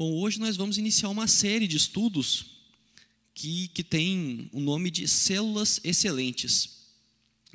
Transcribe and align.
Bom, 0.00 0.14
hoje 0.14 0.40
nós 0.40 0.56
vamos 0.56 0.78
iniciar 0.78 1.10
uma 1.10 1.28
série 1.28 1.68
de 1.68 1.76
estudos 1.76 2.46
que, 3.34 3.68
que 3.68 3.84
tem 3.84 4.48
o 4.50 4.58
nome 4.58 4.90
de 4.90 5.06
Células 5.06 5.78
Excelentes. 5.84 6.86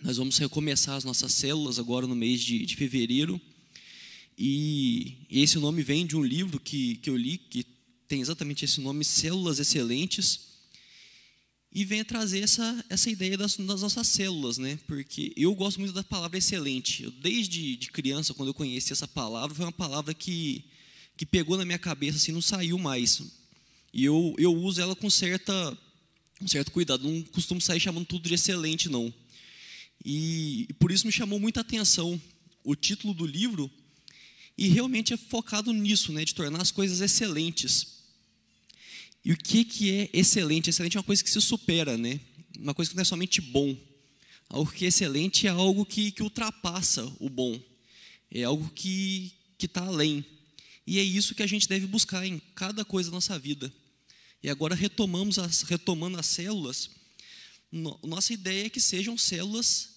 Nós 0.04 0.18
vamos 0.18 0.38
recomeçar 0.38 0.96
as 0.96 1.04
nossas 1.04 1.34
células 1.34 1.80
agora 1.80 2.06
no 2.06 2.16
mês 2.16 2.44
de, 2.44 2.64
de 2.64 2.76
fevereiro. 2.76 3.42
E 4.38 5.26
esse 5.28 5.58
nome 5.58 5.82
vem 5.82 6.06
de 6.06 6.16
um 6.16 6.24
livro 6.24 6.60
que, 6.60 6.98
que 6.98 7.10
eu 7.10 7.18
li, 7.18 7.40
que 7.40 7.66
tem 8.08 8.22
exatamente 8.22 8.64
esse 8.64 8.80
nome, 8.80 9.04
Células 9.04 9.58
Excelentes. 9.58 10.42
E 11.74 11.84
vem 11.84 12.06
trazer 12.06 12.42
essa, 12.42 12.86
essa 12.92 13.10
ideia 13.10 13.36
das, 13.36 13.58
das 13.58 13.82
nossas 13.82 14.08
células, 14.08 14.60
né? 14.60 14.78
Porque 14.86 15.34
eu 15.36 15.56
gosto 15.56 15.80
muito 15.80 15.94
da 15.94 16.04
palavra 16.04 16.38
excelente. 16.38 17.06
Eu, 17.06 17.10
desde 17.10 17.76
de 17.76 17.90
criança, 17.90 18.36
quando 18.36 18.50
eu 18.50 18.54
conheci 18.54 18.94
essa 18.94 19.08
palavra, 19.08 19.56
foi 19.56 19.66
uma 19.66 19.72
palavra 19.72 20.14
que 20.14 20.64
que 21.18 21.26
pegou 21.26 21.58
na 21.58 21.66
minha 21.66 21.80
cabeça 21.80 22.18
assim, 22.18 22.32
não 22.32 22.42
saiu 22.42 22.78
mais. 22.78 23.22
E 23.94 24.04
eu, 24.04 24.36
eu 24.38 24.54
uso 24.54 24.82
ela 24.82 24.96
com 24.96 25.10
certa, 25.10 25.78
um 26.42 26.48
certo 26.48 26.72
cuidado, 26.72 27.10
não 27.10 27.22
costumo 27.24 27.62
sair 27.62 27.80
chamando 27.80 28.06
tudo 28.06 28.28
de 28.28 28.34
excelente, 28.34 28.90
não. 28.90 29.14
E, 30.04 30.68
e 30.70 30.74
por 30.74 30.92
isso 30.92 31.06
me 31.06 31.12
chamou 31.12 31.40
muita 31.40 31.62
atenção 31.62 32.22
o 32.64 32.76
título 32.76 33.14
do 33.14 33.26
livro, 33.26 33.72
e 34.58 34.68
realmente 34.68 35.14
é 35.14 35.18
focado 35.18 35.72
nisso, 35.72 36.12
né, 36.12 36.26
de 36.26 36.34
tornar 36.34 36.62
as 36.62 36.72
coisas 36.72 37.02
excelentes. 37.02 37.96
E 39.24 39.32
o 39.32 39.38
que, 39.38 39.66
que 39.66 39.92
é 39.92 40.10
excelente? 40.14 40.70
Excelente 40.70 40.98
é 40.98 41.00
uma 41.00 41.04
coisa 41.04 41.24
que 41.24 41.30
se 41.30 41.42
supera, 41.42 41.98
né? 41.98 42.20
uma 42.60 42.74
coisa 42.74 42.90
que 42.90 42.96
não 42.96 43.02
é 43.02 43.06
somente 43.06 43.42
bom. 43.42 43.76
Algo 44.50 44.72
que 44.72 44.86
é 44.86 44.88
excelente 44.88 45.48
é 45.48 45.50
algo 45.50 45.86
que, 45.86 46.12
que 46.12 46.24
ultrapassa 46.24 47.04
o 47.20 47.30
bom, 47.30 47.60
é 48.32 48.44
algo 48.44 48.70
que 48.70 49.34
está 49.60 49.84
além. 49.86 50.24
E 50.86 51.00
é 51.00 51.04
isso 51.04 51.34
que 51.34 51.44
a 51.44 51.48
gente 51.48 51.68
deve 51.68 51.88
buscar 51.88 52.26
em 52.26 52.40
cada 52.54 52.86
coisa 52.86 53.10
da 53.10 53.16
nossa 53.16 53.40
vida. 53.40 53.74
E 54.44 54.50
agora 54.50 54.76
retomamos 54.76 55.40
as, 55.40 55.64
retomando 55.64 56.20
as 56.20 56.28
células. 56.28 56.90
No, 57.72 58.00
nossa 58.04 58.34
ideia 58.34 58.68
é 58.68 58.70
que 58.70 58.80
sejam 58.80 59.18
células 59.18 59.90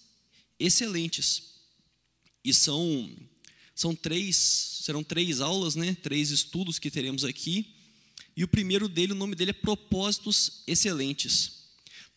excelentes. 0.59 1.43
E 2.43 2.53
são 2.53 3.15
são 3.75 3.95
três, 3.95 4.35
serão 4.83 5.03
três 5.03 5.39
aulas, 5.39 5.75
né? 5.75 5.95
Três 6.01 6.31
estudos 6.31 6.79
que 6.79 6.91
teremos 6.91 7.23
aqui. 7.23 7.75
E 8.35 8.43
o 8.43 8.47
primeiro 8.47 8.89
dele, 8.89 9.13
o 9.13 9.15
nome 9.15 9.35
dele 9.35 9.51
é 9.51 9.53
propósitos 9.53 10.63
excelentes. 10.67 11.59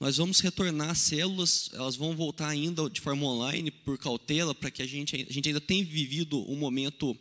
Nós 0.00 0.16
vamos 0.16 0.40
retornar 0.40 0.96
células, 0.96 1.70
elas 1.72 1.94
vão 1.94 2.16
voltar 2.16 2.48
ainda 2.48 2.90
de 2.90 3.00
forma 3.00 3.24
online 3.24 3.70
por 3.70 3.96
cautela, 3.96 4.52
para 4.52 4.70
que 4.70 4.82
a 4.82 4.86
gente 4.86 5.14
a 5.14 5.32
gente 5.32 5.48
ainda 5.48 5.60
tenha 5.60 5.84
vivido 5.84 6.50
um 6.50 6.56
momento 6.56 7.16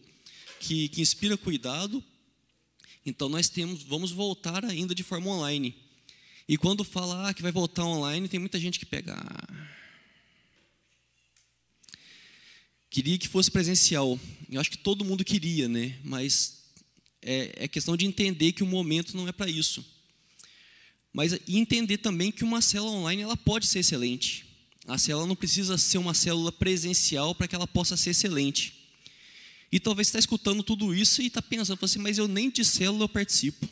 que, 0.61 0.87
que 0.89 1.01
inspira 1.01 1.35
cuidado. 1.35 2.03
Então 3.05 3.27
nós 3.27 3.49
temos, 3.49 3.81
vamos 3.83 4.11
voltar 4.11 4.63
ainda 4.63 4.93
de 4.93 5.03
forma 5.03 5.29
online. 5.29 5.75
E 6.47 6.57
quando 6.57 6.83
fala 6.83 7.29
ah, 7.29 7.33
que 7.33 7.41
vai 7.41 7.51
voltar 7.51 7.83
online, 7.83 8.27
tem 8.27 8.39
muita 8.39 8.59
gente 8.59 8.79
que 8.79 8.85
pega. 8.85 9.15
Ah, 9.15 9.67
queria 12.89 13.17
que 13.17 13.27
fosse 13.27 13.49
presencial. 13.49 14.19
Eu 14.49 14.61
acho 14.61 14.69
que 14.69 14.77
todo 14.77 15.05
mundo 15.05 15.25
queria, 15.25 15.67
né? 15.67 15.97
Mas 16.03 16.63
é, 17.21 17.65
é 17.65 17.67
questão 17.67 17.97
de 17.97 18.05
entender 18.05 18.51
que 18.51 18.63
o 18.63 18.67
momento 18.67 19.17
não 19.17 19.27
é 19.27 19.31
para 19.31 19.49
isso. 19.49 19.83
Mas 21.11 21.37
entender 21.47 21.97
também 21.97 22.31
que 22.31 22.43
uma 22.43 22.61
célula 22.61 22.91
online 22.91 23.23
ela 23.23 23.35
pode 23.35 23.65
ser 23.65 23.79
excelente. 23.79 24.45
A 24.87 24.97
célula 24.97 25.27
não 25.27 25.35
precisa 25.35 25.77
ser 25.77 25.97
uma 25.97 26.13
célula 26.13 26.51
presencial 26.51 27.33
para 27.33 27.47
que 27.47 27.55
ela 27.55 27.67
possa 27.67 27.97
ser 27.97 28.11
excelente. 28.11 28.80
E 29.71 29.79
talvez 29.79 30.09
está 30.09 30.19
escutando 30.19 30.61
tudo 30.63 30.93
isso 30.93 31.21
e 31.21 31.27
está 31.27 31.41
pensando 31.41 31.79
assim, 31.83 31.99
mas 31.99 32.17
eu 32.17 32.27
nem 32.27 32.49
de 32.49 32.65
célula 32.65 33.05
eu 33.05 33.09
participo. 33.09 33.67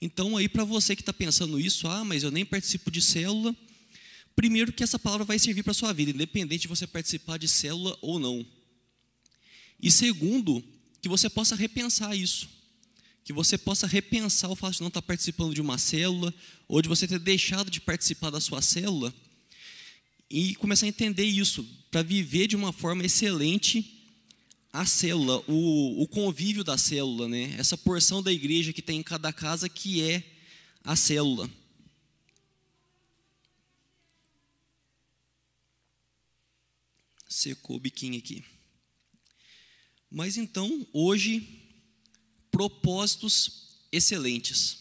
Então 0.00 0.36
aí 0.36 0.48
para 0.48 0.64
você 0.64 0.94
que 0.94 1.02
está 1.02 1.12
pensando 1.12 1.58
isso, 1.58 1.88
ah, 1.88 2.04
mas 2.04 2.22
eu 2.22 2.30
nem 2.30 2.44
participo 2.44 2.90
de 2.90 3.00
célula, 3.00 3.56
primeiro 4.36 4.72
que 4.72 4.82
essa 4.82 4.98
palavra 4.98 5.24
vai 5.24 5.38
servir 5.38 5.62
para 5.62 5.70
a 5.70 5.74
sua 5.74 5.92
vida, 5.92 6.10
independente 6.10 6.62
de 6.62 6.68
você 6.68 6.86
participar 6.86 7.38
de 7.38 7.48
célula 7.48 7.96
ou 8.02 8.18
não. 8.18 8.46
E 9.82 9.90
segundo, 9.90 10.62
que 11.00 11.08
você 11.08 11.30
possa 11.30 11.56
repensar 11.56 12.14
isso. 12.14 12.48
Que 13.24 13.32
você 13.32 13.56
possa 13.56 13.86
repensar 13.86 14.50
o 14.50 14.56
fato 14.56 14.74
de 14.74 14.80
não 14.80 14.88
estar 14.88 15.02
participando 15.02 15.54
de 15.54 15.60
uma 15.60 15.78
célula, 15.78 16.34
ou 16.68 16.82
de 16.82 16.88
você 16.88 17.06
ter 17.06 17.18
deixado 17.18 17.70
de 17.70 17.80
participar 17.80 18.30
da 18.30 18.40
sua 18.40 18.60
célula, 18.60 19.14
e 20.28 20.54
começar 20.56 20.86
a 20.86 20.88
entender 20.88 21.24
isso, 21.24 21.66
para 21.90 22.02
viver 22.02 22.46
de 22.46 22.56
uma 22.56 22.72
forma 22.72 23.04
excelente 23.04 23.99
a 24.72 24.86
célula, 24.86 25.42
o, 25.48 26.02
o 26.02 26.06
convívio 26.06 26.62
da 26.62 26.78
célula, 26.78 27.28
né? 27.28 27.54
essa 27.58 27.76
porção 27.76 28.22
da 28.22 28.32
igreja 28.32 28.72
que 28.72 28.82
tem 28.82 29.00
em 29.00 29.02
cada 29.02 29.32
casa 29.32 29.68
que 29.68 30.00
é 30.02 30.24
a 30.84 30.94
célula. 30.94 31.50
Secou 37.28 37.76
o 37.76 37.80
biquinho 37.80 38.18
aqui. 38.18 38.44
Mas 40.10 40.36
então, 40.36 40.86
hoje, 40.92 41.46
propósitos 42.50 43.78
excelentes. 43.92 44.80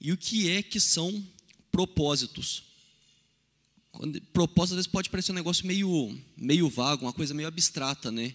E 0.00 0.12
o 0.12 0.16
que 0.16 0.48
é 0.48 0.62
que 0.62 0.78
são 0.78 1.26
propósitos? 1.70 2.62
Propósito 4.32 4.74
às 4.74 4.76
vezes 4.76 4.86
pode 4.86 5.10
parecer 5.10 5.32
um 5.32 5.34
negócio 5.34 5.66
meio, 5.66 6.16
meio 6.36 6.68
vago, 6.68 7.04
uma 7.04 7.12
coisa 7.12 7.34
meio 7.34 7.48
abstrata, 7.48 8.12
né? 8.12 8.34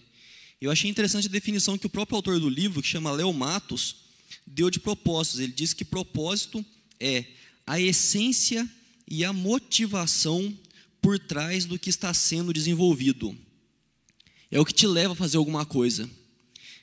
Eu 0.60 0.70
achei 0.70 0.90
interessante 0.90 1.26
a 1.26 1.30
definição 1.30 1.76
que 1.76 1.86
o 1.86 1.90
próprio 1.90 2.16
autor 2.16 2.40
do 2.40 2.48
livro, 2.48 2.80
que 2.82 2.88
chama 2.88 3.12
Léo 3.12 3.32
Matos, 3.32 3.96
deu 4.46 4.70
de 4.70 4.80
propósitos. 4.80 5.40
Ele 5.40 5.52
diz 5.52 5.72
que 5.72 5.84
propósito 5.84 6.64
é 6.98 7.24
a 7.66 7.80
essência 7.80 8.68
e 9.08 9.24
a 9.24 9.32
motivação 9.32 10.56
por 11.00 11.18
trás 11.18 11.66
do 11.66 11.78
que 11.78 11.90
está 11.90 12.14
sendo 12.14 12.52
desenvolvido. 12.52 13.36
É 14.50 14.58
o 14.58 14.64
que 14.64 14.72
te 14.72 14.86
leva 14.86 15.12
a 15.12 15.16
fazer 15.16 15.36
alguma 15.36 15.66
coisa. 15.66 16.08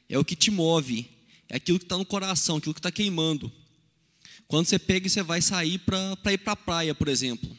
É 0.07 0.17
o 0.17 0.25
que 0.25 0.35
te 0.35 0.51
move. 0.51 1.09
É 1.49 1.55
aquilo 1.55 1.79
que 1.79 1.85
está 1.85 1.97
no 1.97 2.05
coração, 2.05 2.57
aquilo 2.57 2.73
que 2.73 2.79
está 2.79 2.91
queimando. 2.91 3.51
Quando 4.47 4.65
você 4.65 4.77
pega 4.77 5.07
e 5.07 5.09
você 5.09 5.23
vai 5.23 5.41
sair 5.41 5.79
para 5.79 6.33
ir 6.33 6.37
para 6.37 6.53
a 6.53 6.55
praia, 6.55 6.93
por 6.93 7.07
exemplo. 7.07 7.57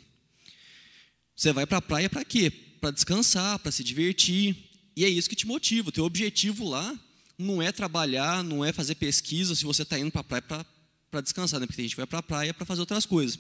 Você 1.35 1.53
vai 1.53 1.67
para 1.67 1.79
a 1.79 1.83
praia 1.83 2.11
para 2.11 2.25
quê? 2.25 2.51
Para 2.51 2.91
descansar, 2.91 3.59
para 3.59 3.73
se 3.73 3.83
divertir. 3.83 4.55
E 4.97 5.05
é 5.05 5.09
isso 5.09 5.29
que 5.29 5.37
te 5.37 5.47
motiva. 5.47 5.89
O 5.89 5.93
teu 5.93 6.05
objetivo 6.05 6.69
lá 6.69 6.99
não 7.39 7.63
é 7.63 7.73
trabalhar, 7.73 8.43
não 8.45 8.65
é 8.65 8.73
fazer 8.73 8.95
pesquisa 8.95 9.55
se 9.55 9.65
você 9.65 9.83
está 9.83 9.99
indo 9.99 10.11
para 10.11 10.21
a 10.21 10.25
praia 10.25 10.67
para 11.11 11.21
descansar, 11.21 11.61
né? 11.61 11.67
porque 11.67 11.77
tem 11.77 11.85
gente 11.85 11.95
que 11.95 12.01
vai 12.01 12.07
para 12.07 12.21
a 12.21 12.23
praia 12.23 12.55
para 12.55 12.65
fazer 12.65 12.81
outras 12.81 13.05
coisas. 13.05 13.39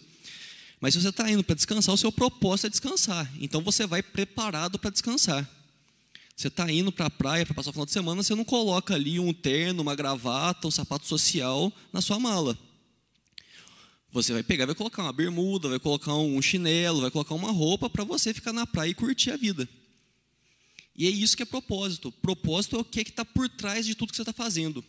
Mas 0.78 0.92
se 0.92 1.00
você 1.00 1.08
está 1.08 1.30
indo 1.30 1.42
para 1.42 1.54
descansar, 1.54 1.94
o 1.94 1.98
seu 1.98 2.12
propósito 2.12 2.66
é 2.66 2.70
descansar. 2.70 3.32
Então 3.41 3.62
você 3.62 3.86
vai 3.86 4.02
preparado 4.02 4.78
para 4.78 4.91
descansar. 4.91 5.48
Você 6.36 6.48
está 6.48 6.70
indo 6.70 6.92
para 6.92 7.06
a 7.06 7.10
praia 7.10 7.46
para 7.46 7.54
passar 7.54 7.70
o 7.70 7.72
final 7.72 7.86
de 7.86 7.92
semana, 7.92 8.22
você 8.22 8.34
não 8.34 8.44
coloca 8.44 8.94
ali 8.94 9.18
um 9.20 9.32
terno, 9.32 9.80
uma 9.80 9.94
gravata, 9.94 10.66
um 10.66 10.70
sapato 10.70 11.06
social 11.06 11.72
na 11.92 12.00
sua 12.00 12.18
mala. 12.18 12.58
Você 14.10 14.32
vai 14.32 14.42
pegar, 14.42 14.66
vai 14.66 14.74
colocar 14.74 15.02
uma 15.02 15.12
bermuda, 15.12 15.70
vai 15.70 15.78
colocar 15.78 16.14
um 16.14 16.42
chinelo, 16.42 17.00
vai 17.00 17.10
colocar 17.10 17.34
uma 17.34 17.50
roupa 17.50 17.88
para 17.88 18.04
você 18.04 18.34
ficar 18.34 18.52
na 18.52 18.66
praia 18.66 18.91
e 18.91 18.94
curtir 18.94 19.30
a 19.30 19.36
vida. 19.36 19.66
E 20.94 21.06
é 21.06 21.10
isso 21.10 21.36
que 21.36 21.42
é 21.42 21.47
propósito. 21.47 22.12
Propósito 22.12 22.76
é 22.76 22.78
o 22.80 22.84
que 22.84 23.00
é 23.00 23.03
está 23.03 23.25
por 23.25 23.48
trás 23.48 23.86
de 23.86 23.94
tudo 23.94 24.10
que 24.10 24.16
você 24.16 24.22
está 24.22 24.32
fazendo. 24.32 24.84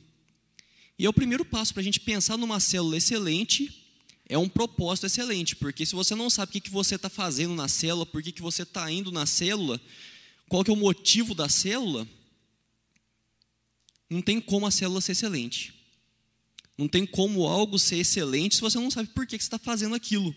E 0.97 1.05
é 1.05 1.09
o 1.09 1.13
primeiro 1.13 1.45
passo 1.45 1.73
para 1.73 1.81
a 1.81 1.83
gente 1.83 1.99
pensar 1.99 2.37
numa 2.37 2.59
célula 2.59 2.97
excelente, 2.97 3.83
é 4.27 4.37
um 4.37 4.47
propósito 4.47 5.07
excelente, 5.07 5.55
porque 5.55 5.85
se 5.85 5.95
você 5.95 6.15
não 6.15 6.29
sabe 6.29 6.49
o 6.49 6.53
que, 6.53 6.61
que 6.61 6.69
você 6.69 6.95
está 6.95 7.09
fazendo 7.09 7.55
na 7.55 7.67
célula, 7.67 8.05
por 8.05 8.21
que, 8.21 8.31
que 8.31 8.41
você 8.41 8.63
está 8.63 8.89
indo 8.91 9.11
na 9.11 9.25
célula, 9.25 9.81
qual 10.47 10.63
que 10.63 10.69
é 10.69 10.73
o 10.73 10.77
motivo 10.77 11.33
da 11.33 11.49
célula, 11.49 12.07
não 14.09 14.21
tem 14.21 14.39
como 14.39 14.67
a 14.67 14.71
célula 14.71 15.01
ser 15.01 15.13
excelente. 15.13 15.73
Não 16.77 16.87
tem 16.87 17.05
como 17.05 17.47
algo 17.47 17.77
ser 17.77 17.97
excelente 17.97 18.55
se 18.55 18.61
você 18.61 18.77
não 18.77 18.91
sabe 18.91 19.09
por 19.09 19.25
que, 19.25 19.37
que 19.37 19.43
você 19.43 19.47
está 19.47 19.59
fazendo 19.59 19.95
aquilo. 19.95 20.35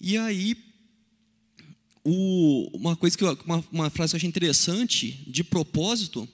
E 0.00 0.16
aí, 0.16 0.54
o, 2.04 2.70
uma 2.74 2.94
coisa 2.94 3.16
que 3.16 3.24
uma, 3.24 3.64
uma 3.72 3.90
frase 3.90 4.10
que 4.10 4.16
eu 4.16 4.18
achei 4.18 4.28
interessante 4.28 5.24
de 5.26 5.42
propósito 5.42 6.28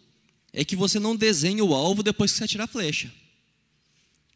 é 0.53 0.65
que 0.65 0.75
você 0.75 0.99
não 0.99 1.15
desenha 1.15 1.65
o 1.65 1.75
alvo 1.75 2.03
depois 2.03 2.33
que 2.33 2.39
você 2.39 2.45
atira 2.45 2.65
a 2.65 2.67
flecha. 2.67 3.13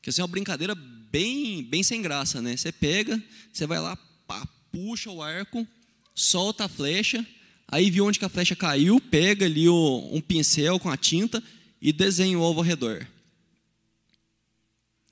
Que 0.01 0.11
assim, 0.11 0.21
é 0.21 0.25
uma 0.25 0.31
brincadeira 0.31 0.75
bem, 0.75 1.63
bem 1.65 1.83
sem 1.83 2.01
graça, 2.01 2.41
né? 2.41 2.57
Você 2.57 2.71
pega, 2.71 3.21
você 3.53 3.67
vai 3.67 3.81
lá, 3.81 3.97
pá, 4.27 4.47
puxa 4.71 5.11
o 5.11 5.23
arco, 5.23 5.67
solta 6.15 6.67
a 6.67 6.69
flecha, 6.69 7.27
aí 7.67 7.91
viu 7.91 8.07
onde 8.07 8.19
que 8.19 8.25
a 8.25 8.29
flecha 8.29 8.55
caiu, 8.55 9.01
pega 9.01 9.45
ali 9.45 9.69
o, 9.69 10.09
um 10.13 10.21
pincel 10.21 10.79
com 10.79 10.89
a 10.89 10.97
tinta 10.97 11.43
e 11.83 11.93
desenha 11.93 12.39
o 12.39 12.43
alvo 12.43 12.61
ao 12.61 12.65
redor. 12.65 13.07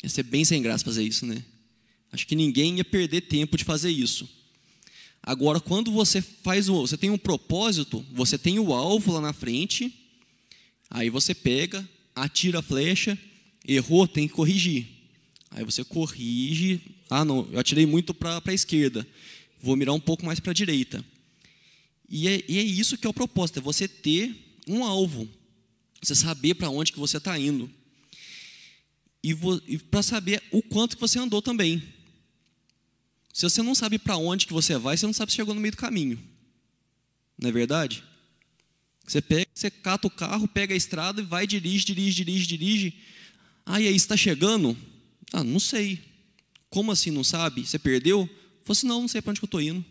Ia 0.03 0.09
ser 0.09 0.23
bem 0.23 0.45
sem 0.45 0.63
graça 0.63 0.85
fazer 0.85 1.03
isso, 1.03 1.27
né? 1.27 1.43
Acho 2.13 2.27
que 2.27 2.37
ninguém 2.37 2.77
ia 2.77 2.85
perder 2.85 3.23
tempo 3.23 3.57
de 3.57 3.65
fazer 3.65 3.91
isso. 3.91 4.29
Agora, 5.23 5.61
quando 5.61 5.93
você 5.93 6.21
faz 6.21 6.69
o, 6.69 6.81
você 6.81 6.97
tem 6.97 7.11
um 7.11 7.19
propósito, 7.19 8.05
você 8.13 8.37
tem 8.37 8.59
o 8.59 8.73
alvo 8.73 9.13
lá 9.13 9.21
na 9.21 9.33
frente, 9.33 9.95
aí 10.91 11.09
você 11.09 11.33
pega, 11.33 11.89
atira 12.15 12.59
a 12.59 12.63
flecha, 12.63 13.17
errou, 13.67 14.09
tem 14.09 14.27
que 14.27 14.35
corrigir. 14.35 14.87
Aí 15.51 15.65
você 15.65 15.85
corrige, 15.85 16.81
ah 17.09 17.25
não, 17.25 17.49
eu 17.53 17.61
atirei 17.61 17.87
muito 17.87 18.13
para 18.13 18.43
a 18.45 18.53
esquerda, 18.53 19.07
vou 19.61 19.77
mirar 19.77 19.95
um 19.95 20.01
pouco 20.01 20.27
mais 20.27 20.41
para 20.41 20.51
a 20.51 20.55
direita. 20.55 21.05
E 22.09 22.27
é, 22.27 22.45
e 22.49 22.59
é 22.59 22.63
isso 22.63 22.99
que 22.99 23.07
é 23.07 23.11
o 23.11 23.15
propósito, 23.15 23.61
é 23.61 23.63
você 23.63 23.87
ter 23.87 24.35
um 24.67 24.85
alvo, 24.85 25.29
você 26.03 26.17
saber 26.17 26.55
para 26.55 26.69
onde 26.69 26.93
que 26.93 26.99
você 26.99 27.19
está 27.19 27.39
indo. 27.39 27.71
E, 29.23 29.37
e 29.69 29.79
para 29.79 30.03
saber 30.03 30.43
o 30.51 30.61
quanto 30.63 30.97
que 30.97 31.01
você 31.01 31.17
andou 31.17 31.41
também. 31.41 31.81
Se 33.33 33.49
você 33.49 33.63
não 33.63 33.75
sabe 33.75 33.99
para 33.99 34.17
onde 34.17 34.47
que 34.47 34.53
você 34.53 34.77
vai, 34.77 34.97
você 34.97 35.07
não 35.07 35.13
sabe 35.13 35.33
se 35.33 35.37
chegou 35.37 35.55
no 35.55 35.61
meio 35.61 35.73
do 35.73 35.79
caminho. 35.79 36.23
Não 37.39 37.49
é 37.49 37.53
verdade? 37.53 38.05
Você 39.07 39.21
pega, 39.21 39.49
você 39.53 39.71
cata 39.71 40.07
o 40.07 40.11
carro, 40.11 40.47
pega 40.47 40.75
a 40.75 40.77
estrada 40.77 41.21
e 41.21 41.25
vai, 41.25 41.47
dirige, 41.47 41.87
dirige, 41.87 42.25
dirige, 42.25 42.47
dirige. 42.47 42.95
Ah, 43.65 43.81
e 43.81 43.89
aí, 43.89 43.97
está 43.97 44.17
chegando? 44.17 44.77
Ah, 45.33 45.43
não 45.43 45.59
sei. 45.59 46.01
Como 46.69 46.93
assim 46.93 47.11
não 47.11 47.25
sabe? 47.25 47.67
Você 47.67 47.79
perdeu? 47.79 48.29
Falei 48.65 48.79
assim, 48.79 48.87
não, 48.87 49.01
não 49.01 49.09
sei 49.09 49.23
para 49.23 49.31
onde 49.31 49.41
que 49.41 49.45
eu 49.45 49.49
estou 49.49 49.61
indo. 49.61 49.85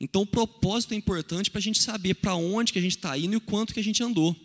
Então, 0.00 0.22
o 0.22 0.26
propósito 0.26 0.92
é 0.92 0.96
importante 0.96 1.50
para 1.50 1.60
a 1.60 1.62
gente 1.62 1.80
saber 1.80 2.14
para 2.14 2.34
onde 2.34 2.72
que 2.72 2.78
a 2.78 2.82
gente 2.82 2.96
está 2.96 3.16
indo 3.16 3.34
e 3.34 3.36
o 3.36 3.40
quanto 3.40 3.72
que 3.72 3.80
a 3.80 3.84
gente 3.84 4.02
andou. 4.02 4.36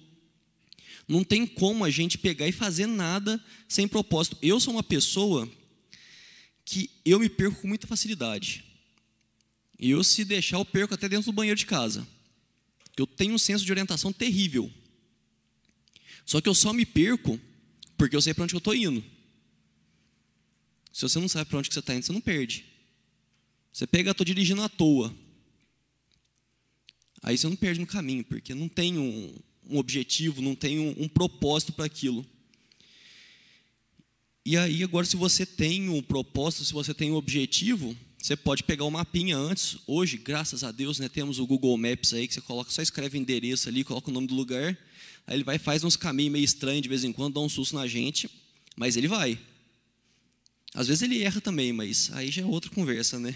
Não 1.08 1.24
tem 1.24 1.46
como 1.46 1.84
a 1.84 1.90
gente 1.90 2.20
pegar 2.20 2.48
e 2.48 2.52
fazer 2.52 2.86
nada 2.86 3.44
sem 3.68 3.88
propósito. 3.88 4.38
Eu 4.42 4.60
sou 4.60 4.74
uma 4.74 4.84
pessoa 4.84 5.50
que 6.70 6.88
eu 7.04 7.20
me 7.20 7.28
perco 7.28 7.62
com 7.62 7.68
muita 7.68 7.88
facilidade. 7.88 8.64
Eu, 9.80 10.04
se 10.04 10.24
deixar, 10.24 10.58
eu 10.58 10.66
perco 10.66 10.94
até 10.94 11.10
dentro 11.10 11.26
do 11.26 11.36
banheiro 11.36 11.58
de 11.58 11.66
casa. 11.66 12.08
Eu 12.96 13.08
tenho 13.08 13.34
um 13.34 13.40
senso 13.40 13.66
de 13.66 13.72
orientação 13.72 14.14
terrível. 14.14 14.72
Só 16.24 16.40
que 16.40 16.48
eu 16.48 16.54
só 16.54 16.72
me 16.72 16.86
perco 16.86 17.42
porque 17.98 18.16
eu 18.16 18.22
sei 18.22 18.36
para 18.36 18.44
onde 18.44 18.54
eu 18.54 18.60
estou 18.60 18.76
indo. 18.76 19.04
Se 20.94 21.02
você 21.02 21.18
não 21.18 21.28
sabe 21.28 21.50
para 21.50 21.58
onde 21.58 21.74
você 21.74 21.80
está 21.80 21.96
indo, 21.96 22.06
você 22.06 22.14
não 22.14 22.22
perde. 22.22 22.66
Você 23.74 23.88
pega, 23.88 24.12
estou 24.12 24.24
dirigindo 24.24 24.62
à 24.62 24.70
toa. 24.70 25.12
Aí 27.24 27.36
você 27.36 27.48
não 27.50 27.56
perde 27.56 27.80
no 27.80 27.88
caminho, 27.88 28.24
porque 28.24 28.54
não 28.54 28.70
tem 28.70 28.96
um, 28.96 29.36
um 29.68 29.78
objetivo, 29.80 30.40
não 30.40 30.54
tem 30.54 30.78
um, 30.78 30.94
um 31.00 31.08
propósito 31.08 31.74
para 31.74 31.86
aquilo. 31.86 32.24
E 34.50 34.58
aí, 34.58 34.84
agora, 34.84 35.06
se 35.06 35.16
você 35.16 35.46
tem 35.46 35.90
um 35.90 36.02
propósito, 36.02 36.66
se 36.66 36.74
você 36.74 36.92
tem 36.92 37.12
um 37.12 37.14
objetivo, 37.14 37.96
você 38.18 38.36
pode 38.36 38.64
pegar 38.64 38.84
o 38.84 38.90
mapinha 38.90 39.38
antes. 39.38 39.78
Hoje, 39.86 40.18
graças 40.18 40.64
a 40.64 40.72
Deus, 40.72 40.98
né, 40.98 41.08
temos 41.08 41.38
o 41.38 41.46
Google 41.46 41.78
Maps 41.78 42.16
aí, 42.16 42.28
que 42.28 42.34
você 42.34 42.42
coloca, 42.42 42.72
só 42.72 42.82
escreve 42.82 43.16
o 43.16 43.22
endereço 43.22 43.70
ali, 43.70 43.84
coloca 43.84 44.10
o 44.10 44.12
nome 44.12 44.26
do 44.26 44.34
lugar. 44.34 44.76
Aí 45.28 45.36
ele 45.36 45.44
vai 45.44 45.60
faz 45.60 45.84
uns 45.84 45.96
caminhos 45.96 46.32
meio 46.32 46.44
estranhos 46.44 46.82
de 46.82 46.90
vez 46.90 47.04
em 47.04 47.14
quando, 47.14 47.36
dá 47.36 47.42
um 47.42 47.48
susto 47.48 47.76
na 47.76 47.86
gente, 47.86 48.28
mas 48.76 48.98
ele 48.98 49.08
vai. 49.08 49.40
Às 50.74 50.88
vezes 50.88 51.04
ele 51.04 51.22
erra 51.22 51.40
também, 51.40 51.72
mas 51.72 52.10
aí 52.14 52.32
já 52.32 52.42
é 52.42 52.46
outra 52.46 52.72
conversa, 52.72 53.20
né? 53.20 53.36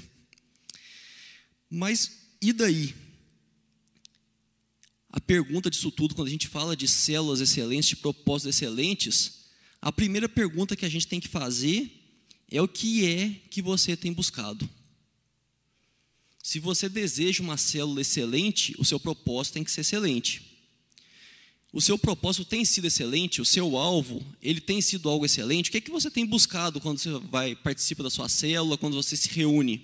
Mas 1.69 2.11
e 2.41 2.51
daí? 2.51 2.95
A 5.11 5.21
pergunta 5.21 5.69
disso 5.69 5.91
tudo, 5.91 6.15
quando 6.15 6.29
a 6.29 6.31
gente 6.31 6.47
fala 6.47 6.75
de 6.75 6.87
células 6.87 7.39
excelentes, 7.39 7.89
de 7.89 7.97
propósitos 7.97 8.55
excelentes, 8.55 9.42
a 9.83 9.91
primeira 9.91 10.29
pergunta 10.29 10.77
que 10.77 10.85
a 10.85 10.89
gente 10.89 11.05
tem 11.05 11.19
que 11.19 11.27
fazer 11.27 11.91
é 12.49 12.61
o 12.61 12.67
que 12.69 13.05
é 13.05 13.29
que 13.49 13.61
você 13.61 13.97
tem 13.97 14.13
buscado. 14.13 14.67
Se 16.41 16.57
você 16.57 16.87
deseja 16.87 17.43
uma 17.43 17.57
célula 17.57 17.99
excelente, 17.99 18.73
o 18.79 18.85
seu 18.85 18.97
propósito 18.97 19.55
tem 19.55 19.63
que 19.63 19.69
ser 19.69 19.81
excelente. 19.81 20.41
O 21.73 21.81
seu 21.81 21.99
propósito 21.99 22.45
tem 22.45 22.63
sido 22.63 22.87
excelente, 22.87 23.41
o 23.41 23.45
seu 23.45 23.75
alvo, 23.75 24.25
ele 24.41 24.61
tem 24.61 24.79
sido 24.79 25.09
algo 25.09 25.25
excelente. 25.25 25.67
O 25.67 25.71
que 25.73 25.79
é 25.79 25.81
que 25.81 25.91
você 25.91 26.09
tem 26.09 26.25
buscado 26.25 26.79
quando 26.79 26.99
você 26.99 27.09
vai 27.29 27.53
participa 27.53 28.03
da 28.03 28.09
sua 28.09 28.29
célula, 28.29 28.77
quando 28.77 28.95
você 28.95 29.17
se 29.17 29.27
reúne? 29.27 29.81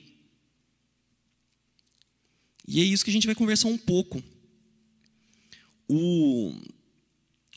E 2.66 2.80
é 2.80 2.84
isso 2.86 3.04
que 3.04 3.10
a 3.10 3.14
gente 3.14 3.26
vai 3.26 3.36
conversar 3.36 3.68
um 3.68 3.78
pouco. 3.78 4.24
O, 5.90 6.54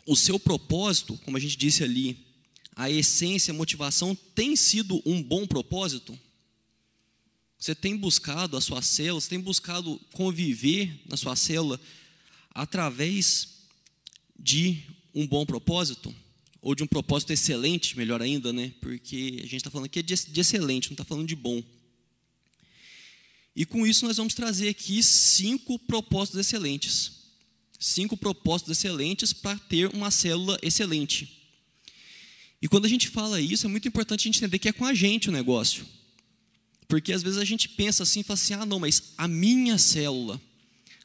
o 0.06 0.16
seu 0.16 0.40
propósito, 0.40 1.16
como 1.18 1.36
a 1.36 1.40
gente 1.40 1.56
disse 1.56 1.84
ali, 1.84 2.31
a 2.74 2.90
essência, 2.90 3.52
a 3.52 3.56
motivação 3.56 4.14
tem 4.34 4.56
sido 4.56 5.02
um 5.04 5.22
bom 5.22 5.46
propósito? 5.46 6.18
Você 7.58 7.74
tem 7.74 7.96
buscado 7.96 8.56
a 8.56 8.60
sua 8.60 8.82
célula, 8.82 9.20
você 9.20 9.28
tem 9.28 9.40
buscado 9.40 10.00
conviver 10.12 11.00
na 11.08 11.16
sua 11.16 11.36
célula 11.36 11.80
através 12.50 13.68
de 14.36 14.82
um 15.14 15.26
bom 15.26 15.46
propósito? 15.46 16.14
Ou 16.60 16.74
de 16.74 16.82
um 16.82 16.86
propósito 16.86 17.32
excelente, 17.32 17.96
melhor 17.96 18.22
ainda, 18.22 18.52
né? 18.52 18.72
Porque 18.80 19.36
a 19.38 19.42
gente 19.42 19.56
está 19.56 19.70
falando 19.70 19.86
aqui 19.86 20.02
de, 20.02 20.14
excelente, 20.14 20.88
não 20.88 20.94
está 20.94 21.04
falando 21.04 21.26
de 21.26 21.36
bom. 21.36 21.62
E 23.54 23.66
com 23.66 23.86
isso 23.86 24.06
nós 24.06 24.16
vamos 24.16 24.34
trazer 24.34 24.68
aqui 24.68 25.02
cinco 25.02 25.78
propósitos 25.78 26.40
excelentes. 26.40 27.12
Cinco 27.78 28.16
propósitos 28.16 28.78
excelentes 28.78 29.32
para 29.32 29.58
ter 29.58 29.92
uma 29.94 30.10
célula 30.10 30.58
excelente. 30.62 31.41
E 32.62 32.68
quando 32.68 32.84
a 32.84 32.88
gente 32.88 33.08
fala 33.08 33.40
isso, 33.40 33.66
é 33.66 33.68
muito 33.68 33.88
importante 33.88 34.20
a 34.20 34.28
gente 34.30 34.38
entender 34.38 34.60
que 34.60 34.68
é 34.68 34.72
com 34.72 34.86
a 34.86 34.94
gente 34.94 35.28
o 35.28 35.32
negócio. 35.32 35.84
Porque 36.86 37.12
às 37.12 37.20
vezes 37.20 37.38
a 37.38 37.44
gente 37.44 37.68
pensa 37.68 38.04
assim, 38.04 38.22
fala 38.22 38.38
assim: 38.38 38.54
ah, 38.54 38.64
não, 38.64 38.78
mas 38.78 39.14
a 39.18 39.26
minha 39.26 39.76
célula, 39.76 40.40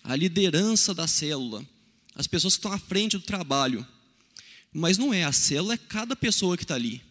a 0.03 0.15
liderança 0.15 0.93
da 0.93 1.07
célula, 1.07 1.65
as 2.13 2.27
pessoas 2.27 2.53
que 2.53 2.59
estão 2.59 2.71
à 2.71 2.77
frente 2.77 3.17
do 3.17 3.23
trabalho. 3.23 3.85
Mas 4.71 4.99
não 4.99 5.11
é, 5.11 5.23
a 5.23 5.31
célula 5.31 5.73
é 5.73 5.77
cada 5.77 6.15
pessoa 6.15 6.55
que 6.55 6.63
está 6.63 6.75
ali. 6.75 7.01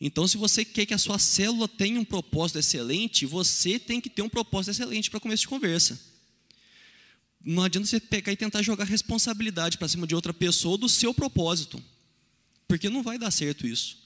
Então, 0.00 0.26
se 0.26 0.36
você 0.36 0.64
quer 0.64 0.86
que 0.86 0.94
a 0.94 0.98
sua 0.98 1.18
célula 1.18 1.68
tenha 1.68 2.00
um 2.00 2.04
propósito 2.04 2.58
excelente, 2.58 3.24
você 3.24 3.78
tem 3.78 4.00
que 4.00 4.10
ter 4.10 4.22
um 4.22 4.28
propósito 4.28 4.70
excelente 4.70 5.10
para 5.10 5.20
começo 5.20 5.42
de 5.42 5.48
conversa. 5.48 6.00
Não 7.44 7.62
adianta 7.62 7.86
você 7.86 8.00
pegar 8.00 8.32
e 8.32 8.36
tentar 8.36 8.62
jogar 8.62 8.84
responsabilidade 8.84 9.78
para 9.78 9.88
cima 9.88 10.06
de 10.06 10.14
outra 10.14 10.34
pessoa 10.34 10.76
do 10.76 10.88
seu 10.88 11.14
propósito. 11.14 11.80
Porque 12.68 12.90
não 12.90 13.02
vai 13.02 13.18
dar 13.18 13.30
certo 13.30 13.66
isso. 13.66 13.96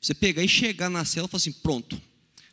Você 0.00 0.14
pegar 0.14 0.44
e 0.44 0.48
chegar 0.48 0.90
na 0.90 1.04
célula 1.04 1.28
e 1.28 1.30
falar 1.30 1.38
assim: 1.38 1.52
pronto, 1.52 2.00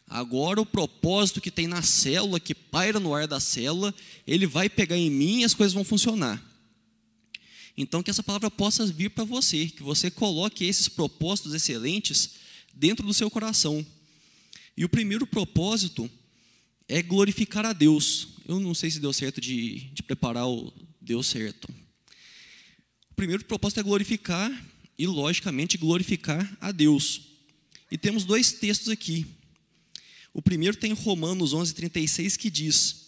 agora 0.07 0.61
o 0.61 0.65
propósito 0.65 1.41
que 1.41 1.51
tem 1.51 1.67
na 1.67 1.81
célula, 1.81 2.39
que 2.39 2.55
paira 2.55 2.99
no 2.99 3.13
ar 3.13 3.27
da 3.27 3.39
célula, 3.39 3.93
ele 4.25 4.47
vai 4.47 4.69
pegar 4.69 4.97
em 4.97 5.11
mim 5.11 5.41
e 5.41 5.43
as 5.43 5.53
coisas 5.53 5.73
vão 5.73 5.83
funcionar. 5.83 6.43
Então, 7.77 8.01
que 8.01 8.09
essa 8.09 8.23
palavra 8.23 8.49
possa 8.49 8.87
vir 8.87 9.11
para 9.11 9.23
você, 9.23 9.67
que 9.67 9.83
você 9.83 10.09
coloque 10.09 10.65
esses 10.65 10.87
propósitos 10.87 11.53
excelentes 11.53 12.31
dentro 12.73 13.05
do 13.05 13.13
seu 13.13 13.29
coração. 13.29 13.85
E 14.75 14.83
o 14.83 14.89
primeiro 14.89 15.27
propósito 15.27 16.09
é 16.87 17.01
glorificar 17.01 17.65
a 17.65 17.73
Deus. 17.73 18.29
Eu 18.47 18.59
não 18.59 18.73
sei 18.73 18.89
se 18.89 18.99
deu 18.99 19.13
certo 19.13 19.39
de, 19.39 19.91
de 19.91 20.01
preparar 20.01 20.47
o 20.47 20.73
deu 20.99 21.21
certo. 21.21 21.69
O 23.11 23.15
primeiro 23.15 23.45
propósito 23.45 23.79
é 23.79 23.83
glorificar 23.83 24.51
e, 24.97 25.05
logicamente, 25.05 25.77
glorificar 25.77 26.57
a 26.59 26.71
Deus. 26.71 27.21
E 27.91 27.97
temos 27.97 28.25
dois 28.25 28.51
textos 28.51 28.89
aqui. 28.89 29.25
O 30.33 30.41
primeiro 30.41 30.77
tem 30.77 30.93
Romanos 30.93 31.53
11:36 31.53 32.37
que 32.37 32.49
diz: 32.49 33.07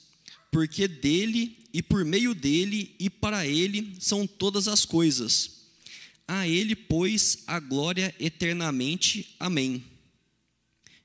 Porque 0.51 0.87
dele 0.87 1.57
e 1.73 1.81
por 1.81 2.03
meio 2.05 2.33
dele 2.33 2.95
e 2.99 3.09
para 3.09 3.45
ele 3.45 3.95
são 3.99 4.25
todas 4.25 4.67
as 4.67 4.85
coisas. 4.85 5.59
A 6.27 6.47
ele, 6.47 6.75
pois, 6.75 7.39
a 7.47 7.59
glória 7.59 8.13
eternamente. 8.19 9.35
Amém. 9.39 9.83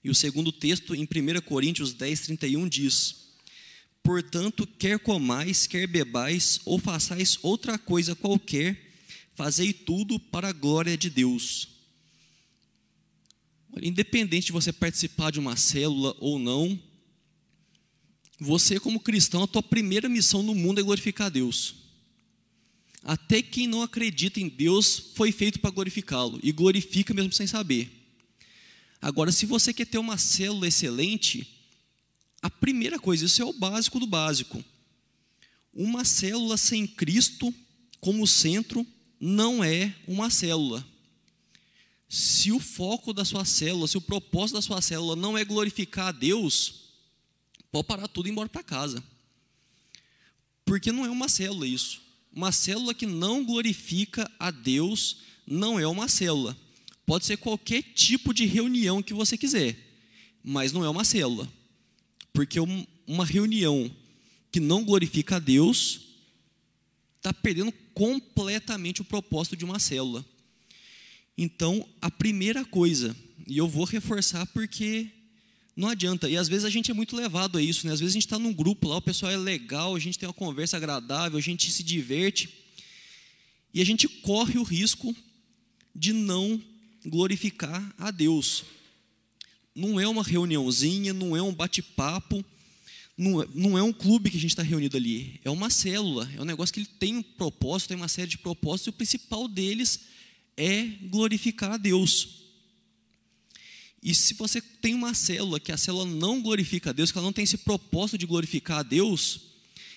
E 0.03 0.11
o 0.11 0.15
segundo 0.15 0.53
texto, 0.53 0.95
em 0.95 1.05
1 1.05 1.41
Coríntios 1.41 1.95
10, 1.95 2.21
31, 2.21 2.69
diz: 2.69 3.25
Portanto, 4.03 4.67
quer 4.79 4.99
comais, 4.99 5.67
quer 5.67 5.87
bebais, 5.87 6.61
ou 6.67 6.79
façais 6.79 7.39
outra 7.43 7.79
coisa 7.79 8.15
qualquer, 8.15 8.84
Fazei 9.35 9.73
tudo 9.73 10.19
para 10.19 10.49
a 10.49 10.53
glória 10.53 10.97
de 10.97 11.11
Deus. 11.11 11.69
Independente 13.83 14.47
de 14.47 14.53
você 14.53 14.73
participar 14.73 15.33
de 15.33 15.41
uma 15.41 15.57
célula 15.57 16.15
ou 16.21 16.39
não, 16.39 16.81
você, 18.39 18.79
como 18.79 19.01
cristão, 19.01 19.43
a 19.43 19.49
tua 19.49 19.63
primeira 19.63 20.09
missão 20.09 20.43
no 20.43 20.55
mundo 20.55 20.81
é 20.81 20.83
glorificar 20.83 21.27
a 21.27 21.31
Deus. 21.31 21.75
Até 23.03 23.43
quem 23.43 23.67
não 23.67 23.83
acredita 23.83 24.41
em 24.41 24.49
Deus 24.49 25.11
foi 25.15 25.33
feito 25.33 25.59
para 25.59 25.71
glorificá-lo, 25.71 26.39
e 26.43 26.53
glorifica 26.53 27.13
mesmo 27.13 27.33
sem 27.33 27.47
saber. 27.47 27.91
Agora, 29.01 29.33
se 29.33 29.45
você 29.45 29.73
quer 29.73 29.87
ter 29.87 29.99
uma 29.99 30.17
célula 30.17 30.69
excelente, 30.69 31.47
a 32.41 32.49
primeira 32.49 32.99
coisa, 32.99 33.27
isso 33.27 33.43
é 33.43 33.45
o 33.45 33.53
básico 33.53 33.99
do 33.99 34.07
básico. 34.07 34.65
Uma 35.73 36.05
célula 36.05 36.57
sem 36.57 36.87
Cristo 36.87 37.53
como 38.01 38.27
centro 38.27 38.87
não 39.21 39.63
é 39.63 39.95
uma 40.07 40.31
célula. 40.31 40.87
Se 42.09 42.53
o 42.53 42.61
foco 42.61 43.13
da 43.13 43.25
sua 43.25 43.45
célula, 43.45 43.89
se 43.89 43.97
o 43.97 44.01
propósito 44.01 44.57
da 44.57 44.63
sua 44.63 44.81
célula 44.81 45.17
não 45.17 45.37
é 45.37 45.45
glorificar 45.45 46.09
a 46.09 46.13
Deus, 46.13 46.91
pode 47.73 47.89
parar 47.89 48.07
tudo 48.07 48.27
e 48.27 48.29
ir 48.29 48.33
embora 48.33 48.49
para 48.49 48.63
casa. 48.63 49.03
Porque 50.65 50.93
não 50.93 51.05
é 51.05 51.11
uma 51.11 51.29
célula 51.29 51.67
isso. 51.67 52.03
uma 52.33 52.51
célula 52.51 52.93
que 52.93 53.07
não 53.07 53.45
glorifica 53.45 54.31
a 54.39 54.51
Deus 54.51 55.19
não 55.47 55.79
é 55.79 55.87
uma 55.87 56.09
célula. 56.09 56.57
Pode 57.07 57.27
ser 57.27 57.37
qualquer 57.37 57.83
tipo 57.83 58.33
de 58.33 58.47
reunião 58.47 59.03
que 59.03 59.15
você 59.15 59.37
quiser, 59.37 59.77
mas 60.43 60.73
não 60.73 60.85
é 60.85 60.89
uma 60.89 61.05
célula. 61.05 61.49
Porque 62.33 62.59
uma 63.07 63.25
reunião 63.25 63.91
que 64.51 64.59
não 64.59 64.85
glorifica 64.85 65.37
a 65.37 65.39
Deus 65.39 66.01
está 67.17 67.33
perdendo 67.33 67.73
completamente 67.95 69.01
o 69.01 69.05
propósito 69.05 69.57
de 69.57 69.65
uma 69.65 69.79
célula. 69.79 70.25
Então, 71.39 71.89
a 72.01 72.11
primeira 72.11 72.65
coisa, 72.65 73.17
e 73.47 73.57
eu 73.57 73.69
vou 73.69 73.85
reforçar 73.85 74.47
porque 74.47 75.11
não 75.77 75.89
adianta, 75.89 76.29
e 76.29 76.37
às 76.37 76.49
vezes 76.49 76.65
a 76.65 76.71
gente 76.71 76.91
é 76.91 76.95
muito 76.95 77.17
levado 77.17 77.59
a 77.59 77.63
isso, 77.63 77.87
né? 77.87 77.93
às 77.93 77.99
vezes 77.99 78.13
a 78.13 78.19
gente 78.19 78.27
está 78.27 78.39
num 78.39 78.53
grupo 78.53 78.87
lá, 78.87 78.97
o 78.97 79.03
pessoal 79.03 79.33
é 79.33 79.37
legal, 79.37 79.97
a 79.97 79.99
gente 79.99 80.19
tem 80.19 80.29
uma 80.29 80.33
conversa 80.33 80.77
agradável, 80.77 81.37
a 81.37 81.43
gente 81.43 81.71
se 81.71 81.83
diverte, 81.83 82.49
e 83.73 83.81
a 83.81 83.85
gente 83.85 84.07
corre 84.07 84.57
o 84.57 84.63
risco 84.63 85.15
de 85.93 86.13
não 86.13 86.63
glorificar 87.05 87.93
a 87.99 88.13
Deus. 88.13 88.65
Não 89.75 89.99
é 89.99 90.07
uma 90.07 90.23
reuniãozinha, 90.23 91.13
não 91.13 91.37
é 91.37 91.43
um 91.43 91.53
bate-papo, 91.53 92.45
não, 93.17 93.79
é, 93.79 93.83
um 93.83 93.93
clube 93.93 94.31
que 94.31 94.37
a 94.37 94.41
gente 94.41 94.51
está 94.51 94.63
reunido 94.63 94.97
ali, 94.97 95.41
é 95.45 95.51
uma 95.51 95.71
célula, 95.71 96.29
é 96.37 96.41
um 96.41 96.45
negócio 96.45 96.73
que 96.73 96.81
ele 96.81 96.89
tem 96.99 97.17
um 97.17 97.23
propósito, 97.23 97.89
tem 97.89 97.97
uma 97.97 98.09
série 98.09 98.29
de 98.29 98.39
propósitos, 98.39 98.87
e 98.87 98.91
o 98.91 98.95
principal 98.95 99.47
deles 99.47 100.01
é 100.57 100.85
glorificar 101.03 101.73
a 101.73 101.77
Deus. 101.77 102.43
E 104.03 104.15
se 104.15 104.35
você 104.35 104.61
tem 104.61 104.95
uma 104.95 105.15
célula 105.15 105.61
que 105.61 105.73
a 105.73 105.77
célula 105.77 106.05
não 106.05 106.43
glorifica 106.43 106.91
a 106.91 106.93
Deus, 106.93 107.11
que 107.11 107.17
ela 107.17 107.25
não 107.25 107.33
tem 107.33 107.45
esse 107.45 107.59
propósito 107.59 108.19
de 108.19 108.27
glorificar 108.27 108.81
a 108.81 108.83
Deus, 108.83 109.41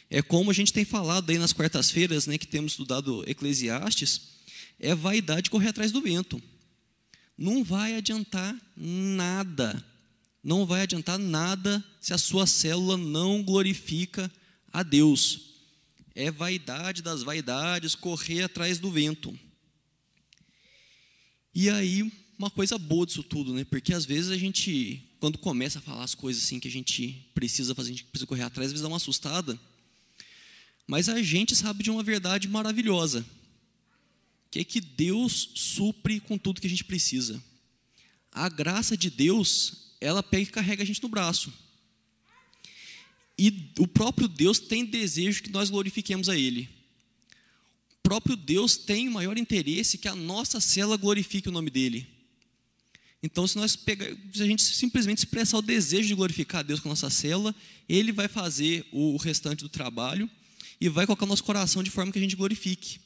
é 0.09 0.21
como 0.21 0.51
a 0.51 0.53
gente 0.53 0.71
tem 0.71 0.85
falado 0.85 1.29
aí 1.29 1.37
nas 1.37 1.51
quartas-feiras, 1.51 2.27
né, 2.27 2.37
que 2.37 2.47
temos 2.47 2.73
estudado 2.73 3.23
Eclesiastes, 3.27 4.21
é 4.79 4.93
vaidade 4.93 5.49
correr 5.49 5.69
atrás 5.69 5.91
do 5.91 6.01
vento. 6.01 6.41
Não 7.37 7.63
vai 7.63 7.95
adiantar 7.95 8.55
nada. 8.75 9.83
Não 10.47 10.65
vai 10.65 10.83
adiantar 10.83 11.19
nada 11.19 11.83
se 11.99 12.13
a 12.13 12.17
sua 12.17 12.47
célula 12.47 12.95
não 12.95 13.43
glorifica 13.43 14.31
a 14.71 14.81
Deus. 14.81 15.41
É 16.15 16.31
vaidade 16.31 17.01
das 17.01 17.21
vaidades 17.21 17.95
correr 17.95 18.43
atrás 18.43 18.79
do 18.79 18.89
vento. 18.89 19.37
E 21.53 21.69
aí, 21.69 22.09
uma 22.39 22.49
coisa 22.49 22.77
boa 22.77 23.05
disso 23.05 23.23
tudo, 23.23 23.53
né? 23.53 23.65
Porque 23.65 23.93
às 23.93 24.05
vezes 24.05 24.31
a 24.31 24.37
gente, 24.37 25.03
quando 25.19 25.37
começa 25.37 25.79
a 25.79 25.81
falar 25.81 26.05
as 26.05 26.15
coisas 26.15 26.41
assim 26.41 26.61
que 26.61 26.69
a 26.69 26.71
gente 26.71 27.29
precisa 27.33 27.75
fazer, 27.75 27.89
a 27.89 27.95
gente 27.95 28.05
precisa 28.05 28.25
correr 28.25 28.43
atrás, 28.43 28.67
às 28.67 28.71
vezes 28.71 28.83
dá 28.83 28.87
uma 28.87 28.95
assustada. 28.95 29.59
Mas 30.87 31.09
a 31.09 31.21
gente 31.21 31.57
sabe 31.57 31.83
de 31.83 31.91
uma 31.91 32.03
verdade 32.03 32.47
maravilhosa, 32.47 33.25
que 34.49 34.59
é 34.59 34.63
que 34.63 34.79
Deus 34.79 35.49
supre 35.55 36.21
com 36.21 36.37
tudo 36.37 36.61
que 36.61 36.67
a 36.67 36.69
gente 36.69 36.85
precisa. 36.85 37.43
A 38.31 38.47
graça 38.47 38.95
de 38.95 39.09
Deus, 39.09 39.86
ela 39.99 40.21
pega 40.21 40.43
e 40.43 40.47
carrega 40.47 40.83
a 40.83 40.85
gente 40.85 41.01
no 41.01 41.09
braço. 41.09 41.53
E 43.37 43.71
o 43.77 43.87
próprio 43.87 44.27
Deus 44.27 44.59
tem 44.59 44.85
desejo 44.85 45.43
que 45.43 45.51
nós 45.51 45.69
glorifiquemos 45.69 46.29
a 46.29 46.35
Ele 46.35 46.77
próprio 48.07 48.37
Deus 48.37 48.77
tem 48.77 49.09
o 49.09 49.11
maior 49.11 49.37
interesse 49.37 49.97
que 49.97 50.07
a 50.07 50.15
nossa 50.15 50.61
célula 50.61 50.95
glorifique 50.95 51.49
o 51.49 51.51
nome 51.51 51.69
dele. 51.69 52.07
Então, 53.21 53.45
se 53.45 53.57
nós 53.57 53.75
pegar, 53.75 54.07
se 54.33 54.41
a 54.41 54.45
gente 54.45 54.63
simplesmente 54.63 55.17
expressar 55.17 55.57
o 55.57 55.61
desejo 55.61 56.07
de 56.07 56.15
glorificar 56.15 56.61
a 56.61 56.63
Deus 56.63 56.79
com 56.79 56.87
a 56.87 56.93
nossa 56.93 57.09
célula, 57.09 57.53
Ele 57.89 58.13
vai 58.13 58.29
fazer 58.29 58.87
o 58.93 59.17
restante 59.17 59.61
do 59.61 59.67
trabalho 59.67 60.29
e 60.79 60.87
vai 60.87 61.05
colocar 61.05 61.25
o 61.25 61.27
nosso 61.27 61.43
coração 61.43 61.83
de 61.83 61.89
forma 61.89 62.09
que 62.09 62.17
a 62.17 62.21
gente 62.21 62.37
glorifique. 62.37 63.01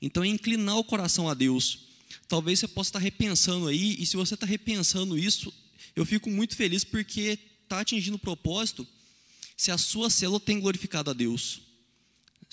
Então, 0.00 0.24
é 0.24 0.28
inclinar 0.28 0.78
o 0.78 0.84
coração 0.84 1.28
a 1.28 1.34
Deus. 1.34 1.80
Talvez 2.26 2.60
você 2.60 2.68
possa 2.68 2.88
estar 2.88 3.00
repensando 3.00 3.68
aí, 3.68 3.96
e 3.98 4.06
se 4.06 4.16
você 4.16 4.32
está 4.32 4.46
repensando 4.46 5.18
isso, 5.18 5.52
eu 5.94 6.04
fico 6.04 6.30
muito 6.30 6.56
feliz 6.56 6.84
porque 6.84 7.38
está 7.62 7.80
atingindo 7.80 8.16
o 8.16 8.20
propósito 8.20 8.86
se 9.56 9.70
a 9.70 9.78
sua 9.78 10.10
célula 10.10 10.40
tem 10.40 10.60
glorificado 10.60 11.10
a 11.10 11.12
Deus 11.14 11.64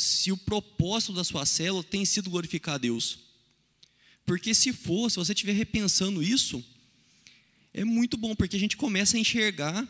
se 0.01 0.31
o 0.31 0.37
propósito 0.37 1.13
da 1.13 1.23
sua 1.23 1.45
célula 1.45 1.83
tem 1.83 2.03
sido 2.05 2.29
glorificar 2.29 2.75
a 2.75 2.77
Deus. 2.77 3.19
Porque 4.25 4.53
se 4.53 4.73
for, 4.73 5.09
se 5.09 5.17
você 5.17 5.33
estiver 5.33 5.53
repensando 5.53 6.23
isso, 6.23 6.63
é 7.73 7.83
muito 7.83 8.17
bom, 8.17 8.35
porque 8.35 8.55
a 8.55 8.59
gente 8.59 8.77
começa 8.77 9.15
a 9.15 9.19
enxergar 9.19 9.87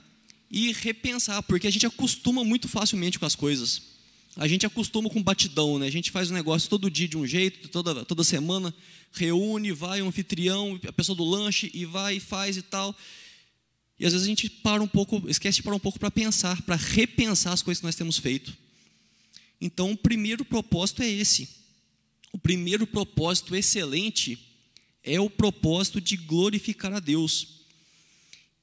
e 0.50 0.74
repensar, 0.74 1.42
porque 1.44 1.68
a 1.68 1.72
gente 1.72 1.86
acostuma 1.86 2.44
muito 2.44 2.68
facilmente 2.68 3.18
com 3.18 3.26
as 3.26 3.36
coisas. 3.36 3.82
A 4.36 4.48
gente 4.48 4.66
acostuma 4.66 5.10
com 5.10 5.22
batidão, 5.22 5.78
né? 5.78 5.88
A 5.88 5.92
gente 5.92 6.12
faz 6.12 6.32
um 6.32 6.34
negócio 6.34 6.70
todo 6.70 6.90
dia 6.90 7.08
de 7.08 7.18
um 7.18 7.28
jeito, 7.28 7.68
toda, 7.70 8.06
toda 8.06 8.24
semana, 8.24 8.74
reúne, 9.12 9.72
vai 9.72 10.02
um 10.02 10.08
anfitrião, 10.08 10.80
a 10.88 10.94
pessoa 10.94 11.16
do 11.16 11.24
lanche, 11.24 11.70
e 11.74 11.86
vai 11.86 12.18
e 12.18 12.20
faz 12.20 12.56
e 12.58 12.62
tal. 12.62 12.96
E 14.02 14.06
às 14.08 14.14
vezes 14.14 14.26
a 14.26 14.30
gente 14.30 14.50
para 14.50 14.82
um 14.82 14.88
pouco, 14.88 15.30
esquece 15.30 15.58
de 15.58 15.64
parar 15.64 15.76
um 15.76 15.80
pouco 15.80 16.00
para 16.00 16.10
pensar, 16.10 16.60
para 16.64 16.76
repensar 16.76 17.54
as 17.54 17.62
coisas 17.62 17.80
que 17.80 17.86
nós 17.86 17.96
temos 17.96 18.18
feito. 18.18 18.52
Então, 19.62 19.92
o 19.92 19.96
primeiro 19.96 20.44
propósito 20.44 21.04
é 21.04 21.08
esse. 21.08 21.48
O 22.34 22.38
primeiro 22.40 22.88
propósito 22.88 23.56
excelente 23.56 24.40
é 25.04 25.20
o 25.20 25.30
propósito 25.30 26.02
de 26.02 26.18
glorificar 26.18 26.92
a 26.92 27.00
Deus. 27.00 27.60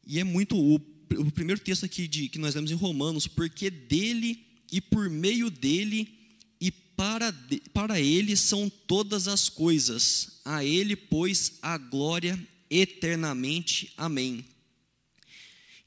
E 0.04 0.18
é 0.18 0.24
muito 0.24 0.58
o, 0.58 0.74
o 0.74 1.30
primeiro 1.30 1.60
texto 1.60 1.84
aqui 1.84 2.08
de, 2.08 2.28
que 2.28 2.38
nós 2.40 2.56
lemos 2.56 2.72
em 2.72 2.74
Romanos, 2.74 3.28
porque 3.28 3.70
dele 3.70 4.44
e 4.72 4.80
por 4.80 5.08
meio 5.08 5.50
dele 5.50 6.18
e 6.60 6.72
para, 6.72 7.30
de, 7.30 7.62
para 7.72 8.00
ele 8.00 8.36
são 8.36 8.68
todas 8.68 9.28
as 9.28 9.48
coisas. 9.48 10.40
A 10.44 10.64
ele, 10.64 10.96
pois, 10.96 11.58
a 11.62 11.78
glória 11.78 12.36
eternamente. 12.68 13.92
Amém. 13.96 14.44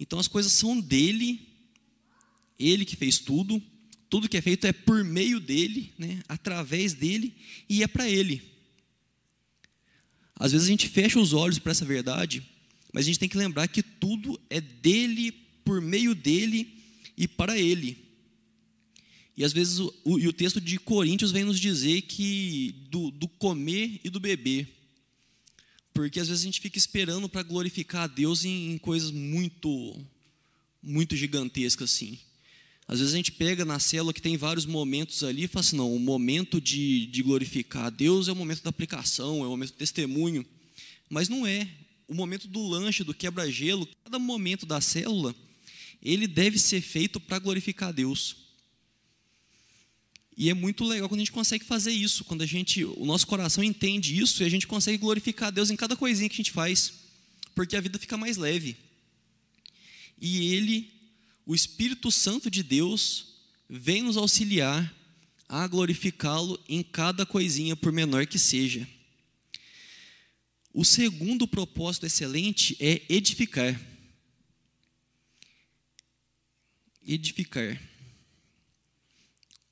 Então 0.01 0.17
as 0.17 0.27
coisas 0.27 0.51
são 0.51 0.81
dele, 0.81 1.48
ele 2.58 2.84
que 2.84 2.96
fez 2.96 3.20
tudo, 3.20 3.62
tudo 4.10 4.27
que 4.27 4.36
é 4.36 4.41
feito 4.41 4.65
é 4.65 4.74
por 4.74 5.03
meio 5.03 5.39
dele, 5.39 5.93
né, 5.96 6.24
através 6.27 6.96
dele 6.96 7.36
e 7.70 7.84
é 7.84 7.88
para 7.88 8.10
ele. 8.10 8.41
Às 10.36 10.53
vezes 10.53 10.65
a 10.65 10.72
gente 10.72 10.88
fecha 10.88 11.20
os 11.20 11.34
olhos 11.34 11.60
para 11.60 11.72
essa 11.72 11.86
verdade, 11.86 12.41
mas 12.91 13.05
a 13.05 13.05
gente 13.05 13.20
tem 13.20 13.29
que 13.29 13.38
lembrar 13.38 13.67
que 13.67 13.84
tudo 13.84 14.41
é 14.50 14.60
dele, 14.60 15.31
por 15.63 15.79
meio 15.79 16.15
dele 16.15 16.84
e 17.15 17.27
para 17.27 17.55
ele. 17.60 17.96
E 19.38 19.43
às 19.43 19.53
vezes 19.53 19.77
o, 19.77 19.93
o, 20.03 20.17
e 20.17 20.27
o 20.27 20.34
texto 20.34 20.60
de 20.60 20.79
Coríntios 20.79 21.31
vem 21.31 21.43
nos 21.43 21.60
dizer 21.60 22.01
que 22.01 22.88
do, 22.89 23.12
do 23.12 23.27
comer 23.27 24.01
e 24.03 24.10
do 24.10 24.20
beber. 24.20 24.81
Porque 25.94 26.20
às 26.20 26.28
vezes 26.28 26.44
a 26.44 26.46
gente 26.46 26.62
fica 26.62 26.78
esperando 26.78 27.28
para 27.28 27.44
glorificar 27.44 28.04
a 28.04 28.08
Deus 28.08 28.46
em, 28.46 28.72
em 28.72 28.78
coisas 28.78 29.12
muito, 29.12 29.98
muito 30.82 31.16
gigantescas 31.16 31.92
assim. 31.92 32.18
Às 32.88 33.00
vezes 33.00 33.14
a 33.14 33.18
gente 33.18 33.32
pega 33.32 33.64
na 33.64 33.80
célula 33.80 34.14
que 34.14 34.22
tem 34.22 34.36
vários 34.36 34.66
momentos 34.66 35.24
ali 35.24 35.44
e 35.44 35.48
fala 35.48 35.66
assim: 35.66 35.78
não, 35.78 35.96
o 35.96 36.00
momento 36.00 36.60
de, 36.60 37.06
de 37.08 37.24
glorificar 37.24 37.86
a 37.86 37.90
Deus 37.90 38.28
é 38.28 38.32
o 38.32 38.36
momento 38.36 38.64
da 38.64 38.70
aplicação, 38.70 39.44
é 39.44 39.48
o 39.48 39.52
momento 39.52 39.72
do 39.72 39.78
testemunho. 39.78 40.46
Mas 41.10 41.30
não 41.30 41.48
é. 41.48 41.68
O 42.08 42.14
momento 42.14 42.48
do 42.50 42.68
lanche, 42.68 43.06
do 43.06 43.14
quebra-gelo, 43.14 43.88
cada 44.04 44.20
momento 44.20 44.66
da 44.66 44.82
célula, 44.82 45.34
ele 46.02 46.28
deve 46.28 46.60
ser 46.60 46.82
feito 46.82 47.20
para 47.20 47.40
glorificar 47.40 47.90
a 47.90 47.94
Deus. 47.94 48.36
E 50.42 50.50
é 50.50 50.56
muito 50.56 50.84
legal 50.84 51.08
quando 51.08 51.20
a 51.20 51.24
gente 51.24 51.32
consegue 51.32 51.64
fazer 51.64 51.92
isso, 51.92 52.24
quando 52.24 52.42
a 52.42 52.48
gente, 52.48 52.84
o 52.84 53.06
nosso 53.06 53.28
coração 53.28 53.64
entende 53.64 54.20
isso 54.20 54.42
e 54.42 54.46
a 54.48 54.50
gente 54.50 54.66
consegue 54.66 54.98
glorificar 54.98 55.50
a 55.50 55.52
Deus 55.52 55.70
em 55.70 55.76
cada 55.76 55.96
coisinha 55.96 56.28
que 56.28 56.34
a 56.34 56.38
gente 56.38 56.52
faz, 56.52 56.94
porque 57.54 57.76
a 57.76 57.80
vida 57.80 58.00
fica 58.00 58.18
mais 58.18 58.38
leve. 58.38 58.76
E 60.20 60.52
ele 60.52 60.92
o 61.46 61.54
Espírito 61.54 62.12
Santo 62.12 62.50
de 62.50 62.64
Deus 62.64 63.36
vem 63.70 64.02
nos 64.02 64.18
auxiliar 64.18 64.92
a 65.48 65.68
glorificá-lo 65.68 66.60
em 66.68 66.82
cada 66.82 67.24
coisinha, 67.24 67.76
por 67.76 67.92
menor 67.92 68.26
que 68.26 68.40
seja. 68.40 68.90
O 70.74 70.84
segundo 70.84 71.48
propósito 71.48 72.08
excelente 72.08 72.76
é 72.80 73.04
edificar. 73.08 73.80
Edificar. 77.06 77.91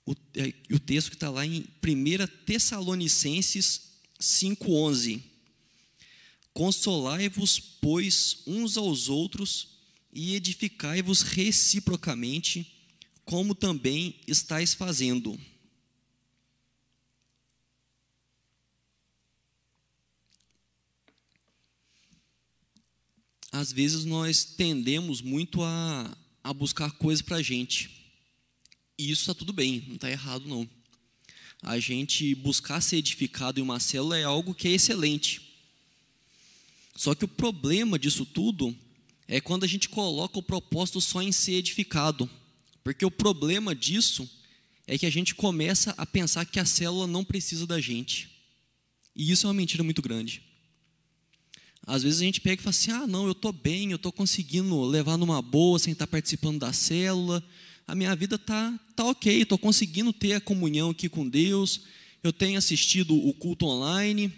O, 0.09 0.15
é, 0.33 0.51
o 0.73 0.79
texto 0.79 1.11
que 1.11 1.15
está 1.15 1.29
lá 1.29 1.45
em 1.45 1.67
1 1.83 2.43
Tessalonicenses 2.43 3.91
5,11. 4.19 5.21
Consolai-vos, 6.51 7.59
pois, 7.59 8.41
uns 8.47 8.75
aos 8.75 9.07
outros 9.07 9.77
e 10.11 10.33
edificai-vos 10.33 11.21
reciprocamente, 11.21 12.89
como 13.23 13.53
também 13.53 14.19
estáis 14.25 14.73
fazendo. 14.73 15.39
Às 23.51 23.71
vezes 23.71 24.05
nós 24.05 24.43
tendemos 24.43 25.21
muito 25.21 25.61
a, 25.61 26.17
a 26.43 26.51
buscar 26.51 26.93
coisas 26.93 27.21
para 27.21 27.37
a 27.37 27.43
gente. 27.43 27.98
E 28.99 29.09
isso 29.09 29.21
está 29.21 29.33
tudo 29.33 29.53
bem, 29.53 29.81
não 29.87 29.95
está 29.95 30.11
errado 30.11 30.45
não. 30.45 30.69
A 31.61 31.79
gente 31.79 32.35
buscar 32.35 32.81
ser 32.81 32.97
edificado 32.97 33.57
em 33.57 33.63
uma 33.63 33.79
célula 33.79 34.17
é 34.17 34.25
algo 34.25 34.53
que 34.53 34.67
é 34.67 34.71
excelente. 34.71 35.39
Só 36.97 37.15
que 37.15 37.23
o 37.23 37.27
problema 37.27 37.97
disso 37.97 38.25
tudo 38.25 38.75
é 39.25 39.39
quando 39.39 39.63
a 39.63 39.67
gente 39.67 39.87
coloca 39.87 40.37
o 40.37 40.43
propósito 40.43 40.99
só 40.99 41.21
em 41.21 41.31
ser 41.31 41.53
edificado. 41.53 42.29
Porque 42.83 43.05
o 43.05 43.11
problema 43.11 43.73
disso 43.73 44.29
é 44.85 44.97
que 44.97 45.05
a 45.05 45.09
gente 45.09 45.33
começa 45.33 45.93
a 45.97 46.05
pensar 46.05 46.45
que 46.45 46.59
a 46.59 46.65
célula 46.65 47.07
não 47.07 47.23
precisa 47.23 47.65
da 47.65 47.79
gente. 47.79 48.29
E 49.15 49.31
isso 49.31 49.45
é 49.45 49.47
uma 49.47 49.53
mentira 49.53 49.81
muito 49.81 50.01
grande. 50.01 50.43
Às 51.87 52.03
vezes 52.03 52.19
a 52.19 52.25
gente 52.25 52.41
pega 52.41 52.59
e 52.59 52.63
fala 52.63 52.71
assim: 52.71 52.91
ah, 52.91 53.07
não, 53.07 53.27
eu 53.27 53.31
estou 53.31 53.53
bem, 53.53 53.91
eu 53.91 53.95
estou 53.95 54.11
conseguindo 54.11 54.81
levar 54.83 55.15
numa 55.15 55.41
boa 55.41 55.79
sem 55.79 55.93
estar 55.93 56.05
participando 56.05 56.59
da 56.59 56.73
célula, 56.73 57.41
a 57.89 57.95
minha 57.95 58.15
vida 58.15 58.35
está 58.35 58.79
tá 58.95 59.03
ok, 59.03 59.41
estou 59.41 59.57
conseguindo 59.57 60.13
ter 60.13 60.33
a 60.33 60.41
comunhão 60.41 60.91
aqui 60.91 61.09
com 61.09 61.27
Deus, 61.27 61.81
eu 62.21 62.31
tenho 62.31 62.57
assistido 62.57 63.15
o 63.15 63.33
culto 63.33 63.65
online. 63.65 64.31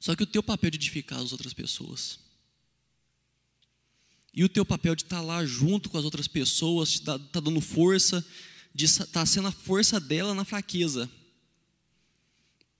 Só 0.00 0.16
que 0.16 0.24
o 0.24 0.26
teu 0.26 0.42
papel 0.42 0.70
de 0.70 0.76
edificar 0.76 1.20
as 1.20 1.30
outras 1.30 1.54
pessoas. 1.54 2.18
E 4.34 4.42
o 4.42 4.48
teu 4.48 4.66
papel 4.66 4.96
de 4.96 5.04
estar 5.04 5.20
lá 5.20 5.46
junto 5.46 5.88
com 5.88 5.96
as 5.96 6.04
outras 6.04 6.26
pessoas, 6.26 6.90
de 6.90 6.98
estar 6.98 7.18
tá 7.18 7.38
dando 7.38 7.60
força, 7.60 8.26
de 8.74 8.84
estar 8.84 9.06
tá 9.06 9.24
sendo 9.24 9.46
a 9.46 9.52
força 9.52 10.00
dela 10.00 10.34
na 10.34 10.44
fraqueza. 10.44 11.08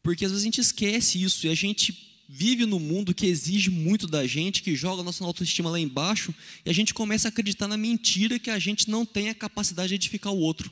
Porque 0.02 0.24
às 0.24 0.32
vezes 0.32 0.42
a 0.42 0.46
gente 0.46 0.60
esquece 0.60 1.22
isso 1.22 1.46
e 1.46 1.50
a 1.50 1.54
gente 1.54 2.13
vive 2.28 2.66
num 2.66 2.80
mundo 2.80 3.14
que 3.14 3.26
exige 3.26 3.70
muito 3.70 4.06
da 4.06 4.26
gente, 4.26 4.62
que 4.62 4.74
joga 4.74 5.02
a 5.02 5.04
nossa 5.04 5.24
autoestima 5.24 5.70
lá 5.70 5.78
embaixo, 5.78 6.34
e 6.64 6.70
a 6.70 6.72
gente 6.72 6.94
começa 6.94 7.28
a 7.28 7.30
acreditar 7.30 7.68
na 7.68 7.76
mentira 7.76 8.38
que 8.38 8.50
a 8.50 8.58
gente 8.58 8.90
não 8.90 9.04
tem 9.04 9.28
a 9.28 9.34
capacidade 9.34 9.88
de 9.88 9.94
edificar 9.94 10.32
o 10.32 10.38
outro. 10.38 10.70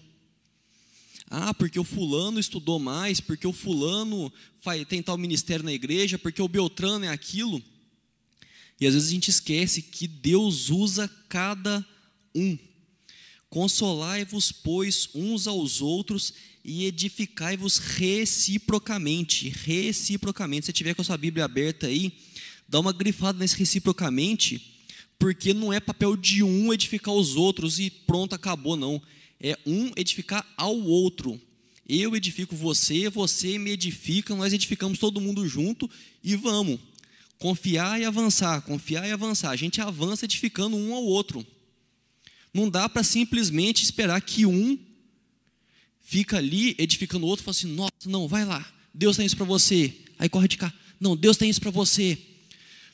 Ah, 1.28 1.54
porque 1.54 1.80
o 1.80 1.85
fulano 1.85 2.38
estudou 2.38 2.78
mais, 2.78 3.21
porque 3.21 3.47
o 3.47 3.52
fulano 3.52 4.32
vai 4.62 4.85
tentar 4.85 5.14
o 5.14 5.18
ministério 5.18 5.64
na 5.64 5.73
igreja, 5.73 6.18
porque 6.18 6.42
o 6.42 6.49
Beltrano 6.49 7.04
é 7.04 7.09
aquilo. 7.09 7.62
E 8.80 8.87
às 8.87 8.94
vezes 8.94 9.09
a 9.09 9.12
gente 9.12 9.28
esquece 9.28 9.80
que 9.80 10.06
Deus 10.06 10.68
usa 10.68 11.09
cada 11.28 11.87
um. 12.35 12.59
Consolai-vos, 13.52 14.50
pois, 14.50 15.11
uns 15.14 15.47
aos 15.47 15.82
outros 15.82 16.32
e 16.64 16.87
edificai-vos 16.87 17.76
reciprocamente. 17.76 19.50
Reciprocamente. 19.50 20.64
Se 20.64 20.73
tiver 20.73 20.94
com 20.94 21.02
a 21.02 21.04
sua 21.04 21.18
Bíblia 21.18 21.44
aberta 21.44 21.87
aí, 21.87 22.14
dá 22.66 22.80
uma 22.80 22.94
grifada 22.94 23.38
nesse 23.38 23.59
reciprocamente, 23.59 24.80
porque 25.18 25.52
não 25.52 25.71
é 25.71 25.80
papel 25.80 26.16
de 26.16 26.42
um 26.42 26.73
edificar 26.73 27.12
os 27.12 27.37
outros 27.37 27.78
e 27.78 27.90
pronto, 27.90 28.35
acabou, 28.35 28.75
não 28.75 29.02
é 29.38 29.59
um 29.66 29.92
edificar 29.97 30.50
ao 30.56 30.75
outro. 30.80 31.38
Eu 31.87 32.16
edifico 32.16 32.56
você, 32.56 33.11
você 33.11 33.59
me 33.59 33.73
edifica, 33.73 34.35
nós 34.35 34.54
edificamos 34.54 34.99
todo 34.99 35.21
mundo 35.21 35.47
junto 35.47 35.90
e 36.25 36.37
vamos. 36.37 36.80
Confiar 37.38 38.00
e 38.00 38.06
avançar, 38.06 38.62
confiar 38.62 39.06
e 39.06 39.12
avançar. 39.12 39.50
A 39.50 39.56
gente 39.56 39.78
avança 39.78 40.25
edificando 40.25 40.75
um 40.75 40.94
ao 40.94 41.04
outro. 41.04 41.47
Não 42.52 42.68
dá 42.68 42.88
para 42.88 43.02
simplesmente 43.02 43.82
esperar 43.82 44.21
que 44.21 44.44
um 44.44 44.78
fica 46.00 46.37
ali 46.38 46.75
edificando 46.78 47.25
o 47.25 47.28
outro 47.28 47.42
e 47.42 47.47
fala 47.47 47.56
assim: 47.56 47.75
nossa, 47.75 47.92
não, 48.06 48.28
vai 48.28 48.44
lá, 48.44 48.64
Deus 48.92 49.16
tem 49.16 49.26
isso 49.26 49.37
para 49.37 49.47
você. 49.47 49.94
Aí 50.18 50.28
corre 50.28 50.49
de 50.49 50.59
cá, 50.59 50.73
não, 51.00 51.16
Deus 51.16 51.37
tem 51.37 51.49
isso 51.49 51.61
para 51.61 51.71
você. 51.71 52.18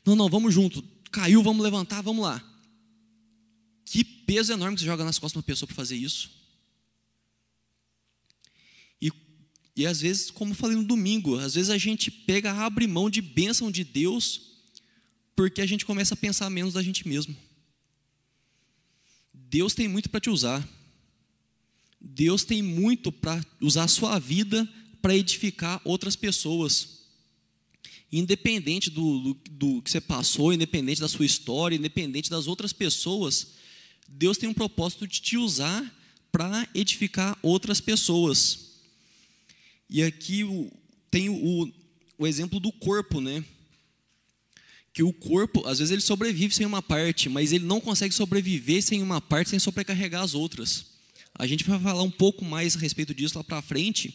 Não, 0.05 0.17
não, 0.17 0.29
vamos 0.29 0.55
junto. 0.55 0.83
Caiu, 1.11 1.43
vamos 1.43 1.63
levantar, 1.63 2.03
vamos 2.03 2.25
lá. 2.25 2.43
Que 3.85 4.05
peso 4.05 4.53
enorme 4.53 4.77
que 4.77 4.83
você 4.83 4.87
joga 4.87 5.05
nas 5.05 5.19
costas 5.19 5.33
de 5.33 5.39
uma 5.39 5.43
pessoa 5.43 5.67
para 5.67 5.77
fazer 5.77 5.97
isso. 5.97 6.39
E 9.79 9.87
às 9.87 10.01
vezes, 10.01 10.29
como 10.29 10.51
eu 10.51 10.57
falei 10.57 10.77
no 10.77 10.83
domingo, 10.83 11.39
às 11.39 11.55
vezes 11.55 11.71
a 11.71 11.79
gente 11.79 12.11
pega, 12.11 12.51
abre 12.53 12.85
mão 12.89 13.09
de 13.09 13.23
bênção 13.23 13.71
de 13.71 13.85
Deus, 13.85 14.41
porque 15.37 15.61
a 15.61 15.67
gente 15.67 15.87
começa 15.87 16.15
a 16.15 16.17
pensar 16.17 16.51
menos 16.51 16.75
da 16.75 16.83
gente 16.83 17.07
mesmo. 17.07 17.37
Deus 19.51 19.75
tem 19.75 19.89
muito 19.89 20.11
para 20.11 20.21
te 20.21 20.29
usar. 20.29 20.67
Deus 22.01 22.45
tem 22.45 22.63
muito 22.63 23.11
para 23.11 23.45
usar 23.61 23.85
a 23.85 23.89
sua 23.89 24.19
vida 24.19 24.69
para 25.01 25.17
edificar 25.17 25.81
outras 25.85 26.15
pessoas. 26.15 26.99
Independente 28.13 28.91
do, 28.91 29.19
do, 29.19 29.41
do, 29.51 29.83
que 29.83 29.91
você 29.91 30.01
passou, 30.01 30.53
independente 30.53 31.01
da 31.01 31.09
sua 31.09 31.27
história, 31.27 31.77
independente 31.77 32.31
das 32.31 32.47
outras 32.47 32.73
pessoas, 32.73 33.55
Deus 34.07 34.39
tem 34.39 34.49
um 34.49 34.55
propósito 34.55 35.07
de 35.07 35.21
te 35.21 35.37
usar 35.37 35.95
para 36.31 36.69
edificar 36.75 37.39
outras 37.43 37.81
pessoas. 37.81 38.73
E 39.89 40.03
aqui 40.03 40.45
tem 41.11 41.29
o, 41.31 41.73
o 42.19 42.27
exemplo 42.27 42.61
do 42.61 42.71
corpo, 42.71 43.21
né? 43.21 43.45
Que 44.99 45.03
o 45.05 45.13
corpo, 45.13 45.65
às 45.65 45.79
vezes 45.79 45.93
ele 45.93 46.01
sobrevive 46.01 46.53
sem 46.53 46.67
uma 46.67 46.83
parte, 46.83 47.29
mas 47.29 47.53
ele 47.53 47.65
não 47.65 47.81
consegue 47.81 48.13
sobreviver 48.13 48.83
sem 48.83 49.01
uma 49.01 49.21
parte, 49.21 49.49
sem 49.49 49.59
sobrecarregar 49.61 50.25
as 50.25 50.35
outras. 50.35 50.87
A 51.37 51.47
gente 51.47 51.63
vai 51.63 51.79
falar 51.79 52.03
um 52.03 52.11
pouco 52.11 52.45
mais 52.45 52.75
a 52.75 52.81
respeito 52.81 53.15
disso 53.15 53.39
lá 53.39 53.45
para 53.45 53.63
frente. 53.63 54.13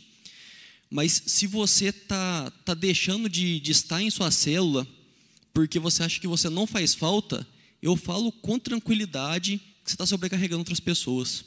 Mas 0.92 1.24
se 1.26 1.48
você 1.48 1.86
está 1.86 2.52
tá 2.66 2.74
deixando 2.74 3.30
de, 3.30 3.62
de 3.62 3.72
estar 3.72 4.02
em 4.02 4.10
sua 4.10 4.30
célula 4.30 4.86
porque 5.54 5.80
você 5.80 6.04
acha 6.04 6.20
que 6.20 6.28
você 6.28 6.50
não 6.50 6.68
faz 6.68 6.94
falta, 6.94 7.48
eu 7.82 7.96
falo 7.96 8.30
com 8.30 8.60
tranquilidade 8.60 9.60
que 9.86 9.90
você 9.90 9.94
está 9.94 10.06
sobrecarregando 10.06 10.60
outras 10.60 10.82
pessoas. 10.82 11.46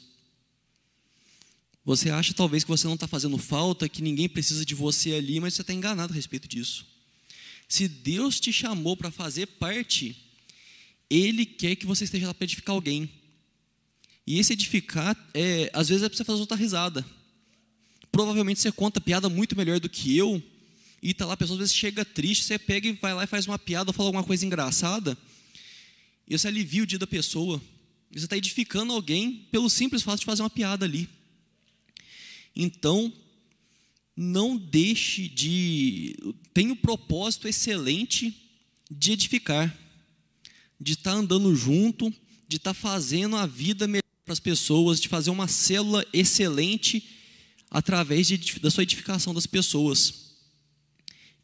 Você 1.85 2.09
acha 2.09 2.33
talvez 2.33 2.63
que 2.63 2.71
você 2.71 2.87
não 2.87 2.95
está 2.95 3.07
fazendo 3.07 3.37
falta, 3.37 3.87
que 3.87 4.01
ninguém 4.01 4.27
precisa 4.27 4.65
de 4.65 4.73
você 4.73 5.13
ali, 5.13 5.39
mas 5.39 5.53
você 5.53 5.61
está 5.61 5.75
enganado 5.75 6.11
a 6.11 6.15
respeito 6.15 6.47
disso. 6.47 6.96
Se 7.67 7.87
Deus 7.87 8.39
te 8.39 8.53
chamou 8.53 8.95
para 8.95 9.11
fazer 9.11 9.45
parte, 9.45 10.15
Ele 11.09 11.45
quer 11.45 11.75
que 11.75 11.85
você 11.85 12.05
esteja 12.05 12.27
lá 12.27 12.33
para 12.33 12.45
edificar 12.45 12.73
alguém. 12.73 13.09
E 14.25 14.39
esse 14.39 14.53
edificar, 14.53 15.15
é, 15.33 15.69
às 15.73 15.89
vezes 15.89 16.03
é 16.03 16.09
para 16.09 16.17
você 16.17 16.23
fazer 16.23 16.39
outra 16.39 16.57
risada. 16.57 17.05
Provavelmente 18.11 18.59
você 18.59 18.71
conta 18.71 19.01
piada 19.01 19.29
muito 19.29 19.55
melhor 19.55 19.79
do 19.79 19.89
que 19.89 20.15
eu, 20.17 20.41
e 21.01 21.11
está 21.11 21.25
lá, 21.25 21.33
a 21.33 21.37
pessoa 21.37 21.55
às 21.55 21.59
vezes 21.59 21.75
chega 21.75 22.03
triste, 22.03 22.43
você 22.43 22.57
pega 22.57 22.87
e 22.87 22.93
vai 22.93 23.13
lá 23.13 23.23
e 23.23 23.27
faz 23.27 23.45
uma 23.45 23.59
piada, 23.59 23.93
fala 23.93 24.09
alguma 24.09 24.23
coisa 24.23 24.45
engraçada, 24.45 25.17
e 26.27 26.37
você 26.37 26.47
alivia 26.47 26.83
o 26.83 26.87
dia 26.87 26.99
da 26.99 27.07
pessoa. 27.07 27.61
Você 28.11 28.25
está 28.25 28.37
edificando 28.37 28.93
alguém 28.93 29.47
pelo 29.51 29.69
simples 29.69 30.01
fato 30.01 30.19
de 30.19 30.25
fazer 30.25 30.41
uma 30.41 30.49
piada 30.49 30.85
ali. 30.85 31.07
Então, 32.55 33.13
não 34.17 34.57
deixe 34.57 35.29
de. 35.29 36.15
Tem 36.51 36.69
o 36.69 36.73
um 36.73 36.75
propósito 36.75 37.47
excelente 37.47 38.35
de 38.89 39.11
edificar, 39.11 39.77
de 40.81 40.93
estar 40.93 41.11
tá 41.11 41.17
andando 41.17 41.55
junto, 41.55 42.09
de 42.47 42.57
estar 42.57 42.73
tá 42.73 42.79
fazendo 42.79 43.35
a 43.35 43.45
vida 43.45 43.87
melhor 43.87 44.01
para 44.25 44.33
as 44.33 44.39
pessoas, 44.39 44.99
de 44.99 45.07
fazer 45.07 45.29
uma 45.29 45.47
célula 45.47 46.03
excelente 46.11 47.15
através 47.69 48.27
de, 48.27 48.59
da 48.59 48.71
sua 48.71 48.83
edificação 48.83 49.35
das 49.35 49.45
pessoas. 49.45 50.31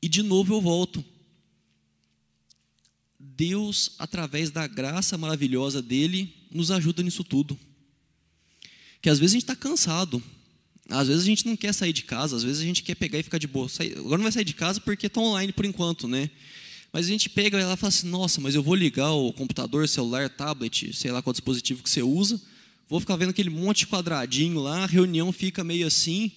E 0.01 0.09
de 0.09 0.23
novo 0.23 0.55
eu 0.55 0.61
volto. 0.61 1.05
Deus, 3.19 3.91
através 3.99 4.49
da 4.49 4.67
graça 4.67 5.17
maravilhosa 5.17 5.81
dele, 5.81 6.47
nos 6.51 6.71
ajuda 6.71 7.03
nisso 7.03 7.23
tudo. 7.23 7.57
Que 9.01 9.09
às 9.09 9.19
vezes 9.19 9.33
a 9.33 9.35
gente 9.35 9.43
está 9.43 9.55
cansado, 9.55 10.21
às 10.93 11.07
vezes 11.07 11.23
a 11.23 11.25
gente 11.25 11.45
não 11.47 11.55
quer 11.55 11.73
sair 11.73 11.91
de 11.91 12.03
casa, 12.03 12.35
às 12.35 12.43
vezes 12.43 12.61
a 12.61 12.65
gente 12.65 12.83
quer 12.83 12.95
pegar 12.95 13.17
e 13.17 13.23
ficar 13.23 13.39
de 13.39 13.47
boa. 13.47 13.67
Agora 13.97 14.17
não 14.17 14.23
vai 14.23 14.31
sair 14.31 14.45
de 14.45 14.53
casa 14.53 14.79
porque 14.79 15.07
está 15.07 15.19
online 15.19 15.51
por 15.51 15.65
enquanto, 15.65 16.07
né? 16.07 16.29
Mas 16.91 17.07
a 17.07 17.09
gente 17.09 17.29
pega 17.29 17.57
e 17.57 17.61
ela 17.61 17.75
fala 17.75 17.89
assim: 17.89 18.07
nossa, 18.07 18.39
mas 18.39 18.53
eu 18.53 18.61
vou 18.61 18.75
ligar 18.75 19.11
o 19.11 19.33
computador, 19.33 19.87
celular, 19.89 20.29
tablet, 20.29 20.93
sei 20.93 21.11
lá 21.11 21.21
qual 21.21 21.33
dispositivo 21.33 21.81
que 21.81 21.89
você 21.89 22.03
usa, 22.03 22.39
vou 22.87 22.99
ficar 22.99 23.15
vendo 23.15 23.31
aquele 23.31 23.49
monte 23.49 23.79
de 23.79 23.87
quadradinho 23.87 24.59
lá, 24.59 24.83
a 24.83 24.87
reunião 24.87 25.31
fica 25.31 25.63
meio 25.63 25.87
assim. 25.87 26.31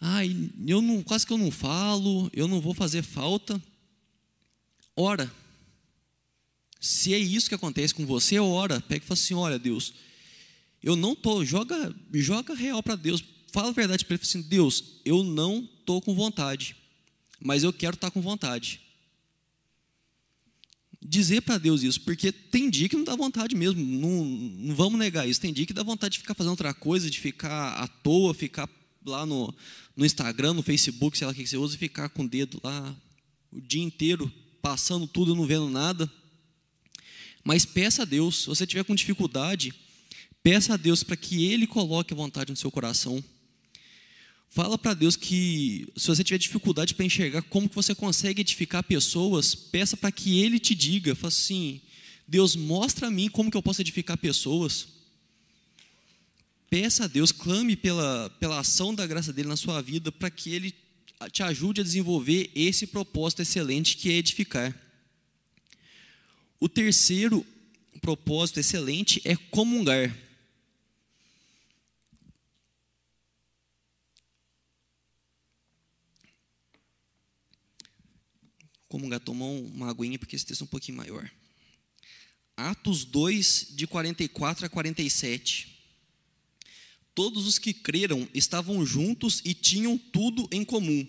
Ai, 0.00 0.34
eu 0.66 0.80
não, 0.80 1.02
quase 1.02 1.26
que 1.26 1.32
eu 1.32 1.38
não 1.38 1.50
falo, 1.50 2.30
eu 2.32 2.48
não 2.48 2.60
vou 2.60 2.72
fazer 2.72 3.02
falta. 3.02 3.62
Ora, 4.96 5.30
se 6.80 7.12
é 7.12 7.18
isso 7.18 7.48
que 7.48 7.54
acontece 7.54 7.94
com 7.94 8.06
você, 8.06 8.38
ora, 8.38 8.80
pega 8.80 9.04
e 9.04 9.06
fala 9.06 9.20
assim: 9.20 9.34
olha, 9.34 9.58
Deus 9.58 9.92
eu 10.82 10.96
não 10.96 11.14
tô, 11.14 11.44
joga, 11.44 11.94
joga 12.14 12.54
real 12.54 12.82
para 12.82 12.96
Deus. 12.96 13.22
Fala 13.52 13.68
a 13.68 13.72
verdade 13.72 14.04
para 14.04 14.14
ele 14.14 14.22
assim: 14.22 14.42
Deus, 14.42 15.00
eu 15.04 15.22
não 15.22 15.68
tô 15.84 16.00
com 16.00 16.14
vontade, 16.14 16.74
mas 17.40 17.62
eu 17.62 17.72
quero 17.72 17.94
estar 17.94 18.08
tá 18.08 18.10
com 18.10 18.20
vontade. 18.20 18.80
Dizer 21.04 21.42
para 21.42 21.58
Deus 21.58 21.82
isso, 21.82 22.00
porque 22.02 22.30
tem 22.30 22.70
dia 22.70 22.88
que 22.88 22.96
não 22.96 23.04
dá 23.04 23.16
vontade 23.16 23.56
mesmo, 23.56 23.82
não, 23.82 24.24
não 24.24 24.74
vamos 24.74 24.98
negar 24.98 25.28
isso. 25.28 25.40
Tem 25.40 25.52
dia 25.52 25.66
que 25.66 25.72
dá 25.72 25.82
vontade 25.82 26.12
de 26.12 26.20
ficar 26.20 26.34
fazendo 26.34 26.52
outra 26.52 26.72
coisa, 26.72 27.10
de 27.10 27.18
ficar 27.18 27.74
à 27.74 27.88
toa, 27.88 28.32
ficar 28.32 28.68
lá 29.04 29.26
no, 29.26 29.52
no 29.96 30.06
Instagram, 30.06 30.54
no 30.54 30.62
Facebook, 30.62 31.18
sei 31.18 31.26
lá 31.26 31.32
o 31.32 31.36
que 31.36 31.46
você 31.46 31.56
usa, 31.56 31.74
e 31.74 31.78
ficar 31.78 32.08
com 32.08 32.24
o 32.24 32.28
dedo 32.28 32.60
lá 32.62 32.96
o 33.50 33.60
dia 33.60 33.82
inteiro, 33.82 34.32
passando 34.62 35.06
tudo, 35.06 35.34
não 35.34 35.44
vendo 35.44 35.68
nada. 35.68 36.10
Mas 37.44 37.64
peça 37.64 38.02
a 38.02 38.04
Deus, 38.04 38.42
se 38.42 38.46
você 38.46 38.66
tiver 38.66 38.84
com 38.84 38.94
dificuldade, 38.94 39.74
Peça 40.42 40.74
a 40.74 40.76
Deus 40.76 41.02
para 41.02 41.16
que 41.16 41.46
Ele 41.46 41.66
coloque 41.66 42.12
a 42.12 42.16
vontade 42.16 42.50
no 42.50 42.56
seu 42.56 42.70
coração. 42.70 43.22
Fala 44.48 44.76
para 44.76 44.92
Deus 44.92 45.16
que 45.16 45.86
se 45.96 46.08
você 46.08 46.22
tiver 46.22 46.38
dificuldade 46.38 46.94
para 46.94 47.06
enxergar 47.06 47.42
como 47.42 47.68
que 47.68 47.74
você 47.74 47.94
consegue 47.94 48.42
edificar 48.42 48.82
pessoas, 48.82 49.54
peça 49.54 49.96
para 49.96 50.12
que 50.12 50.40
Ele 50.40 50.58
te 50.58 50.74
diga, 50.74 51.14
fala 51.14 51.28
assim, 51.28 51.80
Deus 52.26 52.54
mostra 52.56 53.06
a 53.06 53.10
mim 53.10 53.30
como 53.30 53.50
que 53.50 53.56
eu 53.56 53.62
posso 53.62 53.80
edificar 53.80 54.18
pessoas. 54.18 54.88
Peça 56.68 57.04
a 57.04 57.06
Deus, 57.06 57.30
clame 57.32 57.76
pela, 57.76 58.28
pela 58.40 58.58
ação 58.58 58.94
da 58.94 59.06
graça 59.06 59.32
dele 59.32 59.48
na 59.48 59.56
sua 59.56 59.80
vida 59.80 60.10
para 60.10 60.30
que 60.30 60.50
Ele 60.50 60.74
te 61.30 61.42
ajude 61.42 61.80
a 61.80 61.84
desenvolver 61.84 62.50
esse 62.54 62.86
propósito 62.86 63.42
excelente 63.42 63.96
que 63.96 64.10
é 64.10 64.14
edificar. 64.14 64.74
O 66.58 66.68
terceiro 66.68 67.46
propósito 68.00 68.58
excelente 68.58 69.20
é 69.24 69.36
comungar. 69.36 70.14
Comungar, 78.92 79.20
tomar 79.20 79.46
uma 79.46 79.88
aguinha, 79.88 80.18
porque 80.18 80.36
esse 80.36 80.44
texto 80.44 80.60
é 80.60 80.64
um 80.64 80.66
pouquinho 80.66 80.98
maior. 80.98 81.30
Atos 82.54 83.06
2, 83.06 83.68
de 83.70 83.86
44 83.86 84.66
a 84.66 84.68
47. 84.68 85.80
Todos 87.14 87.46
os 87.46 87.58
que 87.58 87.72
creram 87.72 88.28
estavam 88.34 88.84
juntos 88.84 89.40
e 89.46 89.54
tinham 89.54 89.96
tudo 89.96 90.46
em 90.52 90.62
comum. 90.62 91.08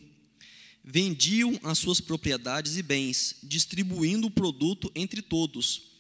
Vendiam 0.82 1.60
as 1.62 1.78
suas 1.78 2.00
propriedades 2.00 2.78
e 2.78 2.82
bens, 2.82 3.36
distribuindo 3.44 4.28
o 4.28 4.32
produto 4.32 4.90
entre 4.96 5.22
todos. 5.22 5.92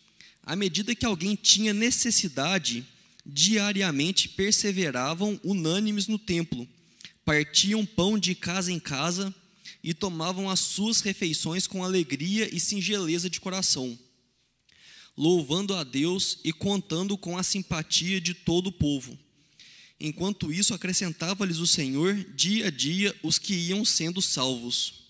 À 0.41 0.55
medida 0.55 0.95
que 0.95 1.05
alguém 1.05 1.35
tinha 1.35 1.73
necessidade, 1.73 2.85
diariamente 3.25 4.29
perseveravam 4.29 5.37
unânimes 5.43 6.07
no 6.07 6.17
templo, 6.17 6.65
partiam 7.25 7.85
pão 7.85 8.17
de 8.17 8.35
casa 8.35 8.71
em 8.71 8.79
casa 8.79 9.35
e 9.81 9.93
tomavam 9.93 10.49
as 10.49 10.59
suas 10.59 11.01
refeições 11.01 11.65
com 11.65 11.83
alegria 11.83 12.53
e 12.53 12.59
singeleza 12.59 13.29
de 13.29 13.39
coração, 13.39 13.97
louvando 15.15 15.73
a 15.73 15.83
Deus 15.83 16.39
e 16.43 16.51
contando 16.51 17.17
com 17.17 17.37
a 17.37 17.43
simpatia 17.43 18.19
de 18.19 18.33
todo 18.33 18.67
o 18.67 18.71
povo. 18.71 19.17
Enquanto 19.99 20.51
isso, 20.51 20.73
acrescentava-lhes 20.73 21.59
o 21.59 21.67
Senhor 21.67 22.15
dia 22.35 22.67
a 22.67 22.69
dia 22.69 23.15
os 23.23 23.37
que 23.37 23.53
iam 23.53 23.85
sendo 23.85 24.21
salvos. 24.21 25.03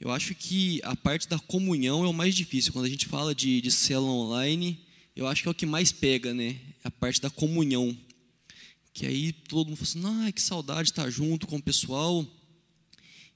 Eu 0.00 0.10
acho 0.10 0.34
que 0.34 0.80
a 0.82 0.96
parte 0.96 1.28
da 1.28 1.38
comunhão 1.38 2.04
é 2.04 2.08
o 2.08 2.12
mais 2.12 2.34
difícil. 2.34 2.72
Quando 2.72 2.86
a 2.86 2.90
gente 2.90 3.06
fala 3.06 3.34
de, 3.34 3.60
de 3.60 3.70
célula 3.70 4.10
online, 4.10 4.78
eu 5.14 5.26
acho 5.28 5.42
que 5.42 5.48
é 5.48 5.50
o 5.50 5.54
que 5.54 5.64
mais 5.64 5.92
pega, 5.92 6.34
né? 6.34 6.58
A 6.82 6.90
parte 6.90 7.20
da 7.20 7.30
comunhão. 7.30 7.96
Que 8.92 9.06
aí 9.06 9.32
todo 9.32 9.68
mundo 9.68 9.76
fala 9.76 10.08
assim, 10.08 10.26
ah, 10.26 10.32
que 10.32 10.42
saudade 10.42 10.90
estar 10.90 11.08
junto 11.08 11.46
com 11.46 11.56
o 11.56 11.62
pessoal. 11.62 12.26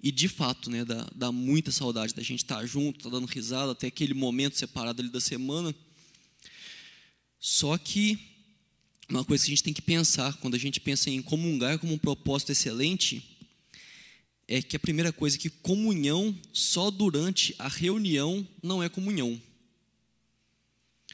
E 0.01 0.13
de 0.13 0.29
fato, 0.29 0.71
né, 0.71 0.85
dá, 0.85 1.09
dá 1.15 1.33
muita 1.33 1.73
saudade 1.73 2.15
da 2.15 2.23
gente 2.23 2.45
estar 2.45 2.65
junto, 2.67 2.99
estar 2.99 3.11
tá 3.11 3.17
dando 3.17 3.27
risada, 3.27 3.73
até 3.73 3.89
aquele 3.89 4.15
momento 4.15 4.57
separado 4.57 5.03
ali 5.03 5.11
da 5.11 5.21
semana. 5.21 5.75
Só 7.41 7.77
que 7.77 8.19
uma 9.09 9.25
coisa 9.25 9.45
que 9.45 9.51
a 9.51 9.55
gente 9.55 9.65
tem 9.65 9.73
que 9.73 9.83
pensar 9.83 10.35
quando 10.35 10.55
a 10.55 10.59
gente 10.59 10.81
pensa 10.81 11.11
em 11.11 11.23
comungar 11.23 11.79
como 11.79 11.95
um 11.95 11.99
propósito 11.99 12.53
excelente 12.53 13.39
é 14.47 14.63
que 14.63 14.77
a 14.77 14.81
primeira 14.81 15.13
coisa 15.13 15.37
é 15.37 15.41
que 15.41 15.51
comunhão 15.51 16.35
só 16.53 16.91
durante 16.91 17.55
a 17.59 17.69
reunião 17.69 18.47
não 18.63 18.83
é 18.83 18.89
comunhão. 18.89 19.41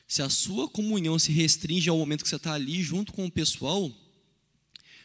Se 0.07 0.23
a 0.23 0.29
sua 0.29 0.69
comunhão 0.69 1.19
se 1.19 1.33
restringe 1.33 1.89
ao 1.89 1.99
momento 1.99 2.23
que 2.23 2.29
você 2.29 2.37
está 2.37 2.53
ali 2.53 2.83
junto 2.83 3.13
com 3.13 3.27
o 3.27 3.31
pessoal, 3.31 3.91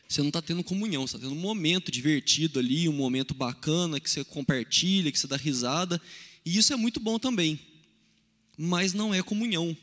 você 0.10 0.22
não 0.22 0.30
está 0.30 0.42
tendo 0.42 0.64
comunhão, 0.64 1.06
você 1.06 1.16
está 1.16 1.28
tendo 1.28 1.38
um 1.38 1.42
momento 1.42 1.92
divertido 1.92 2.58
ali, 2.58 2.90
um 2.90 2.94
momento 2.94 3.36
bacana 3.36 4.00
que 4.00 4.10
você 4.10 4.24
compartilha, 4.24 5.12
que 5.12 5.20
você 5.20 5.28
dá 5.28 5.38
risada, 5.38 6.02
e 6.44 6.58
isso 6.58 6.74
é 6.74 6.76
muito 6.76 7.00
bom 7.00 7.20
também. 7.20 7.60
Mas 8.58 8.92
não 8.92 9.14
é 9.14 9.22
comunhão, 9.22 9.78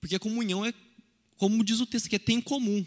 porque 0.00 0.16
a 0.16 0.18
comunhão 0.18 0.66
é, 0.66 0.74
como 1.36 1.62
diz 1.62 1.78
o 1.78 1.86
texto, 1.86 2.10
que 2.10 2.16
é 2.16 2.18
tem 2.18 2.38
em 2.38 2.40
comum. 2.40 2.84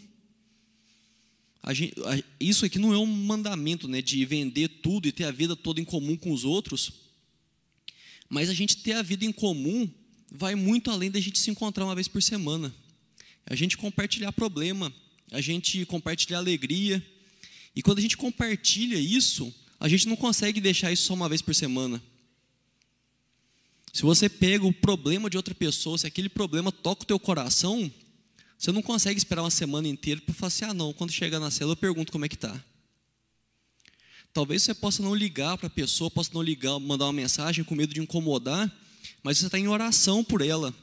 Gente, 1.72 1.94
a, 2.02 2.22
isso 2.38 2.66
aqui 2.66 2.78
não 2.78 2.92
é 2.92 2.98
um 2.98 3.06
mandamento 3.06 3.88
né, 3.88 4.02
de 4.02 4.22
vender 4.26 4.68
tudo 4.68 5.08
e 5.08 5.12
ter 5.12 5.24
a 5.24 5.30
vida 5.30 5.56
toda 5.56 5.80
em 5.80 5.84
comum 5.84 6.18
com 6.18 6.32
os 6.32 6.44
outros, 6.44 6.92
mas 8.28 8.50
a 8.50 8.54
gente 8.54 8.76
ter 8.76 8.92
a 8.92 9.02
vida 9.02 9.24
em 9.24 9.32
comum 9.32 9.88
vai 10.30 10.54
muito 10.54 10.90
além 10.90 11.10
da 11.10 11.18
gente 11.18 11.38
se 11.38 11.50
encontrar 11.50 11.86
uma 11.86 11.94
vez 11.94 12.08
por 12.08 12.22
semana. 12.22 12.74
A 13.46 13.54
gente 13.54 13.78
compartilhar 13.78 14.32
problema, 14.32 14.92
a 15.34 15.40
gente 15.40 15.84
compartilhar 15.84 16.38
alegria. 16.38 17.04
E 17.74 17.82
quando 17.82 17.98
a 17.98 18.00
gente 18.00 18.16
compartilha 18.16 18.96
isso, 18.96 19.52
a 19.80 19.88
gente 19.88 20.06
não 20.06 20.14
consegue 20.14 20.60
deixar 20.60 20.92
isso 20.92 21.02
só 21.04 21.14
uma 21.14 21.28
vez 21.28 21.42
por 21.42 21.54
semana. 21.54 22.00
Se 23.92 24.02
você 24.02 24.28
pega 24.28 24.64
o 24.64 24.72
problema 24.72 25.28
de 25.28 25.36
outra 25.36 25.54
pessoa, 25.54 25.98
se 25.98 26.06
aquele 26.06 26.28
problema 26.28 26.70
toca 26.70 27.02
o 27.02 27.06
teu 27.06 27.18
coração, 27.18 27.92
você 28.56 28.70
não 28.70 28.80
consegue 28.80 29.18
esperar 29.18 29.42
uma 29.42 29.50
semana 29.50 29.88
inteira 29.88 30.20
para 30.20 30.34
falar 30.34 30.48
assim, 30.48 30.64
ah 30.64 30.74
não, 30.74 30.92
quando 30.92 31.10
chegar 31.10 31.40
na 31.40 31.50
cela 31.50 31.72
eu 31.72 31.76
pergunto 31.76 32.12
como 32.12 32.24
é 32.24 32.28
que 32.28 32.36
está. 32.36 32.64
Talvez 34.32 34.62
você 34.62 34.74
possa 34.74 35.02
não 35.02 35.14
ligar 35.14 35.58
para 35.58 35.66
a 35.66 35.70
pessoa, 35.70 36.10
possa 36.10 36.30
não 36.32 36.42
ligar, 36.42 36.78
mandar 36.78 37.06
uma 37.06 37.12
mensagem 37.12 37.64
com 37.64 37.74
medo 37.74 37.92
de 37.92 38.00
incomodar, 38.00 38.72
mas 39.22 39.38
você 39.38 39.46
está 39.46 39.58
em 39.58 39.68
oração 39.68 40.22
por 40.22 40.42
ela. 40.42 40.74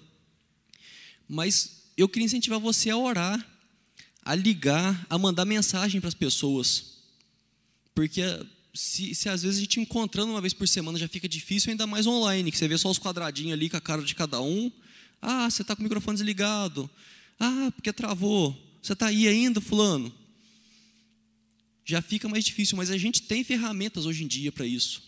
Mas 1.28 1.84
eu 1.96 2.08
queria 2.10 2.26
incentivar 2.26 2.60
você 2.60 2.90
a 2.90 2.98
orar 2.98 3.46
a 4.24 4.36
ligar, 4.36 5.06
a 5.10 5.18
mandar 5.18 5.46
mensagem 5.46 6.00
para 6.00 6.08
as 6.08 6.14
pessoas. 6.14 6.98
Porque 7.94 8.22
se, 8.74 9.14
se, 9.14 9.30
às 9.30 9.44
vezes 9.44 9.58
a 9.58 9.62
gente 9.62 9.80
encontrando 9.80 10.32
uma 10.32 10.42
vez 10.42 10.54
por 10.54 10.68
semana 10.68 10.98
já 10.98 11.08
fica 11.08 11.28
difícil, 11.28 11.72
ainda 11.72 11.86
mais 11.88 12.08
online, 12.08 12.52
que 12.52 12.58
você 12.58 12.68
vê 12.68 12.78
só 12.78 12.90
os 12.90 13.00
quadradinhos 13.00 13.54
ali 13.54 13.70
com 13.70 13.78
a 13.78 13.82
cara 13.82 14.02
de 14.02 14.16
cada 14.16 14.42
um. 14.42 14.72
Ah, 15.22 15.50
você 15.50 15.62
está 15.62 15.76
com 15.76 15.82
o 15.82 15.84
microfone 15.84 16.18
desligado. 16.18 16.90
Ah, 17.40 17.72
porque 17.76 17.92
travou. 17.92 18.58
Você 18.82 18.94
está 18.94 19.08
aí 19.08 19.28
ainda, 19.28 19.60
fulano? 19.60 20.14
Já 21.84 22.02
fica 22.02 22.30
mais 22.30 22.46
difícil, 22.46 22.78
mas 22.78 22.90
a 22.90 22.98
gente 22.98 23.24
tem 23.24 23.44
ferramentas 23.44 24.06
hoje 24.06 24.24
em 24.24 24.28
dia 24.28 24.52
para 24.52 24.66
isso. 24.66 25.04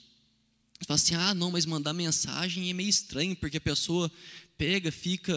Você 0.80 0.86
fala 0.86 0.95
assim, 0.95 1.15
ah, 1.15 1.34
não, 1.34 1.52
mas 1.52 1.65
mandar 1.65 1.93
mensagem 1.93 2.69
é 2.69 2.73
meio 2.73 2.89
estranho, 2.89 3.36
porque 3.36 3.58
a 3.58 3.62
pessoa 3.62 4.12
pega, 4.58 4.91
fica 4.91 5.34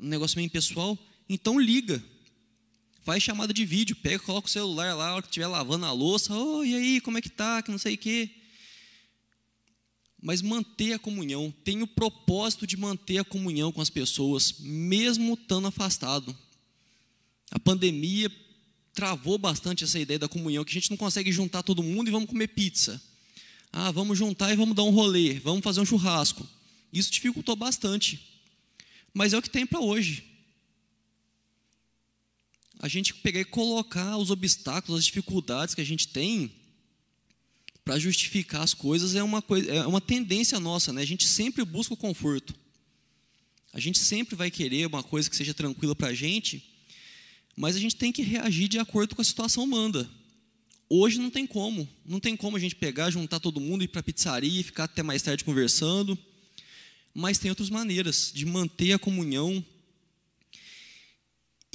um 0.00 0.08
negócio 0.08 0.36
meio 0.36 0.46
impessoal. 0.46 0.98
Então 1.28 1.60
liga. 1.60 2.02
Faz 3.06 3.22
chamada 3.22 3.54
de 3.54 3.64
vídeo, 3.64 3.94
pega, 3.94 4.18
coloca 4.18 4.48
o 4.48 4.50
celular 4.50 4.92
lá, 4.96 5.10
a 5.10 5.14
hora 5.14 5.22
que 5.22 5.28
estiver 5.28 5.46
lavando 5.46 5.86
a 5.86 5.92
louça, 5.92 6.34
oh, 6.34 6.64
e 6.64 6.74
aí, 6.74 7.00
como 7.00 7.16
é 7.16 7.22
que 7.22 7.28
tá, 7.28 7.62
que 7.62 7.70
não 7.70 7.78
sei 7.78 7.94
o 7.94 7.98
quê. 7.98 8.28
Mas 10.20 10.42
manter 10.42 10.94
a 10.94 10.98
comunhão, 10.98 11.54
tem 11.62 11.82
o 11.82 11.86
propósito 11.86 12.66
de 12.66 12.76
manter 12.76 13.18
a 13.18 13.24
comunhão 13.24 13.70
com 13.70 13.80
as 13.80 13.88
pessoas, 13.88 14.56
mesmo 14.58 15.34
estando 15.34 15.68
afastado. 15.68 16.36
A 17.52 17.60
pandemia 17.60 18.28
travou 18.92 19.38
bastante 19.38 19.84
essa 19.84 20.00
ideia 20.00 20.18
da 20.18 20.28
comunhão, 20.28 20.64
que 20.64 20.72
a 20.72 20.80
gente 20.80 20.90
não 20.90 20.96
consegue 20.96 21.30
juntar 21.30 21.62
todo 21.62 21.84
mundo 21.84 22.08
e 22.08 22.10
vamos 22.10 22.28
comer 22.28 22.48
pizza. 22.48 23.00
Ah, 23.72 23.92
vamos 23.92 24.18
juntar 24.18 24.52
e 24.52 24.56
vamos 24.56 24.74
dar 24.74 24.82
um 24.82 24.90
rolê, 24.90 25.34
vamos 25.34 25.62
fazer 25.62 25.80
um 25.80 25.86
churrasco. 25.86 26.44
Isso 26.92 27.12
dificultou 27.12 27.54
bastante. 27.54 28.20
Mas 29.14 29.32
é 29.32 29.38
o 29.38 29.42
que 29.42 29.48
tem 29.48 29.64
para 29.64 29.78
hoje 29.78 30.35
a 32.78 32.88
gente 32.88 33.14
pegar 33.14 33.40
e 33.40 33.44
colocar 33.44 34.16
os 34.16 34.30
obstáculos, 34.30 35.00
as 35.00 35.04
dificuldades 35.06 35.74
que 35.74 35.80
a 35.80 35.84
gente 35.84 36.08
tem 36.08 36.52
para 37.84 37.98
justificar 37.98 38.62
as 38.62 38.74
coisas 38.74 39.14
é 39.14 39.22
uma, 39.22 39.40
coisa, 39.40 39.72
é 39.72 39.86
uma 39.86 40.00
tendência 40.00 40.58
nossa, 40.58 40.92
né? 40.92 41.02
A 41.02 41.06
gente 41.06 41.24
sempre 41.26 41.64
busca 41.64 41.94
o 41.94 41.96
conforto. 41.96 42.54
A 43.72 43.78
gente 43.78 43.98
sempre 43.98 44.34
vai 44.34 44.50
querer 44.50 44.86
uma 44.86 45.02
coisa 45.02 45.30
que 45.30 45.36
seja 45.36 45.54
tranquila 45.54 45.94
para 45.94 46.08
a 46.08 46.14
gente, 46.14 46.62
mas 47.56 47.76
a 47.76 47.78
gente 47.78 47.94
tem 47.94 48.10
que 48.10 48.22
reagir 48.22 48.68
de 48.68 48.78
acordo 48.78 49.14
com 49.14 49.22
a 49.22 49.24
situação 49.24 49.66
manda. 49.66 50.08
Hoje 50.88 51.18
não 51.18 51.30
tem 51.30 51.46
como, 51.46 51.88
não 52.04 52.20
tem 52.20 52.36
como 52.36 52.56
a 52.56 52.60
gente 52.60 52.74
pegar, 52.74 53.10
juntar 53.10 53.40
todo 53.40 53.60
mundo, 53.60 53.82
ir 53.82 53.88
para 53.88 54.00
a 54.00 54.04
pizzaria 54.04 54.60
e 54.60 54.62
ficar 54.62 54.84
até 54.84 55.02
mais 55.02 55.22
tarde 55.22 55.44
conversando, 55.44 56.16
mas 57.12 57.38
tem 57.38 57.50
outras 57.50 57.70
maneiras 57.70 58.30
de 58.34 58.44
manter 58.44 58.92
a 58.92 58.98
comunhão, 58.98 59.64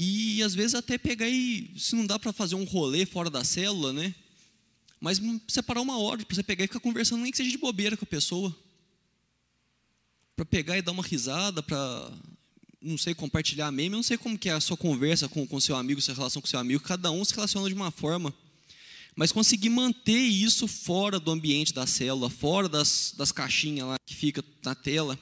e 0.03 0.41
às 0.41 0.55
vezes 0.55 0.73
até 0.73 0.97
pegar 0.97 1.29
e, 1.29 1.71
se 1.77 1.95
não 1.95 2.07
dá 2.07 2.17
para 2.17 2.33
fazer 2.33 2.55
um 2.55 2.63
rolê 2.63 3.05
fora 3.05 3.29
da 3.29 3.43
célula, 3.43 3.93
né? 3.93 4.15
Mas 4.99 5.21
separar 5.47 5.79
uma 5.79 5.99
hora 5.99 6.25
para 6.25 6.35
você 6.35 6.41
pegar 6.41 6.63
e 6.63 6.67
ficar 6.67 6.79
conversando, 6.79 7.21
nem 7.21 7.29
que 7.29 7.37
seja 7.37 7.51
de 7.51 7.57
bobeira 7.59 7.95
com 7.95 8.03
a 8.03 8.07
pessoa. 8.07 8.55
Para 10.35 10.43
pegar 10.43 10.75
e 10.75 10.81
dar 10.81 10.91
uma 10.91 11.03
risada, 11.03 11.61
para, 11.61 12.11
não 12.81 12.97
sei, 12.97 13.13
compartilhar 13.13 13.71
meme. 13.71 13.93
Eu 13.93 13.97
não 13.97 14.03
sei 14.03 14.17
como 14.17 14.39
que 14.39 14.49
é 14.49 14.53
a 14.53 14.59
sua 14.59 14.75
conversa 14.75 15.29
com 15.29 15.47
o 15.51 15.61
seu 15.61 15.75
amigo, 15.75 16.01
sua 16.01 16.15
relação 16.15 16.41
com 16.41 16.47
seu 16.47 16.59
amigo. 16.59 16.81
Cada 16.81 17.11
um 17.11 17.23
se 17.23 17.35
relaciona 17.35 17.67
de 17.67 17.75
uma 17.75 17.91
forma. 17.91 18.33
Mas 19.15 19.31
conseguir 19.31 19.69
manter 19.69 20.17
isso 20.17 20.67
fora 20.67 21.19
do 21.19 21.29
ambiente 21.29 21.75
da 21.75 21.85
célula, 21.85 22.27
fora 22.27 22.67
das, 22.67 23.13
das 23.15 23.31
caixinhas 23.31 23.87
lá 23.87 23.99
que 24.03 24.15
fica 24.15 24.43
na 24.65 24.73
tela. 24.73 25.19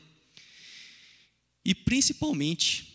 E 1.66 1.76
principalmente, 1.76 2.89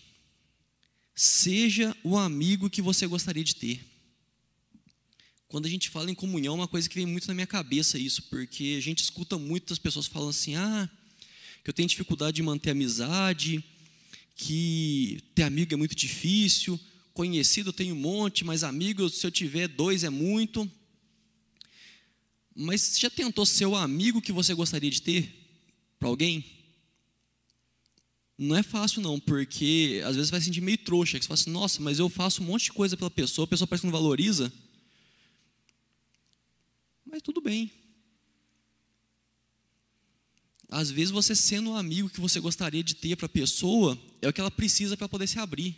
Seja 1.14 1.96
o 2.02 2.16
amigo 2.16 2.68
que 2.68 2.82
você 2.82 3.06
gostaria 3.06 3.44
de 3.44 3.54
ter. 3.54 3.80
quando 5.46 5.66
a 5.66 5.68
gente 5.68 5.88
fala 5.88 6.10
em 6.10 6.14
comunhão, 6.14 6.54
é 6.54 6.56
uma 6.56 6.68
coisa 6.68 6.88
que 6.88 6.96
vem 6.96 7.06
muito 7.06 7.28
na 7.28 7.34
minha 7.34 7.46
cabeça 7.46 7.96
isso, 7.96 8.24
porque 8.24 8.74
a 8.76 8.82
gente 8.82 9.04
escuta 9.04 9.38
muitas 9.38 9.78
pessoas 9.78 10.06
falando 10.06 10.30
assim: 10.30 10.56
ah, 10.56 10.90
que 11.62 11.70
eu 11.70 11.74
tenho 11.74 11.88
dificuldade 11.88 12.34
de 12.34 12.42
manter 12.42 12.70
amizade, 12.70 13.62
que 14.34 15.22
ter 15.34 15.44
amigo 15.44 15.72
é 15.72 15.76
muito 15.76 15.94
difícil, 15.94 16.78
conhecido 17.12 17.68
eu 17.68 17.72
tenho 17.72 17.94
um 17.94 17.98
monte, 17.98 18.44
mas 18.44 18.64
amigo, 18.64 19.08
se 19.08 19.24
eu 19.24 19.30
tiver 19.30 19.68
dois 19.68 20.02
é 20.02 20.10
muito. 20.10 20.68
Mas 22.56 22.98
já 22.98 23.08
tentou 23.08 23.46
ser 23.46 23.66
o 23.66 23.76
amigo 23.76 24.20
que 24.20 24.32
você 24.32 24.54
gostaria 24.54 24.90
de 24.90 25.00
ter 25.00 25.32
para 25.98 26.08
alguém? 26.08 26.44
Não 28.36 28.56
é 28.56 28.62
fácil 28.62 29.00
não, 29.00 29.20
porque 29.20 30.02
às 30.04 30.16
vezes 30.16 30.30
vai 30.30 30.40
se 30.40 30.46
sentir 30.46 30.60
meio 30.60 30.78
trouxa, 30.78 31.18
que 31.18 31.24
você 31.24 31.28
fala 31.28 31.40
assim, 31.40 31.50
nossa, 31.50 31.80
mas 31.80 31.98
eu 31.98 32.08
faço 32.08 32.42
um 32.42 32.46
monte 32.46 32.64
de 32.64 32.72
coisa 32.72 32.96
pela 32.96 33.10
pessoa, 33.10 33.44
a 33.44 33.48
pessoa 33.48 33.66
parece 33.66 33.82
que 33.82 33.86
não 33.86 33.92
valoriza. 33.92 34.52
Mas 37.06 37.22
tudo 37.22 37.40
bem. 37.40 37.70
Às 40.68 40.90
vezes 40.90 41.12
você 41.12 41.36
sendo 41.36 41.70
um 41.70 41.76
amigo 41.76 42.10
que 42.10 42.20
você 42.20 42.40
gostaria 42.40 42.82
de 42.82 42.94
ter 42.94 43.14
para 43.14 43.26
a 43.26 43.28
pessoa, 43.28 43.96
é 44.20 44.28
o 44.28 44.32
que 44.32 44.40
ela 44.40 44.50
precisa 44.50 44.96
para 44.96 45.08
poder 45.08 45.28
se 45.28 45.38
abrir. 45.38 45.76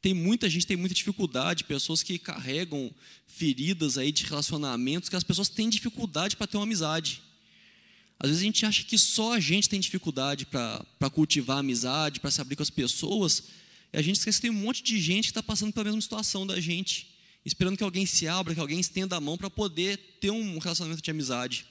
Tem 0.00 0.14
muita 0.14 0.48
gente 0.48 0.66
tem 0.66 0.76
muita 0.76 0.94
dificuldade, 0.94 1.64
pessoas 1.64 2.02
que 2.02 2.18
carregam 2.18 2.90
feridas 3.26 3.98
aí 3.98 4.10
de 4.10 4.24
relacionamentos, 4.24 5.10
que 5.10 5.16
as 5.16 5.24
pessoas 5.24 5.50
têm 5.50 5.68
dificuldade 5.68 6.36
para 6.36 6.46
ter 6.46 6.56
uma 6.56 6.62
amizade. 6.62 7.20
Às 8.18 8.30
vezes 8.30 8.42
a 8.42 8.46
gente 8.46 8.66
acha 8.66 8.82
que 8.84 8.98
só 8.98 9.34
a 9.34 9.40
gente 9.40 9.68
tem 9.68 9.78
dificuldade 9.78 10.46
para 10.46 11.10
cultivar 11.12 11.58
amizade, 11.58 12.20
para 12.20 12.30
se 12.30 12.40
abrir 12.40 12.56
com 12.56 12.62
as 12.62 12.70
pessoas, 12.70 13.44
e 13.92 13.98
a 13.98 14.02
gente 14.02 14.16
esquece 14.16 14.38
que 14.38 14.42
tem 14.42 14.50
um 14.50 14.60
monte 14.60 14.82
de 14.82 15.00
gente 15.00 15.24
que 15.24 15.30
está 15.30 15.42
passando 15.42 15.72
pela 15.72 15.84
mesma 15.84 16.00
situação 16.00 16.46
da 16.46 16.60
gente, 16.60 17.16
esperando 17.44 17.76
que 17.76 17.84
alguém 17.84 18.04
se 18.04 18.26
abra, 18.26 18.54
que 18.54 18.60
alguém 18.60 18.80
estenda 18.80 19.16
a 19.16 19.20
mão 19.20 19.38
para 19.38 19.48
poder 19.48 19.96
ter 20.20 20.30
um 20.30 20.58
relacionamento 20.58 21.00
de 21.00 21.10
amizade. 21.10 21.64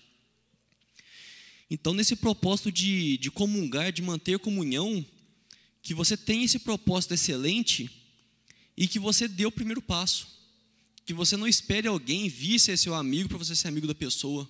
Então, 1.70 1.94
nesse 1.94 2.16
propósito 2.16 2.72
de, 2.72 3.18
de 3.18 3.30
comungar, 3.30 3.92
de 3.92 4.02
manter 4.02 4.40
comunhão, 4.40 5.06
que 5.82 5.94
você 5.94 6.16
tem 6.16 6.44
esse 6.44 6.60
propósito 6.60 7.14
excelente, 7.14 7.92
e 8.78 8.88
que 8.88 9.00
você 9.00 9.28
dê 9.28 9.46
o 9.46 9.52
primeiro 9.52 9.82
passo. 9.82 10.28
Que 11.04 11.14
você 11.14 11.36
não 11.36 11.48
espere 11.48 11.88
alguém 11.88 12.30
vir 12.30 12.60
ser 12.60 12.78
seu 12.78 12.94
amigo 12.94 13.28
para 13.28 13.38
você 13.38 13.56
ser 13.56 13.68
amigo 13.68 13.88
da 13.88 13.96
pessoa. 13.96 14.48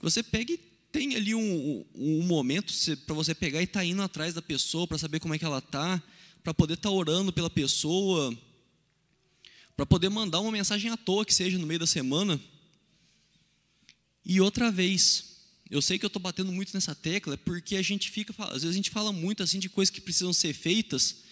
Você 0.00 0.22
pegue 0.22 0.54
e 0.54 0.58
tenha 0.92 1.16
ali 1.16 1.34
um, 1.34 1.84
um 1.94 2.22
momento 2.22 2.72
para 3.04 3.14
você 3.14 3.34
pegar 3.34 3.60
e 3.60 3.64
estar 3.64 3.80
tá 3.80 3.84
indo 3.84 4.02
atrás 4.02 4.34
da 4.34 4.42
pessoa 4.42 4.86
para 4.86 4.98
saber 4.98 5.20
como 5.20 5.34
é 5.34 5.38
que 5.38 5.44
ela 5.44 5.58
está, 5.58 6.02
para 6.42 6.54
poder 6.54 6.74
estar 6.74 6.88
tá 6.88 6.94
orando 6.94 7.32
pela 7.32 7.50
pessoa, 7.50 8.36
para 9.76 9.84
poder 9.84 10.08
mandar 10.08 10.40
uma 10.40 10.52
mensagem 10.52 10.90
à 10.90 10.96
toa 10.96 11.24
que 11.24 11.34
seja 11.34 11.58
no 11.58 11.66
meio 11.66 11.80
da 11.80 11.86
semana. 11.86 12.40
E 14.24 14.40
outra 14.40 14.70
vez, 14.70 15.36
eu 15.70 15.82
sei 15.82 15.98
que 15.98 16.04
eu 16.04 16.08
estou 16.08 16.20
batendo 16.20 16.52
muito 16.52 16.72
nessa 16.74 16.94
tecla, 16.94 17.36
porque 17.38 17.76
a 17.76 17.82
gente 17.82 18.10
fica, 18.10 18.34
às 18.44 18.62
vezes 18.62 18.70
a 18.70 18.72
gente 18.72 18.90
fala 18.90 19.12
muito 19.12 19.42
assim 19.42 19.58
de 19.58 19.68
coisas 19.68 19.90
que 19.90 20.00
precisam 20.00 20.32
ser 20.32 20.52
feitas, 20.54 21.22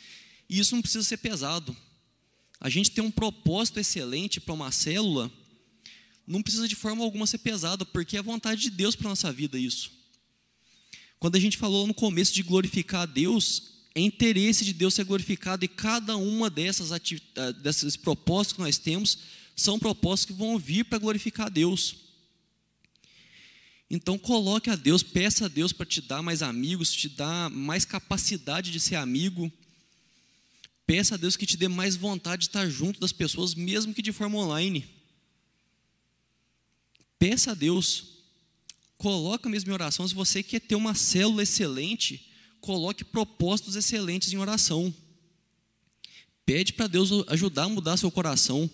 e 0.48 0.58
isso 0.58 0.74
não 0.74 0.82
precisa 0.82 1.04
ser 1.04 1.16
pesado. 1.16 1.76
A 2.60 2.68
gente 2.68 2.90
tem 2.90 3.02
um 3.02 3.10
propósito 3.10 3.80
excelente 3.80 4.40
para 4.40 4.54
uma 4.54 4.70
célula, 4.72 5.30
não 6.26 6.42
precisa 6.42 6.66
de 6.66 6.74
forma 6.74 7.04
alguma 7.04 7.26
ser 7.26 7.38
pesado, 7.38 7.86
porque 7.86 8.16
é 8.16 8.18
a 8.18 8.22
vontade 8.22 8.62
de 8.62 8.70
Deus 8.70 8.96
para 8.96 9.08
nossa 9.08 9.32
vida 9.32 9.58
isso. 9.58 9.90
Quando 11.18 11.36
a 11.36 11.40
gente 11.40 11.56
falou 11.56 11.86
no 11.86 11.94
começo 11.94 12.34
de 12.34 12.42
glorificar 12.42 13.02
a 13.02 13.06
Deus, 13.06 13.76
é 13.94 14.00
interesse 14.00 14.64
de 14.64 14.72
Deus 14.72 14.94
ser 14.94 15.04
glorificado 15.04 15.64
e 15.64 15.68
cada 15.68 16.16
uma 16.16 16.50
dessas 16.50 16.92
ah, 16.92 17.00
desses 17.62 17.96
propósitos 17.96 18.54
que 18.54 18.60
nós 18.60 18.76
temos 18.76 19.18
são 19.54 19.78
propósitos 19.78 20.26
que 20.26 20.38
vão 20.38 20.58
vir 20.58 20.84
para 20.84 20.98
glorificar 20.98 21.46
a 21.46 21.50
Deus. 21.50 21.96
Então 23.88 24.18
coloque 24.18 24.68
a 24.68 24.76
Deus, 24.76 25.02
peça 25.02 25.46
a 25.46 25.48
Deus 25.48 25.72
para 25.72 25.86
te 25.86 26.00
dar 26.00 26.20
mais 26.22 26.42
amigos, 26.42 26.92
te 26.92 27.08
dar 27.08 27.48
mais 27.48 27.84
capacidade 27.84 28.70
de 28.70 28.80
ser 28.80 28.96
amigo. 28.96 29.50
Peça 30.86 31.14
a 31.14 31.18
Deus 31.18 31.36
que 31.36 31.46
te 31.46 31.56
dê 31.56 31.68
mais 31.68 31.96
vontade 31.96 32.40
de 32.40 32.48
estar 32.48 32.68
junto 32.68 33.00
das 33.00 33.12
pessoas, 33.12 33.54
mesmo 33.54 33.94
que 33.94 34.02
de 34.02 34.12
forma 34.12 34.38
online. 34.38 34.95
Peça 37.18 37.52
a 37.52 37.54
Deus. 37.54 38.16
Coloca 38.96 39.48
mesmo 39.48 39.70
em 39.70 39.74
oração. 39.74 40.06
Se 40.06 40.14
você 40.14 40.42
quer 40.42 40.60
ter 40.60 40.74
uma 40.74 40.94
célula 40.94 41.42
excelente, 41.42 42.30
coloque 42.60 43.04
propósitos 43.04 43.76
excelentes 43.76 44.32
em 44.32 44.38
oração. 44.38 44.94
Pede 46.44 46.72
para 46.72 46.86
Deus 46.86 47.10
ajudar 47.28 47.64
a 47.64 47.68
mudar 47.68 47.96
seu 47.96 48.10
coração. 48.10 48.70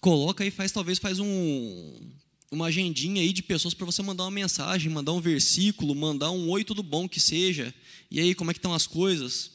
Coloca 0.00 0.44
aí, 0.44 0.50
faz 0.50 0.72
talvez 0.72 0.98
faz 0.98 1.18
um, 1.18 2.10
uma 2.50 2.66
agendinha 2.66 3.22
aí 3.22 3.32
de 3.32 3.42
pessoas 3.42 3.72
para 3.72 3.86
você 3.86 4.02
mandar 4.02 4.24
uma 4.24 4.30
mensagem, 4.30 4.92
mandar 4.92 5.12
um 5.12 5.20
versículo, 5.20 5.94
mandar 5.94 6.30
um 6.30 6.50
oi 6.50 6.64
tudo 6.64 6.82
bom 6.82 7.08
que 7.08 7.20
seja. 7.20 7.74
E 8.10 8.20
aí, 8.20 8.34
como 8.34 8.50
é 8.50 8.54
que 8.54 8.58
estão 8.58 8.74
as 8.74 8.86
coisas? 8.86 9.54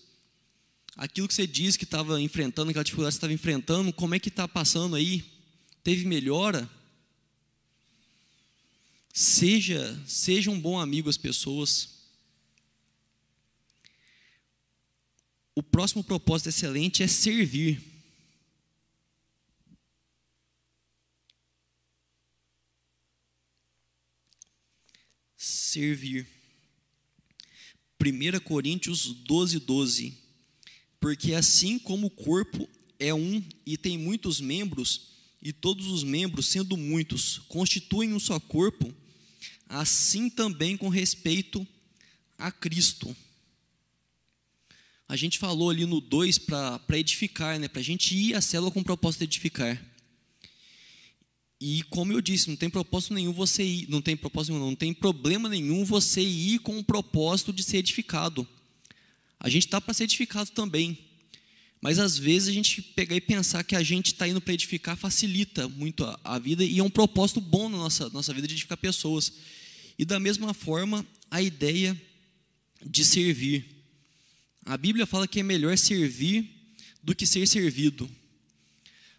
aquilo 0.99 1.29
que 1.29 1.33
você 1.33 1.47
disse 1.47 1.77
que 1.77 1.85
estava 1.85 2.21
enfrentando, 2.21 2.69
aquela 2.69 2.83
dificuldade 2.83 3.13
que 3.13 3.15
você 3.15 3.19
estava 3.19 3.33
enfrentando, 3.33 3.93
como 3.93 4.15
é 4.15 4.19
que 4.19 4.27
está 4.27 4.47
passando 4.47 4.97
aí? 4.97 5.23
Teve 5.81 6.05
melhora? 6.05 6.69
Seja, 9.21 10.01
seja 10.07 10.49
um 10.49 10.57
bom 10.57 10.79
amigo 10.79 11.09
às 11.09 11.17
pessoas. 11.17 12.07
O 15.53 15.61
próximo 15.61 16.01
propósito 16.01 16.47
excelente 16.47 17.03
é 17.03 17.07
servir. 17.07 17.83
Servir. 25.35 26.25
1 28.01 28.39
Coríntios 28.39 29.13
12, 29.13 29.59
12 29.59 30.17
porque 30.97 31.33
assim 31.33 31.77
como 31.77 32.07
o 32.07 32.09
corpo 32.09 32.69
é 32.97 33.13
um 33.13 33.43
e 33.65 33.77
tem 33.77 33.97
muitos 33.97 34.39
membros, 34.39 35.09
e 35.41 35.51
todos 35.51 35.87
os 35.87 36.03
membros, 36.03 36.47
sendo 36.47 36.77
muitos, 36.77 37.39
constituem 37.49 38.13
um 38.13 38.19
só 38.19 38.39
corpo, 38.39 38.95
assim 39.69 40.29
também 40.29 40.75
com 40.75 40.89
respeito 40.89 41.65
a 42.37 42.51
Cristo. 42.51 43.15
A 45.07 45.15
gente 45.15 45.39
falou 45.39 45.69
ali 45.69 45.85
no 45.85 46.01
2 46.01 46.39
para 46.39 46.97
edificar, 46.97 47.59
né? 47.59 47.67
para 47.67 47.79
a 47.79 47.83
gente 47.83 48.15
ir 48.15 48.35
à 48.35 48.41
célula 48.41 48.71
com 48.71 48.79
o 48.79 48.83
propósito 48.83 49.19
de 49.19 49.25
edificar. 49.25 49.83
E 51.61 51.83
como 51.83 52.13
eu 52.13 52.21
disse, 52.21 52.47
não 52.47 52.55
tem 52.55 52.69
propósito 52.69 53.13
nenhum 53.13 53.33
você 53.33 53.63
ir, 53.63 53.89
não 53.89 54.01
tem 54.01 54.15
propósito 54.15 54.53
nenhum, 54.53 54.67
não 54.67 54.75
tem 54.75 54.93
problema 54.93 55.49
nenhum 55.49 55.83
você 55.83 56.21
ir 56.21 56.59
com 56.59 56.77
o 56.77 56.83
propósito 56.83 57.51
de 57.51 57.63
ser 57.63 57.77
edificado. 57.77 58.47
A 59.39 59.49
gente 59.49 59.65
está 59.65 59.81
para 59.81 59.93
ser 59.93 60.05
edificado 60.05 60.51
também. 60.51 60.97
Mas 61.81 61.97
às 61.97 62.17
vezes 62.17 62.49
a 62.49 62.51
gente 62.51 62.81
pegar 62.81 63.15
e 63.15 63.21
pensar 63.21 63.63
que 63.63 63.75
a 63.75 63.83
gente 63.83 64.07
está 64.07 64.27
indo 64.27 64.41
para 64.41 64.53
edificar 64.53 64.97
facilita 64.97 65.67
muito 65.67 66.03
a, 66.03 66.19
a, 66.23 66.37
vida 66.37 66.63
e 66.63 66.77
é 66.77 66.83
um 66.83 66.89
propósito 66.89 67.39
bom 67.39 67.69
na 67.69 67.77
nossa, 67.77 68.09
nossa 68.09 68.33
vida 68.33 68.47
de 68.47 68.53
edificar 68.53 68.77
pessoas. 68.77 69.31
E 69.99 70.05
da 70.05 70.17
mesma 70.17 70.53
forma, 70.53 71.05
a 71.29 71.41
ideia 71.41 72.01
de 72.85 73.03
servir. 73.03 73.65
A 74.65 74.77
Bíblia 74.77 75.05
fala 75.05 75.27
que 75.27 75.41
é 75.41 75.43
melhor 75.43 75.77
servir 75.77 76.49
do 77.03 77.13
que 77.13 77.25
ser 77.25 77.45
servido. 77.45 78.09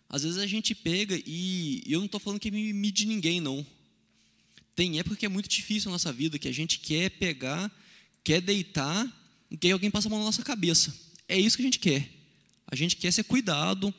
Às 0.08 0.22
vezes 0.22 0.38
a 0.38 0.46
gente 0.46 0.74
pega 0.74 1.20
e 1.26 1.82
eu 1.86 1.98
não 1.98 2.06
estou 2.06 2.18
falando 2.18 2.40
que 2.40 2.48
é 2.48 2.50
mimimi 2.50 2.90
de 2.90 3.04
ninguém, 3.04 3.42
não. 3.42 3.64
Tem 4.74 4.98
época 4.98 5.16
que 5.16 5.26
é 5.26 5.28
muito 5.28 5.50
difícil 5.50 5.90
na 5.90 5.96
nossa 5.96 6.14
vida, 6.14 6.38
que 6.38 6.48
a 6.48 6.52
gente 6.52 6.78
quer 6.78 7.10
pegar, 7.10 7.70
quer 8.24 8.40
deitar 8.40 9.06
que 9.60 9.70
alguém 9.70 9.90
passa 9.90 10.08
a 10.08 10.10
mão 10.10 10.20
na 10.20 10.24
nossa 10.24 10.42
cabeça. 10.42 10.98
É 11.28 11.38
isso 11.38 11.58
que 11.58 11.62
a 11.62 11.66
gente 11.66 11.78
quer. 11.78 12.08
A 12.66 12.74
gente 12.74 12.96
quer 12.96 13.12
ser 13.12 13.24
cuidado, 13.24 13.92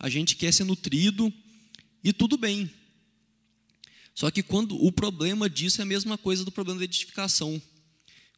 a 0.00 0.08
gente 0.08 0.34
quer 0.34 0.52
ser 0.52 0.64
nutrido 0.64 1.32
e 2.02 2.12
tudo 2.12 2.36
bem. 2.36 2.68
Só 4.14 4.30
que 4.30 4.42
quando 4.42 4.82
o 4.82 4.92
problema 4.92 5.50
disso 5.50 5.80
é 5.80 5.82
a 5.82 5.86
mesma 5.86 6.16
coisa 6.16 6.44
do 6.44 6.52
problema 6.52 6.78
da 6.78 6.84
edificação. 6.84 7.60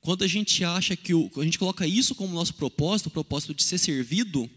Quando 0.01 0.25
a 0.25 0.27
gente 0.27 0.65
acha 0.65 0.97
que 0.97 1.13
o, 1.13 1.31
a 1.37 1.45
gente 1.45 1.59
coloca 1.59 1.87
isso 1.87 2.15
como 2.15 2.33
nosso 2.33 2.55
propósito, 2.55 3.09
o 3.09 3.11
propósito 3.11 3.53
de 3.53 3.63
ser 3.63 3.79
servido, 3.79 4.49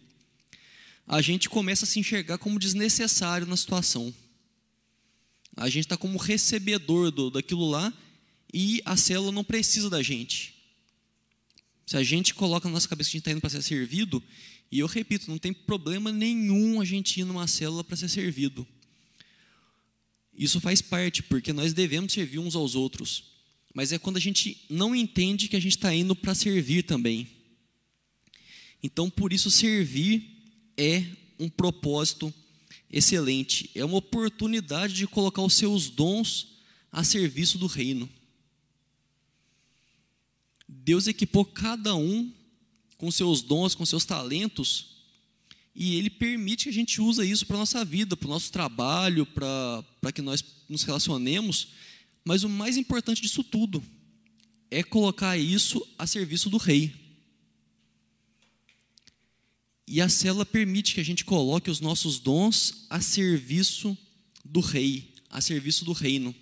a 1.05 1.21
gente 1.21 1.49
começa 1.49 1.85
a 1.85 1.87
se 1.87 1.99
enxergar 1.99 2.37
como 2.37 2.59
desnecessário 2.59 3.47
na 3.47 3.57
situação. 3.57 4.13
A 5.57 5.67
gente 5.67 5.85
está 5.85 5.97
como 5.97 6.17
recebedor 6.17 7.11
do, 7.11 7.29
daquilo 7.29 7.69
lá 7.69 7.91
e 8.53 8.81
a 8.85 8.95
célula 8.95 9.31
não 9.31 9.43
precisa 9.43 9.89
da 9.89 10.01
gente. 10.01 10.53
Se 11.85 11.97
a 11.97 12.03
gente 12.03 12.33
coloca 12.33 12.67
na 12.67 12.75
nossa 12.75 12.87
cabeça 12.87 13.09
que 13.09 13.17
a 13.17 13.17
gente 13.17 13.21
está 13.21 13.31
indo 13.31 13.41
para 13.41 13.49
ser 13.49 13.63
servido, 13.63 14.23
e 14.71 14.79
eu 14.79 14.87
repito, 14.87 15.29
não 15.29 15.39
tem 15.39 15.51
problema 15.51 16.11
nenhum 16.11 16.79
a 16.79 16.85
gente 16.85 17.19
ir 17.19 17.23
numa 17.23 17.47
célula 17.47 17.83
para 17.83 17.97
ser 17.97 18.07
servido. 18.07 18.65
Isso 20.39 20.61
faz 20.61 20.81
parte, 20.81 21.21
porque 21.21 21.51
nós 21.51 21.73
devemos 21.73 22.13
servir 22.13 22.39
uns 22.39 22.55
aos 22.55 22.73
outros. 22.73 23.25
Mas 23.73 23.91
é 23.91 23.99
quando 23.99 24.15
a 24.15 24.21
gente 24.21 24.63
não 24.69 24.95
entende 24.95 25.49
que 25.49 25.55
a 25.57 25.59
gente 25.59 25.75
está 25.75 25.93
indo 25.93 26.15
para 26.15 26.33
servir 26.33 26.83
também. 26.83 27.27
Então, 28.81 29.09
por 29.09 29.33
isso, 29.33 29.51
servir 29.51 30.41
é 30.77 31.03
um 31.37 31.49
propósito 31.49 32.33
excelente, 32.89 33.69
é 33.75 33.83
uma 33.83 33.97
oportunidade 33.97 34.93
de 34.93 35.05
colocar 35.05 35.41
os 35.41 35.55
seus 35.55 35.89
dons 35.89 36.55
a 36.89 37.03
serviço 37.03 37.57
do 37.57 37.67
reino. 37.67 38.09
Deus 40.65 41.05
equipou 41.05 41.43
cada 41.43 41.97
um 41.97 42.31
com 42.97 43.11
seus 43.11 43.41
dons, 43.41 43.75
com 43.75 43.85
seus 43.85 44.05
talentos, 44.05 44.98
e 45.79 45.95
Ele 45.95 46.09
permite 46.09 46.63
que 46.63 46.69
a 46.69 46.73
gente 46.73 46.99
use 46.99 47.25
isso 47.25 47.45
para 47.45 47.55
a 47.55 47.59
nossa 47.59 47.85
vida, 47.85 48.17
para 48.17 48.27
o 48.27 48.29
nosso 48.29 48.51
trabalho, 48.51 49.25
para, 49.25 50.11
que 50.13 50.21
nós 50.21 50.43
nos 50.67 50.83
relacionemos, 50.83 51.69
mas 52.25 52.43
o 52.43 52.49
mais 52.49 52.75
importante 52.75 53.21
disso 53.21 53.41
tudo 53.45 53.81
é 54.69 54.83
colocar 54.83 55.37
isso 55.37 55.81
a 55.97 56.05
serviço 56.05 56.49
do 56.49 56.57
Rei. 56.57 56.93
E 59.87 60.01
a 60.01 60.09
célula 60.09 60.45
permite 60.45 60.93
que 60.93 60.99
a 60.99 61.05
gente 61.05 61.23
coloque 61.23 61.71
os 61.71 61.79
nossos 61.79 62.19
dons 62.19 62.85
a 62.89 62.99
serviço 62.99 63.97
do 64.43 64.59
Rei, 64.59 65.13
a 65.29 65.39
serviço 65.39 65.85
do 65.85 65.93
reino. 65.93 66.35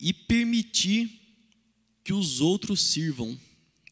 E 0.00 0.14
permitir 0.14 1.20
que 2.02 2.14
os 2.14 2.40
outros 2.40 2.80
sirvam 2.80 3.38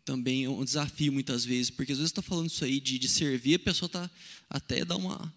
também 0.07 0.45
é 0.45 0.49
um 0.49 0.65
desafio 0.65 1.13
muitas 1.13 1.45
vezes, 1.45 1.69
porque 1.69 1.91
às 1.91 1.99
vezes 1.99 2.13
está 2.13 2.23
falando 2.23 2.49
isso 2.49 2.65
aí 2.65 2.79
de, 2.79 2.97
de 2.97 3.09
servir, 3.09 3.57
a 3.57 3.59
pessoa 3.59 3.89
está 3.89 4.09
até 4.49 4.85
dá 4.85 4.97
uma, 4.97 5.35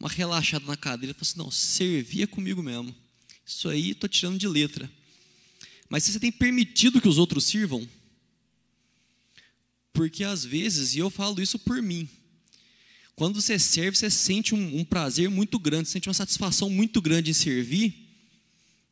uma 0.00 0.08
relaxada 0.08 0.66
na 0.66 0.76
cadeira 0.76 1.14
fala 1.14 1.22
assim: 1.22 1.38
não, 1.38 1.50
servir 1.50 2.22
é 2.22 2.26
comigo 2.26 2.60
mesmo. 2.60 2.94
Isso 3.46 3.68
aí 3.68 3.90
estou 3.90 4.08
tirando 4.08 4.36
de 4.36 4.48
letra. 4.48 4.90
Mas 5.88 6.02
se 6.02 6.12
você 6.12 6.18
tem 6.18 6.32
permitido 6.32 7.00
que 7.00 7.08
os 7.08 7.18
outros 7.18 7.44
sirvam, 7.44 7.88
porque 9.92 10.24
às 10.24 10.44
vezes, 10.44 10.94
e 10.96 10.98
eu 10.98 11.08
falo 11.08 11.40
isso 11.40 11.58
por 11.58 11.80
mim, 11.80 12.08
quando 13.14 13.40
você 13.40 13.60
serve, 13.60 13.96
você 13.96 14.10
sente 14.10 14.56
um, 14.56 14.80
um 14.80 14.84
prazer 14.84 15.30
muito 15.30 15.56
grande, 15.56 15.88
sente 15.88 16.08
uma 16.08 16.14
satisfação 16.14 16.68
muito 16.68 17.00
grande 17.00 17.30
em 17.30 17.34
servir, 17.34 17.94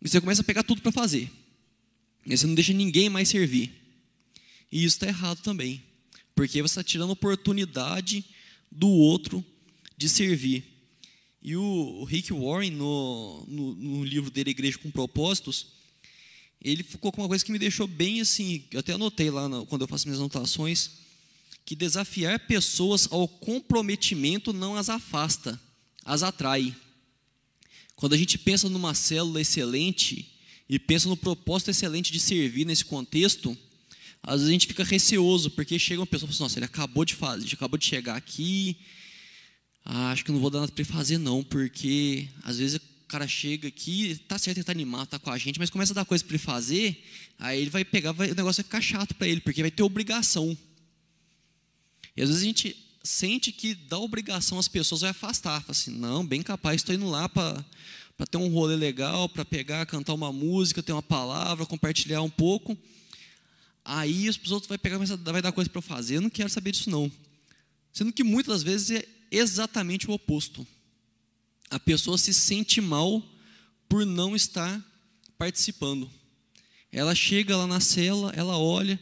e 0.01 0.09
você 0.09 0.21
começa 0.21 0.43
a 0.43 0.45
pegar 0.45 0.63
tudo 0.63 0.81
para 0.81 0.93
fazer. 0.93 1.29
E 2.25 2.37
você 2.37 2.47
não 2.47 2.55
deixa 2.55 2.73
ninguém 2.73 3.09
mais 3.09 3.29
servir. 3.29 3.88
E 4.71 4.85
isso 4.85 4.97
está 4.97 5.07
errado 5.07 5.41
também, 5.43 5.83
porque 6.35 6.61
você 6.63 6.73
está 6.73 6.85
tirando 6.85 7.11
a 7.11 7.15
oportunidade 7.15 8.25
do 8.71 8.89
outro 8.89 9.45
de 9.97 10.09
servir. 10.09 10.65
E 11.43 11.57
o, 11.57 12.05
Rick 12.05 12.33
Warren, 12.33 12.71
no, 12.71 13.45
no, 13.49 13.75
no 13.75 14.05
livro 14.05 14.31
dele, 14.31 14.51
Igreja 14.51 14.79
com 14.79 14.91
Propósitos, 14.91 15.67
ele 16.61 16.83
ficou 16.83 17.13
com 17.13 17.23
uma 17.23 17.29
coisa 17.29 17.45
que 17.45 17.53
me 17.53 17.59
deixou 17.59 17.87
bem 17.87 18.21
assim, 18.21 18.65
eu 18.73 18.81
até 18.81 18.93
anotei 18.93 19.31
lá 19.31 19.49
quando 19.67 19.83
eu 19.83 19.89
faço 19.89 20.07
minhas 20.07 20.21
anotações, 20.21 20.91
que 21.65 21.77
desafiar 21.77 22.41
pessoas 22.41 23.07
ao 23.11 23.29
comprometimento 23.29 24.53
não 24.53 24.75
as 24.75 24.89
afasta, 24.89 25.61
as 26.05 26.23
atrai. 26.23 26.75
Quando 27.95 28.15
a 28.15 28.17
gente 28.17 28.39
pensa 28.39 28.69
numa 28.69 28.95
célula 28.95 29.41
excelente 29.41 30.35
e 30.69 30.79
pensa 30.79 31.09
no 31.09 31.17
propósito 31.17 31.71
excelente 31.71 32.13
de 32.13 32.21
servir 32.21 32.65
nesse 32.65 32.85
contexto, 32.85 33.57
às 34.23 34.41
vezes 34.41 34.49
a 34.49 34.53
gente 34.53 34.67
fica 34.67 34.85
receoso, 34.85 35.51
porque 35.51 35.79
chega 35.79 36.01
uma 36.01 36.07
pessoa 36.07 36.29
e 36.29 36.33
fala 36.33 36.35
assim, 36.35 36.43
nossa, 36.45 36.59
ele 36.59 36.67
acabou 36.67 37.05
de 37.05 37.15
fazer, 37.15 37.53
acabou 37.53 37.79
de 37.79 37.87
chegar 37.87 38.17
aqui, 38.17 38.77
ah, 39.85 40.11
acho 40.11 40.25
que 40.25 40.33
não 40.33 40.41
vou 40.41 40.51
dar 40.51 40.61
nada 40.61 40.73
para 40.73 40.83
ele 40.83 40.93
fazer 40.93 41.19
não, 41.19 41.43
porque 41.43 42.29
às 42.45 42.59
vezes 42.59 42.81
cara 43.09 43.27
chega 43.27 43.67
aqui, 43.67 44.21
tá 44.29 44.39
certo, 44.39 44.59
ele 44.59 44.65
tá 44.65 44.71
animado, 44.71 45.09
tá 45.09 45.19
com 45.19 45.31
a 45.31 45.39
gente, 45.39 45.59
mas 45.59 45.71
começa 45.71 45.95
a 45.95 45.95
dar 45.95 46.05
coisa 46.05 46.23
para 46.23 46.35
ele 46.35 46.43
fazer, 46.43 47.03
aí 47.39 47.63
ele 47.63 47.71
vai 47.71 47.83
pegar, 47.85 48.13
vai, 48.13 48.31
o 48.31 48.35
negócio 48.35 48.63
vai 48.63 48.65
ficar 48.65 48.83
chato 48.83 49.15
para 49.15 49.27
ele, 49.27 49.41
porque 49.41 49.63
vai 49.63 49.71
ter 49.71 49.83
obrigação. 49.83 50.57
E 52.15 52.23
às 52.23 52.29
vezes 52.29 52.43
a 52.43 52.47
gente 52.47 52.77
sente 53.03 53.51
que 53.51 53.75
dá 53.75 53.99
obrigação 53.99 54.59
às 54.59 54.69
pessoas 54.69 55.01
vai 55.01 55.11
afastar, 55.11 55.61
fala 55.63 55.71
assim, 55.71 55.91
não, 55.91 56.25
bem 56.25 56.43
capaz, 56.43 56.77
estou 56.77 56.95
indo 56.95 57.09
lá 57.09 57.29
para 57.31 57.65
ter 58.31 58.37
um 58.37 58.49
rolê 58.49 58.77
legal, 58.77 59.27
para 59.27 59.45
pegar, 59.45 59.87
cantar 59.87 60.13
uma 60.13 60.31
música, 60.31 60.83
ter 60.83 60.93
uma 60.93 61.03
palavra, 61.03 61.65
compartilhar 61.65 62.21
um 62.21 62.31
pouco. 62.31 62.77
Aí 63.89 64.29
os 64.29 64.53
outros 64.53 64.69
vai 64.69 64.79
pegar, 64.79 64.99
vai 64.99 65.43
dar 65.43 65.53
coisa 65.53 65.71
para 65.71 65.81
fazer. 65.81 66.17
Eu 66.17 66.21
não 66.21 66.31
quero 66.31 66.51
saber 66.51 66.73
disso 66.73 66.91
não. 66.91 67.11
Sendo 67.93 68.13
que 68.13 68.23
muitas 68.23 68.57
das 68.57 68.63
vezes 68.63 68.91
é 68.91 69.09
exatamente 69.31 70.09
o 70.09 70.13
oposto 70.13 70.67
a 71.71 71.79
pessoa 71.79 72.17
se 72.17 72.33
sente 72.33 72.81
mal 72.81 73.23
por 73.89 74.05
não 74.05 74.35
estar 74.35 74.83
participando. 75.37 76.11
Ela 76.91 77.15
chega 77.15 77.57
lá 77.57 77.67
na 77.67 77.81
cela, 77.81 78.33
ela 78.35 78.59
olha, 78.59 78.99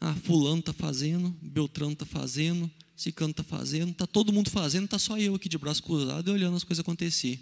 ah, 0.00 0.14
fulano 0.14 0.60
está 0.60 0.72
fazendo, 0.72 1.30
Beltrano 1.42 1.92
está 1.92 2.06
fazendo, 2.06 2.70
Cicano 2.96 3.32
está 3.32 3.42
fazendo, 3.42 3.90
está 3.90 4.06
todo 4.06 4.32
mundo 4.32 4.50
fazendo, 4.50 4.84
está 4.84 4.98
só 4.98 5.18
eu 5.18 5.34
aqui 5.34 5.48
de 5.48 5.58
braço 5.58 5.82
cruzado 5.82 6.30
e 6.30 6.32
olhando 6.32 6.56
as 6.56 6.64
coisas 6.64 6.80
acontecer. 6.80 7.40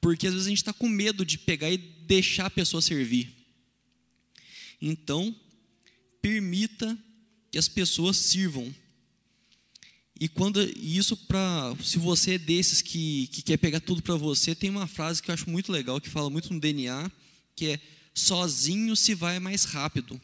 Porque 0.00 0.26
às 0.26 0.32
vezes 0.32 0.46
a 0.46 0.50
gente 0.50 0.58
está 0.58 0.72
com 0.72 0.88
medo 0.88 1.24
de 1.24 1.38
pegar 1.38 1.70
e 1.70 1.76
deixar 1.76 2.46
a 2.46 2.50
pessoa 2.50 2.82
servir. 2.82 3.32
Então, 4.80 5.34
permita 6.22 6.96
que 7.50 7.58
as 7.58 7.68
pessoas 7.68 8.16
sirvam. 8.16 8.74
E 10.18 10.28
quando 10.28 10.62
isso 10.78 11.16
para, 11.16 11.74
se 11.84 11.98
você 11.98 12.34
é 12.34 12.38
desses 12.38 12.80
que, 12.80 13.26
que 13.26 13.42
quer 13.42 13.56
pegar 13.56 13.80
tudo 13.80 14.00
para 14.00 14.14
você, 14.14 14.54
tem 14.54 14.70
uma 14.70 14.86
frase 14.86 15.20
que 15.20 15.30
eu 15.30 15.34
acho 15.34 15.50
muito 15.50 15.72
legal 15.72 16.00
que 16.00 16.08
fala 16.08 16.30
muito 16.30 16.54
no 16.54 16.60
DNA, 16.60 17.10
que 17.56 17.66
é 17.66 17.80
sozinho 18.14 18.94
se 18.94 19.14
vai 19.14 19.40
mais 19.40 19.64
rápido, 19.64 20.20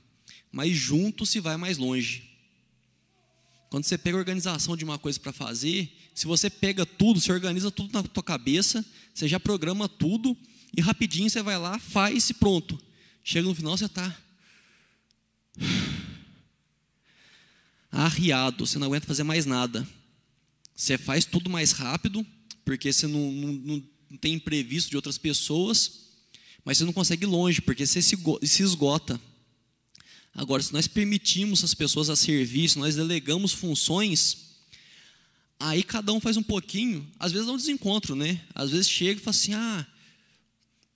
mas 0.53 0.75
junto 0.77 1.27
se 1.27 1.41
vai 1.41 1.57
mais 1.57 1.79
longe. 1.79 2.31
Quando 3.71 3.85
você 3.85 3.99
pega 3.99 4.17
a 4.17 4.21
organização 4.21 4.77
de 4.77 4.85
uma 4.85 4.99
coisa 4.99 5.19
para 5.19 5.33
fazer, 5.33 5.93
se 6.15 6.27
você 6.27 6.49
pega 6.49 6.87
tudo, 6.87 7.21
você 7.21 7.33
organiza 7.33 7.71
tudo 7.71 7.93
na 7.93 8.03
tua 8.03 8.23
cabeça, 8.23 8.85
você 9.13 9.29
já 9.29 9.39
programa 9.39 9.89
tudo 9.89 10.37
e 10.77 10.81
rapidinho 10.81 11.29
você 11.29 11.43
vai 11.43 11.59
lá, 11.59 11.79
faz 11.79 12.31
e 12.31 12.35
pronto. 12.35 12.81
Chega 13.23 13.49
no 13.49 13.55
final 13.55 13.77
você 13.77 13.87
está 13.87 14.17
arriado, 18.05 18.67
você 18.67 18.79
não 18.79 18.87
aguenta 18.87 19.07
fazer 19.07 19.25
mais 19.25 19.45
nada. 19.45 19.87
Você 20.75 20.97
faz 20.97 21.25
tudo 21.25 21.51
mais 21.51 21.73
rápido, 21.73 22.25
porque 22.65 22.93
você 22.93 23.07
não, 23.07 23.33
não, 23.33 23.83
não 24.11 24.17
tem 24.19 24.35
imprevisto 24.35 24.91
de 24.91 24.97
outras 24.97 25.19
pessoas, 25.19 26.07
mas 26.65 26.79
você 26.79 26.85
não 26.85 26.93
consegue 26.93 27.25
ir 27.25 27.27
longe, 27.27 27.61
porque 27.61 27.85
você 27.85 28.01
se, 28.01 28.17
se 28.45 28.63
esgota. 28.63 29.21
Agora, 30.33 30.63
se 30.63 30.73
nós 30.73 30.87
permitimos 30.87 31.65
as 31.65 31.75
pessoas 31.75 32.09
a 32.09 32.15
servir, 32.15 32.69
se 32.69 32.79
nós 32.79 32.95
delegamos 32.95 33.53
funções, 33.53 34.49
aí 35.59 35.83
cada 35.83 36.13
um 36.13 36.21
faz 36.21 36.37
um 36.37 36.43
pouquinho, 36.43 37.11
às 37.19 37.33
vezes 37.33 37.49
dá 37.49 37.53
um 37.53 37.57
desencontro, 37.57 38.15
né? 38.15 38.41
Às 38.55 38.71
vezes 38.71 38.89
chega 38.89 39.21
e 39.21 39.25
fala 39.25 39.37
assim, 39.37 39.55
ah, 39.55 39.87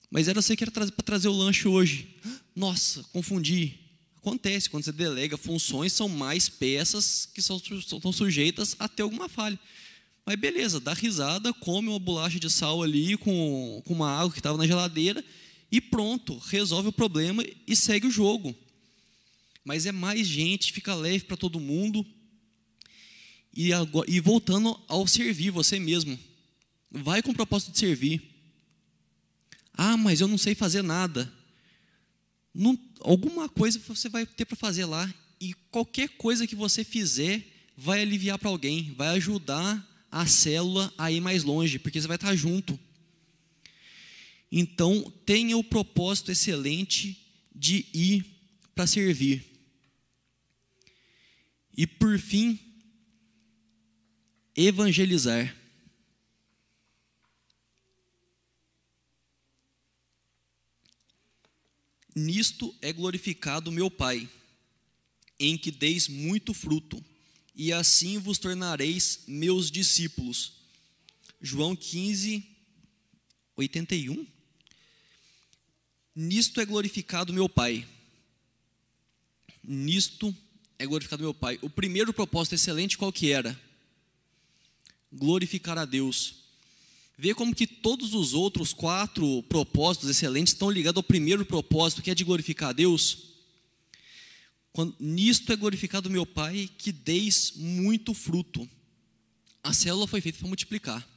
mas 0.09 0.29
era 0.29 0.41
você 0.41 0.55
que 0.55 0.63
era 0.63 0.71
para 0.71 0.87
trazer 0.87 1.27
o 1.27 1.37
lanche 1.37 1.67
hoje. 1.67 2.17
Nossa, 2.55 3.03
confundi. 3.13 3.82
Acontece, 4.23 4.71
quando 4.71 4.85
você 4.85 4.93
delega 4.93 5.37
funções, 5.37 5.93
são 5.93 6.09
mais 6.09 6.49
peças 6.49 7.27
que 7.27 7.43
são, 7.43 7.57
estão 7.57 8.13
sujeitas 8.13 8.77
a 8.79 8.87
ter 8.87 9.03
alguma 9.03 9.29
falha. 9.29 9.59
Mas 10.25 10.37
beleza, 10.37 10.79
dá 10.79 10.95
risada, 10.95 11.53
come 11.53 11.89
uma 11.89 11.99
bolacha 11.99 12.39
de 12.39 12.49
sal 12.49 12.85
ali 12.85 13.17
com, 13.17 13.83
com 13.85 13.93
uma 13.93 14.09
água 14.09 14.31
que 14.31 14.39
estava 14.39 14.57
na 14.57 14.65
geladeira 14.65 15.25
e 15.73 15.81
pronto, 15.81 16.39
resolve 16.39 16.91
o 16.91 16.93
problema 16.93 17.45
e 17.67 17.75
segue 17.75 18.07
o 18.07 18.13
jogo. 18.13 18.55
Mas 19.65 19.87
é 19.87 19.93
mais 19.93 20.29
gente, 20.29 20.73
fica 20.73 20.95
leve 20.95 21.25
para 21.25 21.37
todo 21.37 21.59
mundo. 21.59 22.07
E, 23.53 23.73
agora, 23.73 24.09
e 24.09 24.21
voltando 24.21 24.81
ao 24.87 25.05
servir 25.05 25.51
você 25.51 25.81
mesmo. 25.81 26.17
Vai 26.89 27.23
com 27.23 27.33
o 27.33 27.35
propósito 27.35 27.73
de 27.73 27.81
servir. 27.81 28.23
Ah, 29.73 29.97
mas 29.97 30.21
eu 30.21 30.29
não 30.29 30.39
sei 30.39 30.55
fazer 30.55 30.83
nada. 30.83 31.42
Não, 32.55 32.79
alguma 33.01 33.49
coisa 33.49 33.79
você 33.79 34.09
vai 34.09 34.27
ter 34.27 34.45
para 34.45 34.57
fazer 34.57 34.85
lá 34.85 35.13
e 35.41 35.55
qualquer 35.71 36.09
coisa 36.11 36.47
que 36.47 36.55
você 36.55 36.85
fizer 36.85 37.45
vai 37.77 38.03
aliviar 38.03 38.39
para 38.39 38.51
alguém, 38.51 38.93
vai 38.95 39.09
ajudar 39.17 39.89
a 40.11 40.27
célula 40.27 40.93
a 40.99 41.11
ir 41.11 41.21
mais 41.21 41.43
longe, 41.43 41.79
porque 41.79 42.01
você 42.01 42.07
vai 42.07 42.17
estar 42.17 42.35
junto. 42.37 42.79
Então, 44.51 45.11
tenha 45.25 45.57
o 45.57 45.65
propósito 45.65 46.31
excelente 46.31 47.19
de 47.55 47.87
ir 47.95 48.25
para 48.75 48.87
servir. 48.87 49.43
E 51.75 51.87
por 51.87 52.19
fim, 52.19 52.61
evangelizar. 54.55 55.57
Nisto 62.15 62.75
é 62.81 62.93
glorificado 62.93 63.73
meu 63.73 63.91
Pai, 63.91 64.29
em 65.39 65.57
que 65.57 65.71
deis 65.71 66.09
muito 66.09 66.53
fruto, 66.53 67.03
e 67.55 67.73
assim 67.73 68.19
vos 68.19 68.39
tornareis 68.39 69.21
meus 69.27 69.71
discípulos. 69.71 70.53
João 71.41 71.75
15, 71.75 72.45
81. 73.57 74.27
Nisto 76.15 76.61
é 76.61 76.65
glorificado 76.65 77.33
meu 77.33 77.49
Pai. 77.49 77.87
Nisto 79.63 80.35
é 80.79 80.87
glorificado 80.87 81.23
meu 81.23 81.35
Pai. 81.35 81.59
O 81.63 81.71
primeiro 81.71 82.13
propósito 82.13 82.55
excelente 82.55 82.99
qual 82.99 83.13
que 83.13 83.33
era? 83.33 83.59
glorificar 85.13 85.77
a 85.77 85.85
Deus. 85.85 86.42
Vê 87.17 87.35
como 87.35 87.55
que 87.55 87.67
todos 87.67 88.15
os 88.15 88.35
outros 88.35 88.73
quatro 88.73 89.43
propósitos 89.45 90.09
excelentes 90.09 90.55
estão 90.55 90.71
ligados 90.71 90.97
ao 90.97 91.03
primeiro 91.03 91.45
propósito, 91.45 92.03
que 92.03 92.11
é 92.11 92.15
de 92.15 92.25
glorificar 92.25 92.71
a 92.71 92.73
Deus. 92.73 93.33
Quando, 94.73 94.97
nisto 94.99 95.53
é 95.53 95.57
glorificado 95.57 96.11
meu 96.11 96.25
Pai, 96.25 96.69
que 96.79 96.91
deis 96.91 97.53
muito 97.57 98.15
fruto. 98.15 98.69
A 99.63 99.73
célula 99.73 100.07
foi 100.07 100.21
feita 100.21 100.39
para 100.39 100.49
multiplicar. 100.49 101.09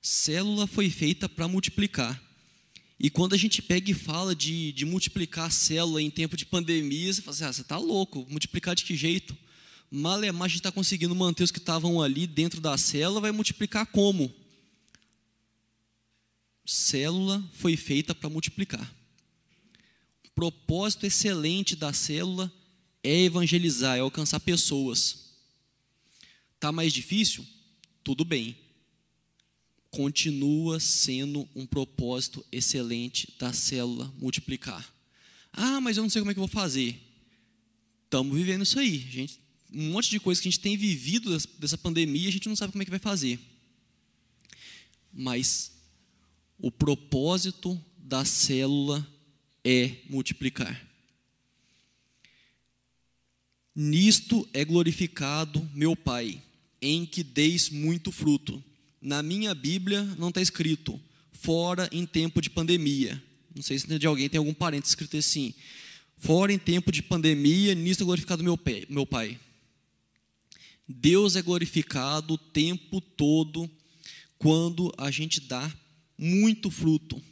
Célula 0.00 0.66
foi 0.66 0.88
feita 0.88 1.28
para 1.28 1.46
multiplicar. 1.46 2.20
E 2.98 3.10
quando 3.10 3.34
a 3.34 3.36
gente 3.36 3.62
pega 3.62 3.90
e 3.90 3.94
fala 3.94 4.34
de, 4.34 4.72
de 4.72 4.84
multiplicar 4.84 5.46
a 5.46 5.50
célula 5.50 6.02
em 6.02 6.10
tempo 6.10 6.36
de 6.36 6.46
pandemia, 6.46 7.12
você 7.12 7.22
fala 7.22 7.34
assim: 7.34 7.44
ah, 7.44 7.52
você 7.52 7.60
está 7.60 7.76
louco, 7.76 8.26
multiplicar 8.28 8.74
de 8.74 8.84
que 8.84 8.96
jeito? 8.96 9.36
Malemar 9.90 10.46
a 10.46 10.48
gente 10.48 10.58
está 10.58 10.72
conseguindo 10.72 11.14
manter 11.14 11.42
os 11.42 11.50
que 11.50 11.58
estavam 11.58 12.02
ali 12.02 12.26
dentro 12.26 12.60
da 12.60 12.76
célula, 12.76 13.20
vai 13.20 13.32
multiplicar 13.32 13.86
como? 13.86 14.32
Célula 16.64 17.42
foi 17.54 17.76
feita 17.76 18.14
para 18.14 18.28
multiplicar. 18.28 18.94
O 20.26 20.30
propósito 20.34 21.06
excelente 21.06 21.74
da 21.74 21.92
célula 21.92 22.52
é 23.02 23.22
evangelizar, 23.22 23.96
é 23.96 24.00
alcançar 24.00 24.40
pessoas. 24.40 25.30
Tá 26.60 26.70
mais 26.70 26.92
difícil? 26.92 27.46
Tudo 28.04 28.24
bem 28.24 28.56
continua 29.90 30.78
sendo 30.78 31.48
um 31.54 31.66
propósito 31.66 32.44
excelente 32.52 33.34
da 33.38 33.52
célula 33.52 34.12
multiplicar. 34.18 34.94
Ah, 35.52 35.80
mas 35.80 35.96
eu 35.96 36.02
não 36.02 36.10
sei 36.10 36.20
como 36.20 36.30
é 36.30 36.34
que 36.34 36.38
eu 36.38 36.46
vou 36.46 36.48
fazer. 36.48 37.00
Estamos 38.04 38.36
vivendo 38.36 38.62
isso 38.62 38.78
aí. 38.78 38.98
Gente, 38.98 39.40
um 39.72 39.90
monte 39.90 40.10
de 40.10 40.20
coisa 40.20 40.40
que 40.40 40.48
a 40.48 40.50
gente 40.50 40.60
tem 40.60 40.76
vivido 40.76 41.36
dessa 41.58 41.76
pandemia, 41.76 42.28
a 42.28 42.32
gente 42.32 42.48
não 42.48 42.56
sabe 42.56 42.72
como 42.72 42.82
é 42.82 42.84
que 42.84 42.90
vai 42.90 43.00
fazer. 43.00 43.38
Mas 45.12 45.72
o 46.58 46.70
propósito 46.70 47.80
da 47.96 48.24
célula 48.24 49.06
é 49.64 49.96
multiplicar. 50.08 50.86
Nisto 53.74 54.48
é 54.52 54.64
glorificado 54.64 55.68
meu 55.74 55.94
Pai, 55.94 56.42
em 56.80 57.06
que 57.06 57.22
deis 57.22 57.70
muito 57.70 58.10
fruto 58.10 58.62
na 59.00 59.22
minha 59.22 59.54
Bíblia 59.54 60.02
não 60.18 60.28
está 60.28 60.40
escrito 60.40 61.00
fora 61.32 61.88
em 61.92 62.04
tempo 62.04 62.40
de 62.42 62.50
pandemia. 62.50 63.22
Não 63.54 63.62
sei 63.62 63.78
se 63.78 63.98
de 63.98 64.06
alguém 64.06 64.28
tem 64.28 64.38
algum 64.38 64.54
parente 64.54 64.86
escrito 64.86 65.16
assim. 65.16 65.54
Fora 66.16 66.52
em 66.52 66.58
tempo 66.58 66.90
de 66.90 67.02
pandemia, 67.02 67.74
nisso 67.74 68.02
é 68.02 68.06
glorificado 68.06 68.42
meu 68.42 68.58
meu 68.88 69.06
pai. 69.06 69.38
Deus 70.88 71.36
é 71.36 71.42
glorificado 71.42 72.34
o 72.34 72.38
tempo 72.38 73.00
todo 73.00 73.70
quando 74.38 74.92
a 74.96 75.10
gente 75.10 75.40
dá 75.40 75.70
muito 76.16 76.70
fruto. 76.70 77.22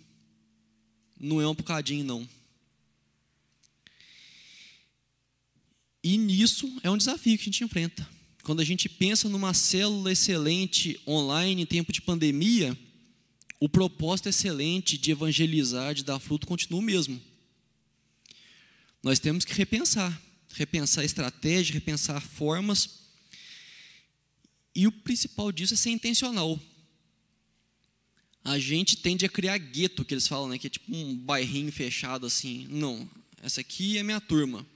Não 1.19 1.41
é 1.41 1.49
um 1.49 1.55
bocadinho, 1.55 2.05
não. 2.05 2.29
E 6.05 6.19
nisso 6.19 6.71
é 6.83 6.91
um 6.91 6.97
desafio 6.97 7.37
que 7.37 7.43
a 7.43 7.47
gente 7.47 7.65
enfrenta. 7.65 8.07
Quando 8.43 8.61
a 8.61 8.65
gente 8.65 8.89
pensa 8.89 9.29
numa 9.29 9.55
célula 9.55 10.13
excelente 10.13 11.01
online 11.07 11.63
em 11.63 11.67
tempo 11.67 11.93
de 11.93 12.01
pandemia, 12.01 12.79
o 13.59 13.69
propósito 13.69 14.29
excelente 14.29 14.99
de 14.99 15.11
evangelizar, 15.11 15.95
de 15.95 16.05
dar 16.05 16.21
fruto, 16.21 16.47
continua 16.47 16.79
o 16.79 16.83
mesmo. 16.83 17.21
Nós 19.03 19.19
temos 19.19 19.45
que 19.45 19.55
repensar, 19.55 20.21
repensar 20.53 21.05
estratégia, 21.05 21.75
repensar 21.75 22.21
formas. 22.21 23.06
E 24.77 24.87
o 24.87 24.93
principal 24.93 25.51
disso 25.51 25.73
é 25.73 25.77
ser 25.79 25.89
intencional. 25.89 26.61
A 28.45 28.59
gente 28.59 28.99
tende 28.99 29.25
a 29.25 29.29
criar 29.29 29.57
gueto, 29.57 30.05
que 30.05 30.13
eles 30.13 30.29
falam, 30.29 30.51
né, 30.51 30.59
que 30.59 30.67
é 30.67 30.71
tipo 30.71 30.95
um 30.95 31.17
bairrinho 31.17 31.73
fechado 31.73 32.27
assim. 32.27 32.67
Não, 32.69 33.09
essa 33.43 33.63
aqui 33.63 33.97
é 33.97 34.03
minha 34.03 34.21
turma. 34.21 34.67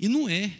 E 0.00 0.08
não 0.08 0.28
é. 0.28 0.52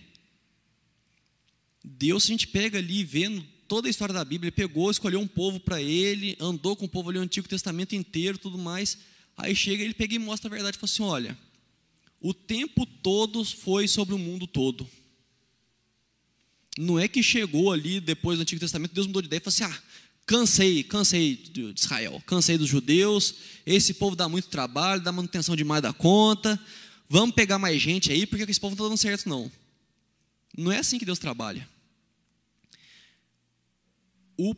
Deus, 1.83 2.23
a 2.23 2.27
gente 2.29 2.47
pega 2.47 2.79
ali, 2.79 3.03
vendo 3.03 3.45
toda 3.67 3.89
a 3.89 3.91
história 3.91 4.15
da 4.15 4.25
Bíblia, 4.25 4.53
pegou, 4.53 4.89
escolheu 4.89 5.19
um 5.19 5.27
povo 5.27 5.59
para 5.59 5.83
ele, 5.83 6.37
andou 6.39 6.77
com 6.77 6.85
o 6.85 6.89
povo 6.89 7.11
ali 7.11 7.19
o 7.19 7.23
Antigo 7.23 7.49
Testamento 7.49 7.97
inteiro, 7.97 8.39
tudo 8.39 8.57
mais. 8.57 8.99
Aí 9.37 9.55
chega, 9.57 9.83
ele 9.83 9.95
pega 9.95 10.15
e 10.15 10.19
mostra 10.21 10.49
a 10.49 10.55
verdade 10.55 10.77
e 10.77 10.81
fala 10.81 10.93
assim: 10.93 11.03
olha, 11.03 11.39
o 12.21 12.33
tempo 12.33 12.87
todo 12.87 13.45
foi 13.45 13.89
sobre 13.89 14.15
o 14.15 14.19
mundo 14.19 14.47
todo. 14.47 14.89
Não 16.79 16.99
é 16.99 17.07
que 17.07 17.23
chegou 17.23 17.73
ali 17.73 18.01
depois 18.01 18.39
do 18.39 18.43
Antigo 18.43 18.61
Testamento, 18.61 18.95
Deus 18.95 19.07
mudou 19.07 19.23
de 19.23 19.27
ideia 19.27 19.39
e 19.39 19.43
falou 19.43 19.55
assim: 19.55 19.65
ah, 19.65 19.83
cansei, 20.27 20.83
cansei 20.83 21.37
de 21.37 21.73
Israel, 21.77 22.23
cansei 22.27 22.59
dos 22.59 22.69
judeus, 22.69 23.35
esse 23.65 23.95
povo 23.95 24.17
dá 24.17 24.29
muito 24.29 24.49
trabalho, 24.49 25.03
dá 25.03 25.13
manutenção 25.13 25.55
demais 25.55 25.83
da 25.83 25.93
conta, 25.93 26.59
vamos 27.09 27.35
pegar 27.35 27.59
mais 27.59 27.81
gente 27.81 28.11
aí, 28.11 28.27
porque 28.27 28.51
esse 28.51 28.61
povo 28.61 28.75
não 28.75 28.85
está 28.85 28.89
dando 28.89 28.99
certo, 28.99 29.29
não. 29.29 29.51
Não 30.57 30.73
é 30.73 30.79
assim 30.79 30.99
que 30.99 31.05
Deus 31.05 31.19
trabalha 31.19 31.69
o, 34.37 34.55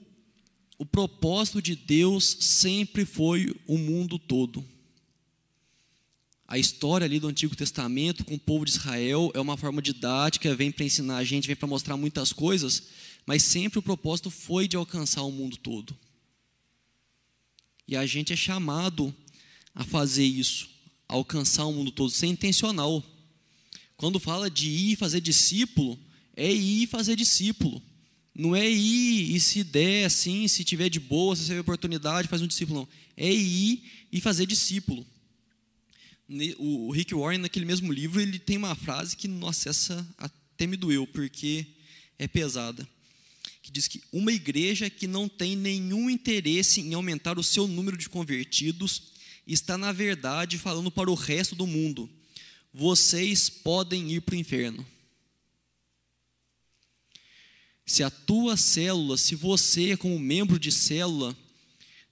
o 0.79 0.87
propósito 0.87 1.61
de 1.61 1.75
Deus 1.75 2.25
sempre 2.41 3.05
foi 3.05 3.55
o 3.67 3.79
mundo 3.79 4.19
todo. 4.19 4.65
A 6.49 6.59
história 6.59 7.05
ali 7.05 7.19
do 7.19 7.27
Antigo 7.27 7.57
Testamento 7.57 8.25
com 8.25 8.35
o 8.35 8.39
povo 8.39 8.65
de 8.65 8.71
Israel 8.71 9.33
é 9.35 9.41
uma 9.41 9.57
forma 9.57 9.83
didática, 9.83 10.55
vem 10.55 10.71
para 10.71 10.85
ensinar 10.85 11.17
a 11.17 11.25
gente, 11.25 11.47
vem 11.47 11.57
para 11.57 11.67
mostrar 11.67 11.97
muitas 11.97 12.33
coisas, 12.33 12.85
mas 13.27 13.43
sempre 13.43 13.81
o 13.81 13.83
propósito 13.83 14.31
foi 14.31 14.69
de 14.69 14.77
alcançar 14.77 15.23
o 15.23 15.33
mundo 15.33 15.57
todo. 15.57 15.97
E 17.89 17.97
a 17.97 18.07
gente 18.07 18.33
é 18.33 18.37
chamado 18.37 19.13
a 19.75 19.83
fazer 19.85 20.25
isso, 20.25 20.69
a 21.09 21.15
alcançar 21.15 21.65
o 21.67 21.73
mundo 21.73 21.91
todo, 21.91 22.11
ser 22.11 22.27
intencional. 22.27 23.03
Quando 23.97 24.21
fala 24.21 24.49
de 24.49 24.69
ir 24.69 24.97
fazer 24.97 25.21
discípulo, 25.21 25.99
é 26.37 26.53
ir 26.53 26.87
fazer 26.87 27.17
discípulo. 27.17 27.83
Não 28.33 28.55
é 28.55 28.69
ir 28.69 29.35
e 29.35 29.41
se 29.41 29.65
der 29.65 30.05
assim, 30.05 30.47
se 30.47 30.63
tiver 30.63 30.91
de 30.91 31.01
boa, 31.01 31.35
se 31.35 31.47
tiver 31.47 31.61
oportunidade, 31.61 32.29
faz 32.29 32.41
um 32.41 32.47
discípulo. 32.47 32.81
Não. 32.81 32.89
É 33.17 33.33
ir 33.33 33.83
e 34.13 34.21
fazer 34.21 34.47
discípulo. 34.47 35.05
O 36.59 36.91
Rick 36.91 37.15
Warren, 37.15 37.39
naquele 37.39 37.65
mesmo 37.65 37.93
livro, 37.93 38.21
ele 38.21 38.39
tem 38.39 38.57
uma 38.57 38.75
frase 38.75 39.17
que, 39.17 39.29
nossa, 39.29 39.71
essa 39.71 40.07
até 40.19 40.67
me 40.67 40.77
doeu, 40.77 41.07
porque 41.07 41.67
é 42.19 42.27
pesada. 42.27 42.87
Que 43.63 43.71
diz 43.71 43.87
que 43.87 44.03
uma 44.13 44.33
igreja 44.33 44.91
que 44.91 45.07
não 45.07 45.29
tem 45.29 45.55
nenhum 45.55 46.11
interesse 46.11 46.81
em 46.81 46.95
aumentar 46.95 47.39
o 47.39 47.45
seu 47.45 47.69
número 47.69 47.97
de 47.97 48.09
convertidos 48.09 49.13
está, 49.47 49.79
na 49.79 49.93
verdade, 49.93 50.59
falando 50.59 50.91
para 50.91 51.11
o 51.11 51.15
resto 51.15 51.55
do 51.55 51.67
mundo: 51.67 52.11
vocês 52.73 53.49
podem 53.49 54.13
ir 54.13 54.21
para 54.23 54.35
o 54.35 54.39
inferno. 54.39 54.87
Se 57.85 58.03
a 58.03 58.11
tua 58.11 58.57
célula, 58.57 59.17
se 59.17 59.37
você, 59.37 59.97
como 59.97 60.19
membro 60.19 60.59
de 60.59 60.73
célula, 60.73 61.37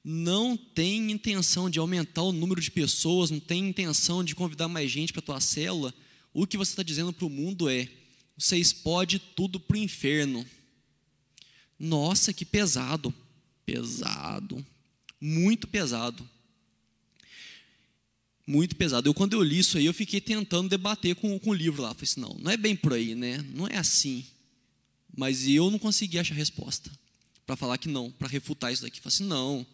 não 0.04 0.54
tem 0.54 1.10
intenção 1.10 1.70
de 1.70 1.78
aumentar 1.78 2.22
o 2.22 2.32
número 2.32 2.60
de 2.60 2.70
pessoas, 2.70 3.30
não 3.30 3.40
tem 3.40 3.68
intenção 3.68 4.22
de 4.22 4.34
convidar 4.34 4.68
mais 4.68 4.90
gente 4.90 5.12
para 5.12 5.20
a 5.20 5.24
tua 5.24 5.40
célula, 5.40 5.94
o 6.34 6.46
que 6.46 6.58
você 6.58 6.72
está 6.72 6.82
dizendo 6.82 7.12
para 7.12 7.24
o 7.24 7.30
mundo 7.30 7.70
é: 7.70 7.88
vocês 8.36 8.72
podem 8.72 9.20
tudo 9.34 9.58
para 9.58 9.76
o 9.76 9.80
inferno. 9.80 10.44
Nossa, 11.78 12.32
que 12.32 12.44
pesado. 12.44 13.14
Pesado. 13.64 14.64
Muito 15.20 15.66
pesado. 15.66 16.28
Muito 18.46 18.76
pesado. 18.76 19.08
Eu, 19.08 19.14
quando 19.14 19.32
eu 19.32 19.42
li 19.42 19.60
isso 19.60 19.78
aí, 19.78 19.86
eu 19.86 19.94
fiquei 19.94 20.20
tentando 20.20 20.68
debater 20.68 21.14
com, 21.14 21.38
com 21.38 21.50
o 21.50 21.54
livro 21.54 21.80
lá. 21.80 21.94
falei 21.94 22.04
assim: 22.04 22.20
não, 22.20 22.34
não 22.34 22.50
é 22.50 22.56
bem 22.56 22.76
por 22.76 22.92
aí, 22.92 23.14
né? 23.14 23.38
Não 23.54 23.66
é 23.66 23.78
assim. 23.78 24.26
Mas 25.16 25.48
eu 25.48 25.70
não 25.70 25.78
consegui 25.78 26.18
achar 26.18 26.34
resposta 26.34 26.90
para 27.46 27.56
falar 27.56 27.78
que 27.78 27.88
não, 27.88 28.10
para 28.10 28.28
refutar 28.28 28.72
isso 28.72 28.82
daqui. 28.82 29.00
Falei 29.00 29.14
assim, 29.14 29.24
não. 29.24 29.66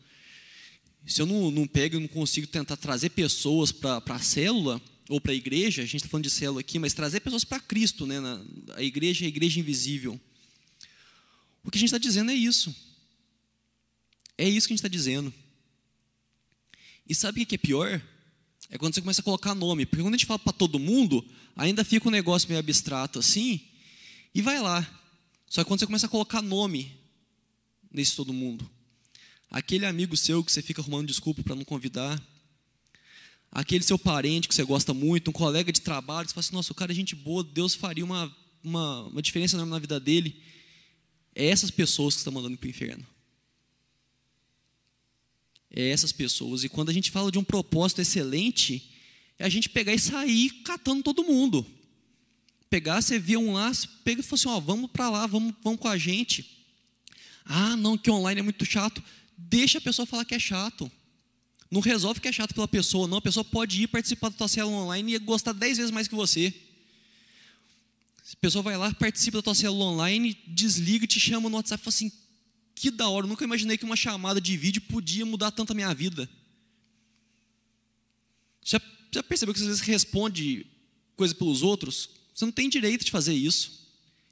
Se 1.07 1.23
eu 1.23 1.27
não, 1.27 1.51
não 1.51 1.67
pego 1.67 1.97
e 1.97 2.01
não 2.01 2.09
consigo 2.09 2.47
tentar 2.47 2.77
trazer 2.77 3.11
pessoas 3.11 3.73
para 3.73 4.03
a 4.07 4.19
célula 4.21 4.81
ou 5.09 5.21
para 5.21 5.33
a 5.33 5.35
igreja, 5.35 5.83
a 5.83 5.85
gente 5.85 5.97
está 5.97 6.09
falando 6.09 6.25
de 6.25 6.31
célula 6.31 6.61
aqui, 6.61 6.79
mas 6.79 6.95
trazer 6.95 7.21
pessoas 7.21 7.45
para 7.45 7.59
Cristo, 7.59 8.07
né? 8.07 8.21
Na, 8.21 8.41
a 8.77 8.83
igreja 8.83 9.25
é 9.25 9.27
a 9.27 9.29
igreja 9.29 9.59
invisível. 9.59 10.21
O 11.65 11.71
que 11.71 11.79
a 11.79 11.81
gente 11.81 11.89
está 11.89 11.99
dizendo 11.99 12.31
é 12.31 12.35
isso. 12.35 12.75
É 14.39 14.49
isso 14.49 14.67
que 14.67 14.73
a 14.73 14.77
gente 14.77 14.81
está 14.81 14.89
dizendo. 14.89 15.33
E 17.09 17.15
sabe 17.15 17.43
o 17.43 17.47
que 17.47 17.57
é 17.57 17.59
pior? 17.59 18.01
É 18.71 18.79
quando 18.79 18.95
você 18.95 19.01
começa 19.01 19.21
a 19.21 19.25
colocar 19.25 19.55
nome. 19.55 19.85
Porque 19.85 20.03
quando 20.03 20.15
a 20.15 20.17
gente 20.17 20.27
fala 20.27 20.39
para 20.39 20.53
todo 20.53 20.79
mundo, 20.79 21.27
ainda 21.57 21.85
fica 21.85 22.09
um 22.09 22.11
negócio 22.11 22.49
meio 22.49 22.61
abstrato 22.61 23.19
assim, 23.19 23.61
e 24.35 24.41
vai 24.41 24.61
lá. 24.61 24.89
Só 25.49 25.63
que 25.63 25.69
quando 25.69 25.81
você 25.81 25.87
começa 25.87 26.07
a 26.07 26.09
colocar 26.09 26.41
nome 26.41 26.97
nesse 27.91 28.15
todo 28.15 28.33
mundo, 28.33 28.71
aquele 29.51 29.85
amigo 29.85 30.17
seu 30.17 30.45
que 30.45 30.53
você 30.53 30.63
fica 30.63 30.81
arrumando 30.81 31.09
desculpa 31.09 31.43
para 31.43 31.57
não 31.57 31.65
convidar, 31.65 32.23
aquele 33.51 33.83
seu 33.83 33.99
parente 33.99 34.47
que 34.47 34.55
você 34.55 34.63
gosta 34.63 34.95
muito, 34.95 35.31
um 35.31 35.33
colega 35.33 35.73
de 35.73 35.81
trabalho, 35.81 36.27
que 36.27 36.31
você 36.31 36.35
fala 36.35 36.47
assim, 36.47 36.55
nossa, 36.55 36.73
o 36.73 36.77
cara 36.77 36.93
é 36.93 36.95
gente 36.95 37.17
boa, 37.17 37.43
Deus 37.43 37.75
faria 37.75 38.05
uma, 38.05 38.35
uma, 38.63 39.03
uma 39.09 39.23
diferença 39.23 39.63
na 39.65 39.79
vida 39.79 39.99
dele. 39.99 40.41
É 41.35 41.47
essas 41.47 41.71
pessoas 41.71 42.15
que 42.15 42.21
estão 42.21 42.33
mandando 42.33 42.57
para 42.57 42.67
o 42.67 42.71
inferno. 42.71 43.07
É 45.71 45.89
essas 45.89 46.13
pessoas. 46.13 46.65
E 46.65 46.69
quando 46.69 46.91
a 46.91 46.93
gente 46.93 47.11
fala 47.11 47.31
de 47.31 47.39
um 47.39 47.45
propósito 47.45 48.01
excelente, 48.01 48.91
é 49.39 49.45
a 49.45 49.49
gente 49.49 49.69
pegar 49.69 49.95
e 49.95 49.99
sair 49.99 50.51
catando 50.65 51.03
todo 51.03 51.25
mundo. 51.25 51.65
Pegar, 52.69 53.01
você 53.01 53.19
via 53.19 53.39
um 53.39 53.53
lá, 53.53 53.71
pega 54.05 54.21
e 54.21 54.25
fala 54.25 54.35
assim: 54.35 54.49
ó, 54.49 54.61
vamos 54.61 54.91
para 54.91 55.09
lá, 55.09 55.27
vamos, 55.27 55.55
vamos 55.63 55.81
com 55.81 55.89
a 55.89 55.97
gente. 55.97 56.59
Ah, 57.45 57.77
não, 57.77 57.97
que 57.97 58.11
online 58.11 58.41
é 58.41 58.43
muito 58.43 58.65
chato. 58.65 59.03
Deixa 59.49 59.79
a 59.79 59.81
pessoa 59.81 60.07
falar 60.07 60.25
que 60.25 60.35
é 60.35 60.39
chato. 60.39 60.91
Não 61.71 61.81
resolve 61.81 62.21
que 62.21 62.29
é 62.29 62.33
chato 62.33 62.55
pela 62.55 62.69
pessoa, 62.69 63.07
não. 63.07 63.19
A 63.19 63.23
pessoa 63.23 63.45
pode 63.45 63.83
ir 63.83 63.87
participar 63.87 64.29
da 64.29 64.37
tua 64.37 64.49
célula 64.49 64.77
online 64.77 65.15
e 65.15 65.19
gostar 65.19 65.53
dez 65.53 65.79
vezes 65.79 65.91
mais 65.91 66.09
que 66.09 66.15
você. 66.15 66.53
A 68.33 68.37
pessoa 68.37 68.63
vai 68.63 68.77
lá, 68.77 68.93
participa 68.95 69.39
da 69.39 69.43
tua 69.43 69.55
célula 69.55 69.85
online, 69.87 70.37
desliga, 70.47 71.07
te 71.07 71.19
chama 71.19 71.49
no 71.49 71.57
WhatsApp 71.57 71.81
e 71.81 71.85
fala 71.85 71.95
assim: 71.95 72.13
que 72.75 72.91
da 72.91 73.09
hora, 73.09 73.27
nunca 73.27 73.45
imaginei 73.45 73.77
que 73.77 73.85
uma 73.85 73.97
chamada 73.97 74.41
de 74.41 74.57
vídeo 74.57 74.83
podia 74.83 75.27
mudar 75.27 75.51
tanto 75.51 75.73
a 75.73 75.75
minha 75.75 75.93
vida. 75.95 76.29
Já, 78.65 78.81
já 79.13 79.23
percebeu 79.23 79.55
que 79.55 79.61
às 79.61 79.67
vezes 79.67 79.81
responde 79.81 80.67
coisa 81.17 81.35
pelos 81.35 81.63
outros? 81.63 82.11
Você 82.35 82.45
não 82.45 82.53
tem 82.53 82.69
direito 82.69 83.05
de 83.05 83.11
fazer 83.11 83.35
isso. 83.35 83.87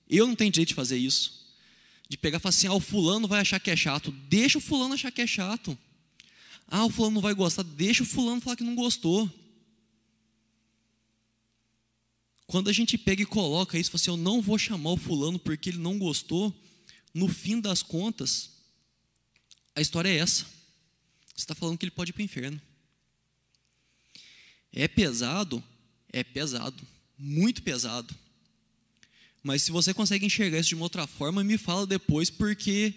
Eu 0.09 0.26
não 0.26 0.34
tenho 0.34 0.50
direito 0.50 0.68
de 0.68 0.74
fazer 0.74 0.96
isso. 0.96 1.47
De 2.09 2.16
pegar 2.16 2.38
e 2.38 2.40
falar 2.40 2.50
assim: 2.50 2.66
ah, 2.66 2.74
o 2.74 2.80
fulano 2.80 3.28
vai 3.28 3.40
achar 3.40 3.61
que 3.61 3.70
é 3.70 3.76
chato. 3.76 4.11
Deixa 4.11 4.59
o 4.59 4.61
fulano 4.61 4.94
achar 4.94 5.12
que 5.12 5.20
é 5.20 5.26
chato. 5.26 5.76
Ah, 6.66 6.84
o 6.84 6.90
fulano 6.90 7.14
não 7.14 7.22
vai 7.22 7.34
gostar, 7.34 7.62
deixa 7.62 8.02
o 8.02 8.06
fulano 8.06 8.40
falar 8.40 8.56
que 8.56 8.64
não 8.64 8.74
gostou. 8.74 9.30
Quando 12.46 12.68
a 12.68 12.72
gente 12.72 12.96
pega 12.96 13.22
e 13.22 13.26
coloca 13.26 13.78
isso, 13.78 13.94
assim, 13.94 14.11
eu 14.11 14.16
não 14.16 14.40
vou 14.40 14.59
chamar 14.59 14.90
o 14.90 14.96
fulano 14.96 15.38
porque 15.38 15.68
ele 15.68 15.78
não 15.78 15.98
gostou, 15.98 16.54
no 17.12 17.28
fim 17.28 17.61
das 17.61 17.82
contas, 17.82 18.50
a 19.74 19.80
história 19.80 20.09
é 20.09 20.16
essa. 20.16 20.44
Você 21.34 21.44
está 21.44 21.54
falando 21.54 21.78
que 21.78 21.84
ele 21.84 21.90
pode 21.90 22.11
ir 22.11 22.12
para 22.12 22.20
o 22.20 22.24
inferno. 22.24 22.61
É 24.72 24.88
pesado? 24.88 25.62
É 26.12 26.24
pesado. 26.24 26.86
Muito 27.18 27.62
pesado. 27.62 28.14
Mas 29.43 29.62
se 29.62 29.70
você 29.70 29.95
consegue 29.95 30.26
enxergar 30.26 30.59
isso 30.59 30.70
de 30.70 30.74
uma 30.74 30.84
outra 30.84 31.07
forma, 31.07 31.45
me 31.45 31.57
fala 31.57 31.86
depois, 31.86 32.28
porque 32.30 32.95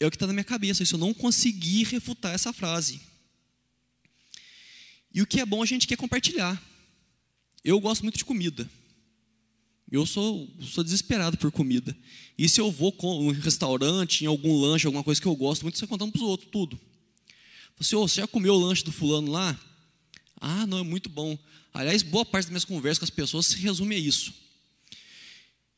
é 0.00 0.06
o 0.06 0.10
que 0.10 0.16
está 0.16 0.26
na 0.26 0.32
minha 0.32 0.44
cabeça. 0.44 0.82
Isso 0.82 0.94
eu 0.94 0.98
não 0.98 1.14
consegui 1.14 1.84
refutar 1.84 2.34
essa 2.34 2.52
frase. 2.52 3.00
E 5.12 5.22
o 5.22 5.26
que 5.26 5.40
é 5.40 5.46
bom 5.46 5.62
a 5.62 5.66
gente 5.66 5.86
quer 5.86 5.96
compartilhar. 5.96 6.60
Eu 7.62 7.80
gosto 7.80 8.02
muito 8.02 8.18
de 8.18 8.24
comida. 8.24 8.68
Eu 9.90 10.04
sou, 10.04 10.52
sou 10.60 10.82
desesperado 10.82 11.38
por 11.38 11.52
comida. 11.52 11.96
E 12.36 12.48
se 12.48 12.60
eu 12.60 12.70
vou 12.70 12.90
com 12.90 13.28
um 13.28 13.30
restaurante, 13.30 14.24
em 14.24 14.26
algum 14.26 14.60
lanche, 14.60 14.86
alguma 14.86 15.04
coisa 15.04 15.20
que 15.20 15.28
eu 15.28 15.36
gosto 15.36 15.62
muito, 15.62 15.78
você 15.78 15.86
contando 15.86 16.10
para 16.10 16.22
os 16.22 16.28
outros 16.28 16.50
tudo. 16.50 16.78
Você, 17.78 17.94
oh, 17.94 18.06
você 18.06 18.20
já 18.20 18.26
comeu 18.26 18.54
o 18.54 18.58
lanche 18.58 18.84
do 18.84 18.92
fulano 18.92 19.30
lá? 19.30 19.58
Ah, 20.40 20.66
não, 20.66 20.78
é 20.78 20.82
muito 20.82 21.08
bom. 21.08 21.38
Aliás, 21.72 22.02
boa 22.02 22.24
parte 22.24 22.46
das 22.46 22.50
minhas 22.50 22.64
conversas 22.64 22.98
com 22.98 23.04
as 23.04 23.10
pessoas 23.10 23.46
se 23.46 23.56
resume 23.58 23.94
a 23.94 23.98
isso. 23.98 24.34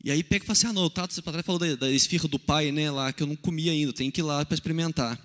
E 0.04 0.10
aí 0.10 0.22
pega 0.22 0.44
e 0.44 0.46
fala 0.46 0.52
assim, 0.52 0.66
ah 0.68 0.72
não, 0.72 0.84
o 0.84 0.90
Tato, 0.90 1.12
você 1.12 1.22
falou 1.42 1.58
da, 1.58 1.74
da 1.74 1.90
esfirra 1.90 2.28
do 2.28 2.38
pai, 2.38 2.70
né, 2.70 2.90
lá, 2.90 3.12
que 3.12 3.22
eu 3.22 3.26
não 3.26 3.36
comi 3.36 3.68
ainda, 3.68 3.92
tem 3.92 4.10
que 4.10 4.20
ir 4.20 4.24
lá 4.24 4.44
para 4.44 4.54
experimentar. 4.54 5.20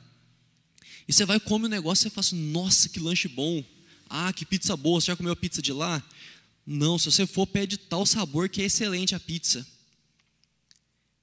E 1.07 1.13
você 1.13 1.26
vai 1.26 1.39
comer 1.39 1.65
o 1.65 1.69
negócio 1.69 2.07
e 2.07 2.09
fala 2.09 2.26
assim, 2.26 2.51
nossa, 2.51 2.89
que 2.89 2.99
lanche 2.99 3.28
bom. 3.28 3.63
Ah, 4.09 4.32
que 4.34 4.45
pizza 4.45 4.76
boa, 4.76 4.99
você 4.99 5.07
já 5.07 5.15
comeu 5.15 5.34
a 5.34 5.36
pizza 5.36 5.61
de 5.61 5.72
lá? 5.72 6.03
Não, 6.65 6.97
se 6.97 7.11
você 7.11 7.26
for, 7.26 7.47
pede 7.47 7.78
tal 7.78 8.05
sabor 8.05 8.49
que 8.49 8.61
é 8.61 8.65
excelente 8.65 9.15
a 9.15 9.19
pizza. 9.19 9.65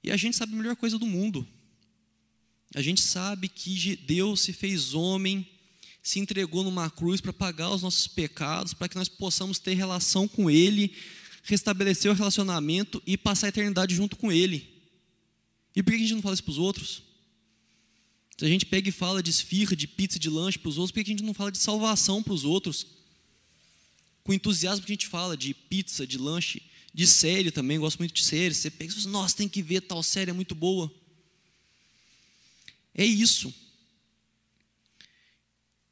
E 0.03 0.11
a 0.11 0.17
gente 0.17 0.37
sabe 0.37 0.53
a 0.53 0.55
melhor 0.55 0.75
coisa 0.75 0.97
do 0.97 1.05
mundo. 1.05 1.47
A 2.75 2.81
gente 2.81 3.01
sabe 3.01 3.49
que 3.49 3.95
Deus 3.95 4.41
se 4.41 4.53
fez 4.53 4.93
homem, 4.93 5.47
se 6.03 6.19
entregou 6.19 6.63
numa 6.63 6.89
cruz 6.89 7.19
para 7.19 7.33
pagar 7.33 7.69
os 7.69 7.81
nossos 7.81 8.07
pecados, 8.07 8.73
para 8.73 8.87
que 8.87 8.95
nós 8.95 9.09
possamos 9.09 9.59
ter 9.59 9.73
relação 9.73 10.27
com 10.27 10.49
Ele, 10.49 10.95
restabelecer 11.43 12.11
o 12.11 12.15
relacionamento 12.15 13.01
e 13.05 13.17
passar 13.17 13.47
a 13.47 13.49
eternidade 13.49 13.95
junto 13.95 14.15
com 14.15 14.31
Ele. 14.31 14.67
E 15.75 15.83
por 15.83 15.91
que 15.91 15.97
a 15.97 15.99
gente 15.99 16.13
não 16.13 16.21
fala 16.21 16.33
isso 16.33 16.43
para 16.43 16.51
os 16.51 16.57
outros? 16.57 17.03
Se 18.37 18.45
a 18.45 18.47
gente 18.47 18.65
pega 18.65 18.87
e 18.87 18.91
fala 18.91 19.21
de 19.21 19.29
esfirra, 19.29 19.75
de 19.75 19.87
pizza, 19.87 20.17
de 20.17 20.29
lanche 20.29 20.57
para 20.57 20.69
os 20.69 20.77
outros, 20.77 20.91
por 20.91 21.03
que 21.03 21.11
a 21.11 21.13
gente 21.13 21.23
não 21.23 21.33
fala 21.33 21.51
de 21.51 21.57
salvação 21.57 22.23
para 22.23 22.33
os 22.33 22.45
outros? 22.45 22.87
Com 24.23 24.33
entusiasmo 24.33 24.85
que 24.85 24.91
a 24.91 24.95
gente 24.95 25.07
fala 25.07 25.35
de 25.35 25.53
pizza, 25.53 26.07
de 26.07 26.17
lanche, 26.17 26.61
de 26.93 27.05
série 27.05 27.51
também, 27.51 27.79
gosto 27.79 27.99
muito 27.99 28.13
de 28.13 28.23
série. 28.23 28.53
Você 28.53 28.69
pega 28.69 28.91
e 28.91 28.95
fala, 28.95 29.11
nossa, 29.11 29.35
tem 29.35 29.49
que 29.49 29.61
ver 29.61 29.81
tal 29.81 30.01
série, 30.01 30.31
é 30.31 30.33
muito 30.33 30.55
boa. 30.55 30.89
É 32.93 33.05
isso. 33.05 33.53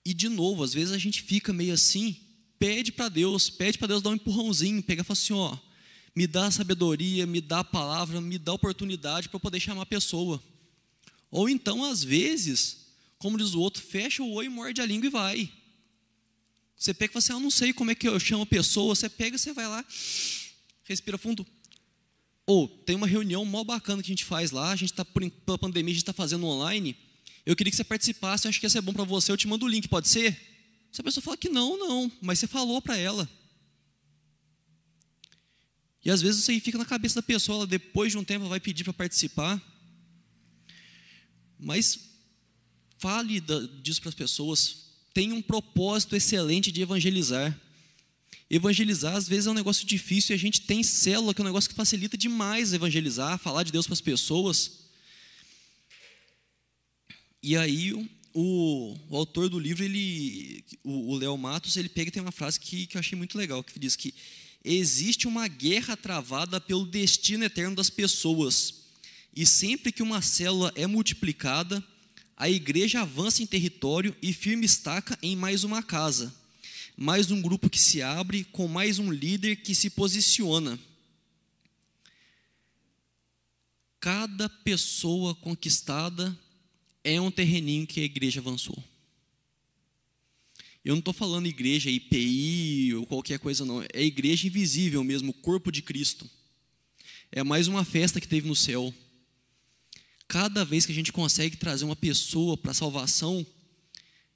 E 0.05 0.13
de 0.13 0.29
novo, 0.29 0.63
às 0.63 0.73
vezes 0.73 0.93
a 0.93 0.97
gente 0.97 1.21
fica 1.21 1.51
meio 1.51 1.73
assim, 1.73 2.17
pede 2.59 2.91
para 2.91 3.09
Deus, 3.09 3.49
pede 3.49 3.77
para 3.77 3.87
Deus 3.87 4.01
dar 4.01 4.11
um 4.11 4.15
empurrãozinho, 4.15 4.81
pega 4.83 5.01
e 5.01 5.05
fala 5.05 5.17
assim, 5.17 5.33
ó, 5.33 5.57
me 6.15 6.25
dá 6.25 6.49
sabedoria, 6.49 7.25
me 7.27 7.39
dá 7.39 7.59
a 7.59 7.63
palavra, 7.63 8.19
me 8.19 8.37
dá 8.37 8.53
oportunidade 8.53 9.29
para 9.29 9.39
poder 9.39 9.59
chamar 9.59 9.83
a 9.83 9.85
pessoa. 9.85 10.41
Ou 11.29 11.47
então, 11.47 11.83
às 11.83 12.03
vezes, 12.03 12.87
como 13.17 13.37
diz 13.37 13.53
o 13.53 13.59
outro, 13.59 13.83
fecha 13.83 14.23
o 14.23 14.31
olho, 14.31 14.51
morde 14.51 14.81
a 14.81 14.85
língua 14.85 15.07
e 15.07 15.09
vai. 15.09 15.51
Você 16.75 16.93
pega 16.93 17.11
e 17.11 17.13
fala 17.13 17.19
assim, 17.23 17.33
eu 17.33 17.39
não 17.39 17.51
sei 17.51 17.73
como 17.73 17.91
é 17.91 17.95
que 17.95 18.07
eu 18.07 18.19
chamo 18.19 18.43
a 18.43 18.47
pessoa, 18.47 18.95
você 18.95 19.09
pega, 19.09 19.37
você 19.37 19.53
vai 19.53 19.67
lá, 19.67 19.85
respira 20.83 21.17
fundo. 21.17 21.45
Ou 22.45 22.67
tem 22.67 22.95
uma 22.95 23.07
reunião 23.07 23.43
mó 23.43 23.63
bacana 23.63 24.01
que 24.01 24.07
a 24.09 24.13
gente 24.13 24.25
faz 24.25 24.51
lá, 24.51 24.71
a 24.71 24.75
gente 24.75 24.91
está, 24.91 25.03
pela 25.03 25.57
pandemia, 25.57 25.91
a 25.91 25.93
gente 25.93 26.03
está 26.03 26.13
fazendo 26.13 26.45
online. 26.45 26.95
Eu 27.45 27.55
queria 27.55 27.71
que 27.71 27.77
você 27.77 27.83
participasse, 27.83 28.45
eu 28.45 28.49
acho 28.49 28.59
que 28.59 28.65
ia 28.65 28.69
ser 28.69 28.81
bom 28.81 28.93
para 28.93 29.03
você, 29.03 29.31
eu 29.31 29.37
te 29.37 29.47
mando 29.47 29.65
o 29.65 29.69
link, 29.69 29.87
pode 29.87 30.07
ser? 30.07 30.56
Se 30.97 31.01
a 31.01 31.03
pessoa 31.03 31.21
fala 31.21 31.37
que 31.37 31.47
não, 31.47 31.77
não, 31.77 32.11
mas 32.19 32.39
você 32.39 32.47
falou 32.47 32.81
para 32.81 32.97
ela. 32.97 33.29
E 36.03 36.09
às 36.09 36.23
vezes 36.23 36.41
isso 36.41 36.49
aí 36.49 36.59
fica 36.59 36.75
na 36.75 36.85
cabeça 36.85 37.13
da 37.13 37.21
pessoa, 37.21 37.59
ela, 37.59 37.67
depois 37.67 38.11
de 38.11 38.17
um 38.17 38.23
tempo 38.23 38.41
ela 38.41 38.49
vai 38.49 38.59
pedir 38.59 38.83
para 38.83 38.93
participar. 38.93 39.61
Mas 41.59 41.99
fale 42.97 43.39
disso 43.79 44.01
para 44.01 44.09
as 44.09 44.15
pessoas, 44.15 44.87
tenha 45.13 45.35
um 45.35 45.41
propósito 45.41 46.15
excelente 46.15 46.71
de 46.71 46.81
evangelizar. 46.81 47.55
Evangelizar 48.49 49.15
às 49.15 49.29
vezes 49.29 49.45
é 49.45 49.51
um 49.51 49.53
negócio 49.53 49.85
difícil 49.85 50.33
e 50.33 50.35
a 50.35 50.39
gente 50.39 50.61
tem 50.61 50.81
célula 50.81 51.31
que 51.31 51.41
é 51.41 51.43
um 51.43 51.47
negócio 51.47 51.69
que 51.69 51.75
facilita 51.75 52.17
demais 52.17 52.73
evangelizar, 52.73 53.37
falar 53.37 53.61
de 53.61 53.71
Deus 53.71 53.85
para 53.85 53.93
as 53.93 54.01
pessoas. 54.01 54.79
E 57.43 57.55
aí 57.55 58.16
o, 58.39 58.95
o, 59.09 59.17
autor 59.17 59.49
do 59.49 59.57
livro, 59.57 59.83
ele, 59.83 60.63
o 60.83 61.15
Léo 61.15 61.35
Matos, 61.35 61.75
ele 61.75 61.89
pega 61.89 62.09
e 62.09 62.11
tem 62.11 62.21
uma 62.21 62.31
frase 62.31 62.59
que, 62.59 62.85
que 62.85 62.95
eu 62.95 62.99
achei 62.99 63.17
muito 63.17 63.35
legal, 63.35 63.63
que 63.63 63.79
diz 63.79 63.95
que 63.95 64.13
existe 64.63 65.27
uma 65.27 65.47
guerra 65.47 65.97
travada 65.97 66.61
pelo 66.61 66.85
destino 66.85 67.45
eterno 67.45 67.75
das 67.75 67.89
pessoas. 67.89 68.75
E 69.35 69.43
sempre 69.43 69.91
que 69.91 70.03
uma 70.03 70.21
célula 70.21 70.71
é 70.75 70.85
multiplicada, 70.85 71.83
a 72.35 72.47
igreja 72.47 73.01
avança 73.01 73.41
em 73.41 73.47
território 73.47 74.15
e 74.21 74.31
firme 74.31 74.67
estaca 74.67 75.17
em 75.23 75.35
mais 75.35 75.63
uma 75.63 75.81
casa. 75.81 76.31
Mais 76.95 77.31
um 77.31 77.41
grupo 77.41 77.71
que 77.71 77.79
se 77.79 78.03
abre, 78.03 78.43
com 78.43 78.67
mais 78.67 78.99
um 78.99 79.11
líder 79.11 79.55
que 79.55 79.73
se 79.73 79.89
posiciona. 79.89 80.77
Cada 83.99 84.47
pessoa 84.47 85.33
conquistada 85.33 86.37
é 87.13 87.21
um 87.21 87.31
terreninho 87.31 87.87
que 87.87 88.01
a 88.01 88.03
igreja 88.03 88.41
avançou. 88.41 88.77
Eu 90.83 90.93
não 90.93 90.99
estou 90.99 91.13
falando 91.13 91.47
igreja 91.47 91.89
IPI 91.89 92.95
ou 92.95 93.05
qualquer 93.05 93.39
coisa, 93.39 93.63
não. 93.63 93.81
É 93.93 94.03
igreja 94.03 94.47
invisível 94.47 95.01
mesmo, 95.05 95.31
o 95.31 95.33
corpo 95.33 95.71
de 95.71 95.81
Cristo. 95.81 96.29
É 97.31 97.43
mais 97.43 97.67
uma 97.69 97.85
festa 97.85 98.19
que 98.19 98.27
teve 98.27 98.47
no 98.47 98.55
céu. 98.55 98.93
Cada 100.27 100.65
vez 100.65 100.85
que 100.85 100.91
a 100.91 100.95
gente 100.95 101.13
consegue 101.13 101.55
trazer 101.55 101.85
uma 101.85 101.95
pessoa 101.95 102.57
para 102.57 102.71
a 102.71 102.73
salvação, 102.73 103.45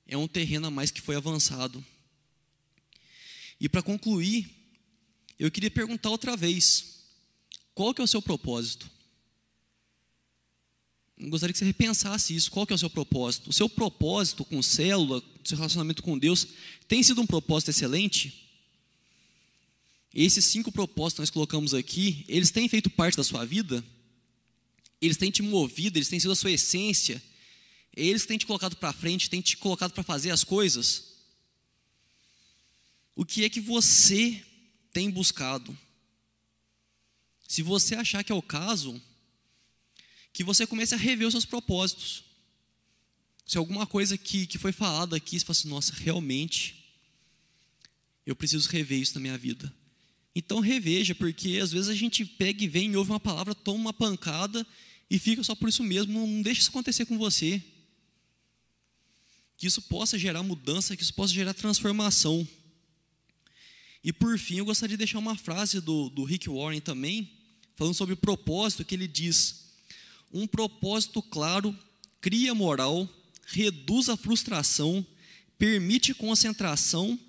é 0.07 0.15
um 0.15 0.27
terreno 0.27 0.67
a 0.67 0.71
mais 0.71 0.91
que 0.91 1.01
foi 1.01 1.17
avançado. 1.17 1.83
E 3.59 3.67
para 3.67 3.81
concluir, 3.81 4.49
eu 5.37 5.51
queria 5.51 5.69
perguntar 5.69 6.09
outra 6.09 6.37
vez: 6.37 7.03
qual 7.75 7.93
que 7.93 7.99
é 7.99 8.03
o 8.03 8.07
seu 8.07 8.21
propósito? 8.21 8.89
Gostaria 11.29 11.53
que 11.53 11.59
você 11.59 11.65
repensasse 11.65 12.35
isso. 12.35 12.49
Qual 12.49 12.65
que 12.65 12.73
é 12.73 12.75
o 12.75 12.79
seu 12.79 12.89
propósito? 12.89 13.49
O 13.49 13.53
seu 13.53 13.69
propósito 13.69 14.43
com 14.43 14.61
célula, 14.61 15.21
seu 15.43 15.55
relacionamento 15.55 16.01
com 16.01 16.17
Deus, 16.17 16.47
tem 16.87 17.03
sido 17.03 17.21
um 17.21 17.27
propósito 17.27 17.69
excelente? 17.69 18.49
Esses 20.13 20.45
cinco 20.45 20.71
propósitos 20.71 21.13
que 21.15 21.21
nós 21.21 21.29
colocamos 21.29 21.73
aqui, 21.73 22.25
eles 22.27 22.49
têm 22.49 22.67
feito 22.67 22.89
parte 22.89 23.17
da 23.17 23.23
sua 23.23 23.45
vida? 23.45 23.83
Eles 24.99 25.15
têm 25.15 25.29
te 25.29 25.43
movido, 25.43 25.97
eles 25.97 26.09
têm 26.09 26.19
sido 26.19 26.31
a 26.31 26.35
sua 26.35 26.51
essência? 26.51 27.21
Eles 27.95 28.25
têm 28.25 28.37
te 28.37 28.45
colocado 28.45 28.75
para 28.75 28.91
frente, 28.91 29.29
têm 29.29 29.41
te 29.41 29.57
colocado 29.57 29.91
para 29.91 30.03
fazer 30.03 30.31
as 30.31 30.43
coisas? 30.43 31.11
O 33.15 33.23
que 33.23 33.45
é 33.45 33.49
que 33.49 33.61
você 33.61 34.43
tem 34.91 35.09
buscado? 35.09 35.77
Se 37.47 37.61
você 37.61 37.95
achar 37.95 38.23
que 38.23 38.31
é 38.31 38.35
o 38.35 38.41
caso, 38.41 38.99
que 40.33 40.43
você 40.43 40.65
comece 40.65 40.93
a 40.95 40.97
rever 40.97 41.27
os 41.27 41.33
seus 41.33 41.45
propósitos. 41.45 42.23
Se 43.45 43.57
alguma 43.57 43.85
coisa 43.85 44.17
que, 44.17 44.47
que 44.47 44.57
foi 44.57 44.71
falada 44.71 45.15
aqui, 45.15 45.37
você 45.39 45.45
fala 45.45 45.57
assim, 45.57 45.69
nossa, 45.69 45.93
realmente, 45.93 46.85
eu 48.25 48.35
preciso 48.35 48.69
rever 48.69 48.99
isso 48.99 49.15
na 49.15 49.21
minha 49.21 49.37
vida. 49.37 49.73
Então 50.33 50.59
reveja, 50.59 51.13
porque 51.13 51.59
às 51.61 51.71
vezes 51.71 51.89
a 51.89 51.93
gente 51.93 52.25
pega 52.25 52.63
e 52.63 52.67
vem 52.67 52.91
e 52.91 52.95
ouve 52.95 53.11
uma 53.11 53.19
palavra, 53.19 53.53
toma 53.53 53.79
uma 53.79 53.93
pancada 53.93 54.65
e 55.09 55.19
fica 55.19 55.43
só 55.43 55.53
por 55.53 55.67
isso 55.67 55.83
mesmo. 55.83 56.13
Não 56.13 56.41
deixe 56.41 56.61
isso 56.61 56.69
acontecer 56.69 57.05
com 57.05 57.17
você. 57.17 57.61
Que 59.57 59.67
isso 59.67 59.81
possa 59.81 60.17
gerar 60.17 60.41
mudança, 60.41 60.95
que 60.95 61.03
isso 61.03 61.13
possa 61.13 61.33
gerar 61.33 61.53
transformação. 61.53 62.47
E 64.03 64.11
por 64.11 64.39
fim, 64.39 64.55
eu 64.55 64.65
gostaria 64.65 64.95
de 64.95 64.99
deixar 64.99 65.19
uma 65.19 65.35
frase 65.35 65.79
do, 65.81 66.09
do 66.09 66.23
Rick 66.23 66.49
Warren 66.49 66.79
também, 66.79 67.29
falando 67.75 67.93
sobre 67.93 68.13
o 68.13 68.17
propósito, 68.17 68.85
que 68.85 68.95
ele 68.95 69.07
diz: 69.07 69.60
um 70.33 70.47
propósito 70.47 71.21
claro 71.21 71.77
cria 72.21 72.53
moral, 72.53 73.09
reduz 73.47 74.07
a 74.07 74.15
frustração, 74.15 75.05
permite 75.57 76.13
concentração, 76.13 77.19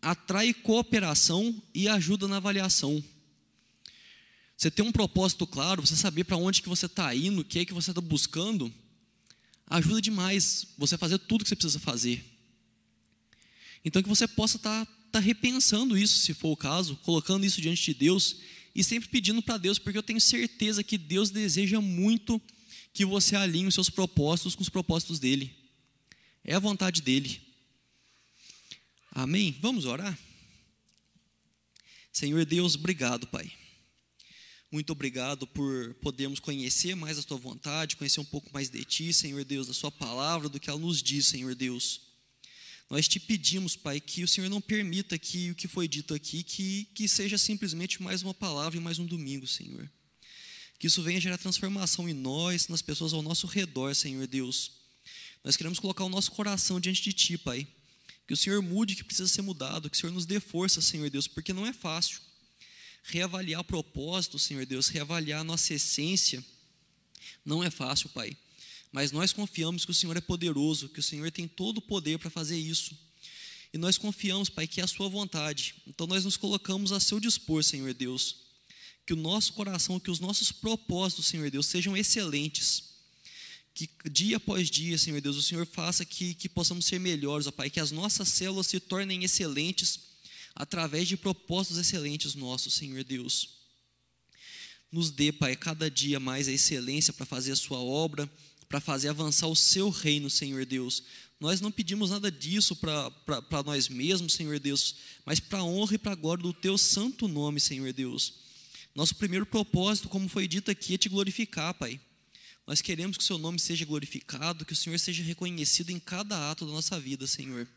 atrai 0.00 0.54
cooperação 0.54 1.60
e 1.74 1.88
ajuda 1.88 2.28
na 2.28 2.36
avaliação. 2.36 3.02
Você 4.56 4.70
ter 4.70 4.82
um 4.82 4.92
propósito 4.92 5.46
claro, 5.46 5.84
você 5.84 5.96
saber 5.96 6.24
para 6.24 6.36
onde 6.36 6.62
que 6.62 6.68
você 6.68 6.86
está 6.86 7.14
indo, 7.14 7.40
o 7.40 7.44
que 7.44 7.58
é 7.58 7.64
que 7.64 7.74
você 7.74 7.90
está 7.90 8.00
buscando, 8.00 8.72
ajuda 9.66 10.00
demais 10.00 10.68
você 10.78 10.96
fazer 10.96 11.18
tudo 11.18 11.44
que 11.44 11.48
você 11.48 11.56
precisa 11.56 11.78
fazer. 11.78 12.24
Então 13.84 14.02
que 14.02 14.08
você 14.08 14.26
possa 14.26 14.56
estar 14.56 14.86
tá, 14.86 14.92
tá 15.12 15.18
repensando 15.18 15.98
isso, 15.98 16.18
se 16.18 16.32
for 16.32 16.50
o 16.50 16.56
caso, 16.56 16.96
colocando 17.02 17.44
isso 17.44 17.60
diante 17.60 17.84
de 17.84 17.94
Deus 17.94 18.36
e 18.76 18.84
sempre 18.84 19.08
pedindo 19.08 19.40
para 19.40 19.56
Deus, 19.56 19.78
porque 19.78 19.96
eu 19.96 20.02
tenho 20.02 20.20
certeza 20.20 20.84
que 20.84 20.98
Deus 20.98 21.30
deseja 21.30 21.80
muito 21.80 22.38
que 22.92 23.06
você 23.06 23.34
alinhe 23.34 23.66
os 23.66 23.74
seus 23.74 23.88
propósitos 23.88 24.54
com 24.54 24.60
os 24.62 24.68
propósitos 24.68 25.18
dele. 25.18 25.50
É 26.44 26.54
a 26.54 26.58
vontade 26.58 27.00
dele. 27.00 27.40
Amém? 29.10 29.56
Vamos 29.62 29.86
orar? 29.86 30.16
Senhor 32.12 32.44
Deus, 32.44 32.74
obrigado, 32.74 33.26
Pai. 33.28 33.50
Muito 34.70 34.90
obrigado 34.90 35.46
por 35.46 35.94
podermos 35.94 36.38
conhecer 36.38 36.94
mais 36.94 37.18
a 37.18 37.22
tua 37.22 37.38
vontade, 37.38 37.96
conhecer 37.96 38.20
um 38.20 38.26
pouco 38.26 38.50
mais 38.52 38.68
de 38.68 38.84
ti, 38.84 39.10
Senhor 39.10 39.42
Deus, 39.42 39.68
da 39.68 39.72
sua 39.72 39.90
palavra, 39.90 40.50
do 40.50 40.60
que 40.60 40.68
ela 40.68 40.78
nos 40.78 41.02
diz, 41.02 41.26
Senhor 41.26 41.54
Deus. 41.54 42.05
Nós 42.88 43.08
te 43.08 43.18
pedimos, 43.18 43.74
Pai, 43.74 44.00
que 44.00 44.22
o 44.22 44.28
Senhor 44.28 44.48
não 44.48 44.60
permita 44.60 45.18
que 45.18 45.50
o 45.50 45.54
que 45.54 45.66
foi 45.66 45.88
dito 45.88 46.14
aqui, 46.14 46.42
que, 46.42 46.84
que 46.94 47.08
seja 47.08 47.36
simplesmente 47.36 48.00
mais 48.00 48.22
uma 48.22 48.32
palavra 48.32 48.78
e 48.78 48.80
mais 48.80 48.98
um 48.98 49.06
domingo, 49.06 49.46
Senhor. 49.46 49.90
Que 50.78 50.86
isso 50.86 51.02
venha 51.02 51.20
gerar 51.20 51.38
transformação 51.38 52.08
em 52.08 52.14
nós, 52.14 52.68
nas 52.68 52.82
pessoas 52.82 53.12
ao 53.12 53.22
nosso 53.22 53.46
redor, 53.46 53.94
Senhor 53.94 54.26
Deus. 54.26 54.72
Nós 55.42 55.56
queremos 55.56 55.80
colocar 55.80 56.04
o 56.04 56.08
nosso 56.08 56.30
coração 56.30 56.78
diante 56.78 57.02
de 57.02 57.12
Ti, 57.12 57.38
Pai. 57.38 57.66
Que 58.26 58.34
o 58.34 58.36
Senhor 58.36 58.62
mude 58.62 58.94
o 58.94 58.96
que 58.96 59.04
precisa 59.04 59.28
ser 59.28 59.42
mudado, 59.42 59.90
que 59.90 59.96
o 59.96 60.00
Senhor 60.00 60.12
nos 60.12 60.26
dê 60.26 60.38
força, 60.38 60.80
Senhor 60.80 61.08
Deus, 61.10 61.26
porque 61.26 61.52
não 61.52 61.66
é 61.66 61.72
fácil. 61.72 62.20
Reavaliar 63.04 63.60
o 63.60 63.64
propósito, 63.64 64.38
Senhor 64.38 64.66
Deus, 64.66 64.88
reavaliar 64.88 65.40
a 65.40 65.44
nossa 65.44 65.74
essência, 65.74 66.44
não 67.44 67.62
é 67.62 67.70
fácil, 67.70 68.08
Pai. 68.10 68.36
Mas 68.96 69.12
nós 69.12 69.30
confiamos 69.30 69.84
que 69.84 69.90
o 69.90 69.94
Senhor 69.94 70.16
é 70.16 70.22
poderoso, 70.22 70.88
que 70.88 71.00
o 71.00 71.02
Senhor 71.02 71.30
tem 71.30 71.46
todo 71.46 71.76
o 71.76 71.82
poder 71.82 72.18
para 72.18 72.30
fazer 72.30 72.56
isso. 72.56 72.96
E 73.70 73.76
nós 73.76 73.98
confiamos, 73.98 74.48
Pai, 74.48 74.66
que 74.66 74.80
é 74.80 74.84
a 74.84 74.86
Sua 74.86 75.06
vontade. 75.06 75.74
Então 75.86 76.06
nós 76.06 76.24
nos 76.24 76.38
colocamos 76.38 76.92
a 76.92 76.98
seu 76.98 77.20
dispor, 77.20 77.62
Senhor 77.62 77.92
Deus. 77.92 78.36
Que 79.04 79.12
o 79.12 79.16
nosso 79.16 79.52
coração, 79.52 80.00
que 80.00 80.10
os 80.10 80.18
nossos 80.18 80.50
propósitos, 80.50 81.26
Senhor 81.26 81.50
Deus, 81.50 81.66
sejam 81.66 81.94
excelentes 81.94 82.84
que 83.74 83.90
dia 84.10 84.38
após 84.38 84.70
dia, 84.70 84.96
Senhor 84.96 85.20
Deus, 85.20 85.36
o 85.36 85.42
Senhor 85.42 85.66
faça 85.66 86.02
que, 86.02 86.32
que 86.32 86.48
possamos 86.48 86.86
ser 86.86 86.98
melhores, 86.98 87.46
ó 87.46 87.50
Pai, 87.50 87.68
que 87.68 87.78
as 87.78 87.90
nossas 87.90 88.28
células 88.30 88.66
se 88.68 88.80
tornem 88.80 89.22
excelentes 89.24 90.00
através 90.54 91.06
de 91.06 91.18
propósitos 91.18 91.76
excelentes 91.76 92.34
nossos, 92.34 92.72
Senhor 92.72 93.04
Deus. 93.04 93.58
Nos 94.90 95.10
dê, 95.10 95.30
Pai, 95.32 95.54
cada 95.54 95.90
dia 95.90 96.18
mais 96.18 96.48
a 96.48 96.52
excelência 96.52 97.12
para 97.12 97.26
fazer 97.26 97.52
a 97.52 97.56
Sua 97.56 97.78
obra, 97.78 98.26
para 98.68 98.80
fazer 98.80 99.08
avançar 99.08 99.46
o 99.46 99.56
Seu 99.56 99.90
reino, 99.90 100.28
Senhor 100.28 100.64
Deus. 100.64 101.02
Nós 101.38 101.60
não 101.60 101.70
pedimos 101.70 102.10
nada 102.10 102.30
disso 102.30 102.74
para 102.74 103.62
nós 103.64 103.88
mesmos, 103.88 104.32
Senhor 104.32 104.58
Deus, 104.58 104.96
mas 105.24 105.38
para 105.38 105.58
a 105.58 105.64
honra 105.64 105.94
e 105.94 105.98
para 105.98 106.12
a 106.12 106.16
glória 106.16 106.42
do 106.42 106.52
Teu 106.52 106.78
santo 106.78 107.28
nome, 107.28 107.60
Senhor 107.60 107.92
Deus. 107.92 108.34
Nosso 108.94 109.14
primeiro 109.14 109.44
propósito, 109.44 110.08
como 110.08 110.28
foi 110.28 110.48
dito 110.48 110.70
aqui, 110.70 110.94
é 110.94 110.98
te 110.98 111.08
glorificar, 111.08 111.74
Pai. 111.74 112.00
Nós 112.66 112.80
queremos 112.80 113.16
que 113.18 113.22
o 113.22 113.26
seu 113.26 113.38
nome 113.38 113.58
seja 113.58 113.84
glorificado, 113.84 114.64
que 114.64 114.72
o 114.72 114.76
Senhor 114.76 114.98
seja 114.98 115.22
reconhecido 115.22 115.90
em 115.90 116.00
cada 116.00 116.50
ato 116.50 116.64
da 116.64 116.72
nossa 116.72 116.98
vida, 116.98 117.26
Senhor. 117.26 117.68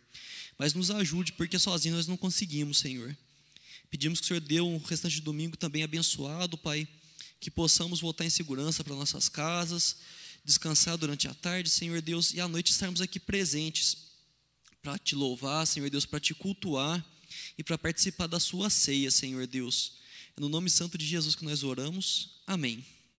Mas 0.58 0.74
nos 0.74 0.90
ajude, 0.90 1.34
porque 1.34 1.60
sozinhos 1.60 1.98
nós 1.98 2.08
não 2.08 2.18
conseguimos, 2.18 2.80
Senhor. 2.80 3.16
Pedimos 3.92 4.20
que 4.20 4.26
o 4.26 4.28
Senhor 4.30 4.40
dê 4.40 4.62
um 4.62 4.78
restante 4.78 5.16
de 5.16 5.22
domingo 5.22 5.58
também 5.58 5.84
abençoado, 5.84 6.58
Pai, 6.58 6.88
que 7.40 7.52
possamos 7.52 8.00
voltar 8.00 8.26
em 8.26 8.30
segurança 8.30 8.84
para 8.84 8.96
nossas 8.96 9.28
casas, 9.28 9.98
descansar 10.50 10.98
durante 10.98 11.28
a 11.28 11.34
tarde, 11.34 11.70
Senhor 11.70 12.02
Deus, 12.02 12.34
e 12.34 12.42
à 12.42 12.48
noite 12.48 12.72
estarmos 12.72 13.02
aqui 13.02 13.20
presentes 13.20 14.10
para 14.82 14.98
te 14.98 15.16
louvar, 15.16 15.66
Senhor 15.68 15.90
Deus, 15.90 16.06
para 16.06 16.20
te 16.20 16.34
cultuar 16.34 17.06
e 17.58 17.64
para 17.64 17.78
participar 17.78 18.28
da 18.28 18.40
sua 18.40 18.70
ceia, 18.70 19.12
Senhor 19.12 19.46
Deus. 19.46 20.00
É 20.36 20.42
no 20.42 20.50
nome 20.50 20.70
santo 20.70 20.98
de 20.98 21.06
Jesus 21.06 21.36
que 21.36 21.46
nós 21.46 21.64
oramos. 21.64 22.42
Amém. 22.48 22.84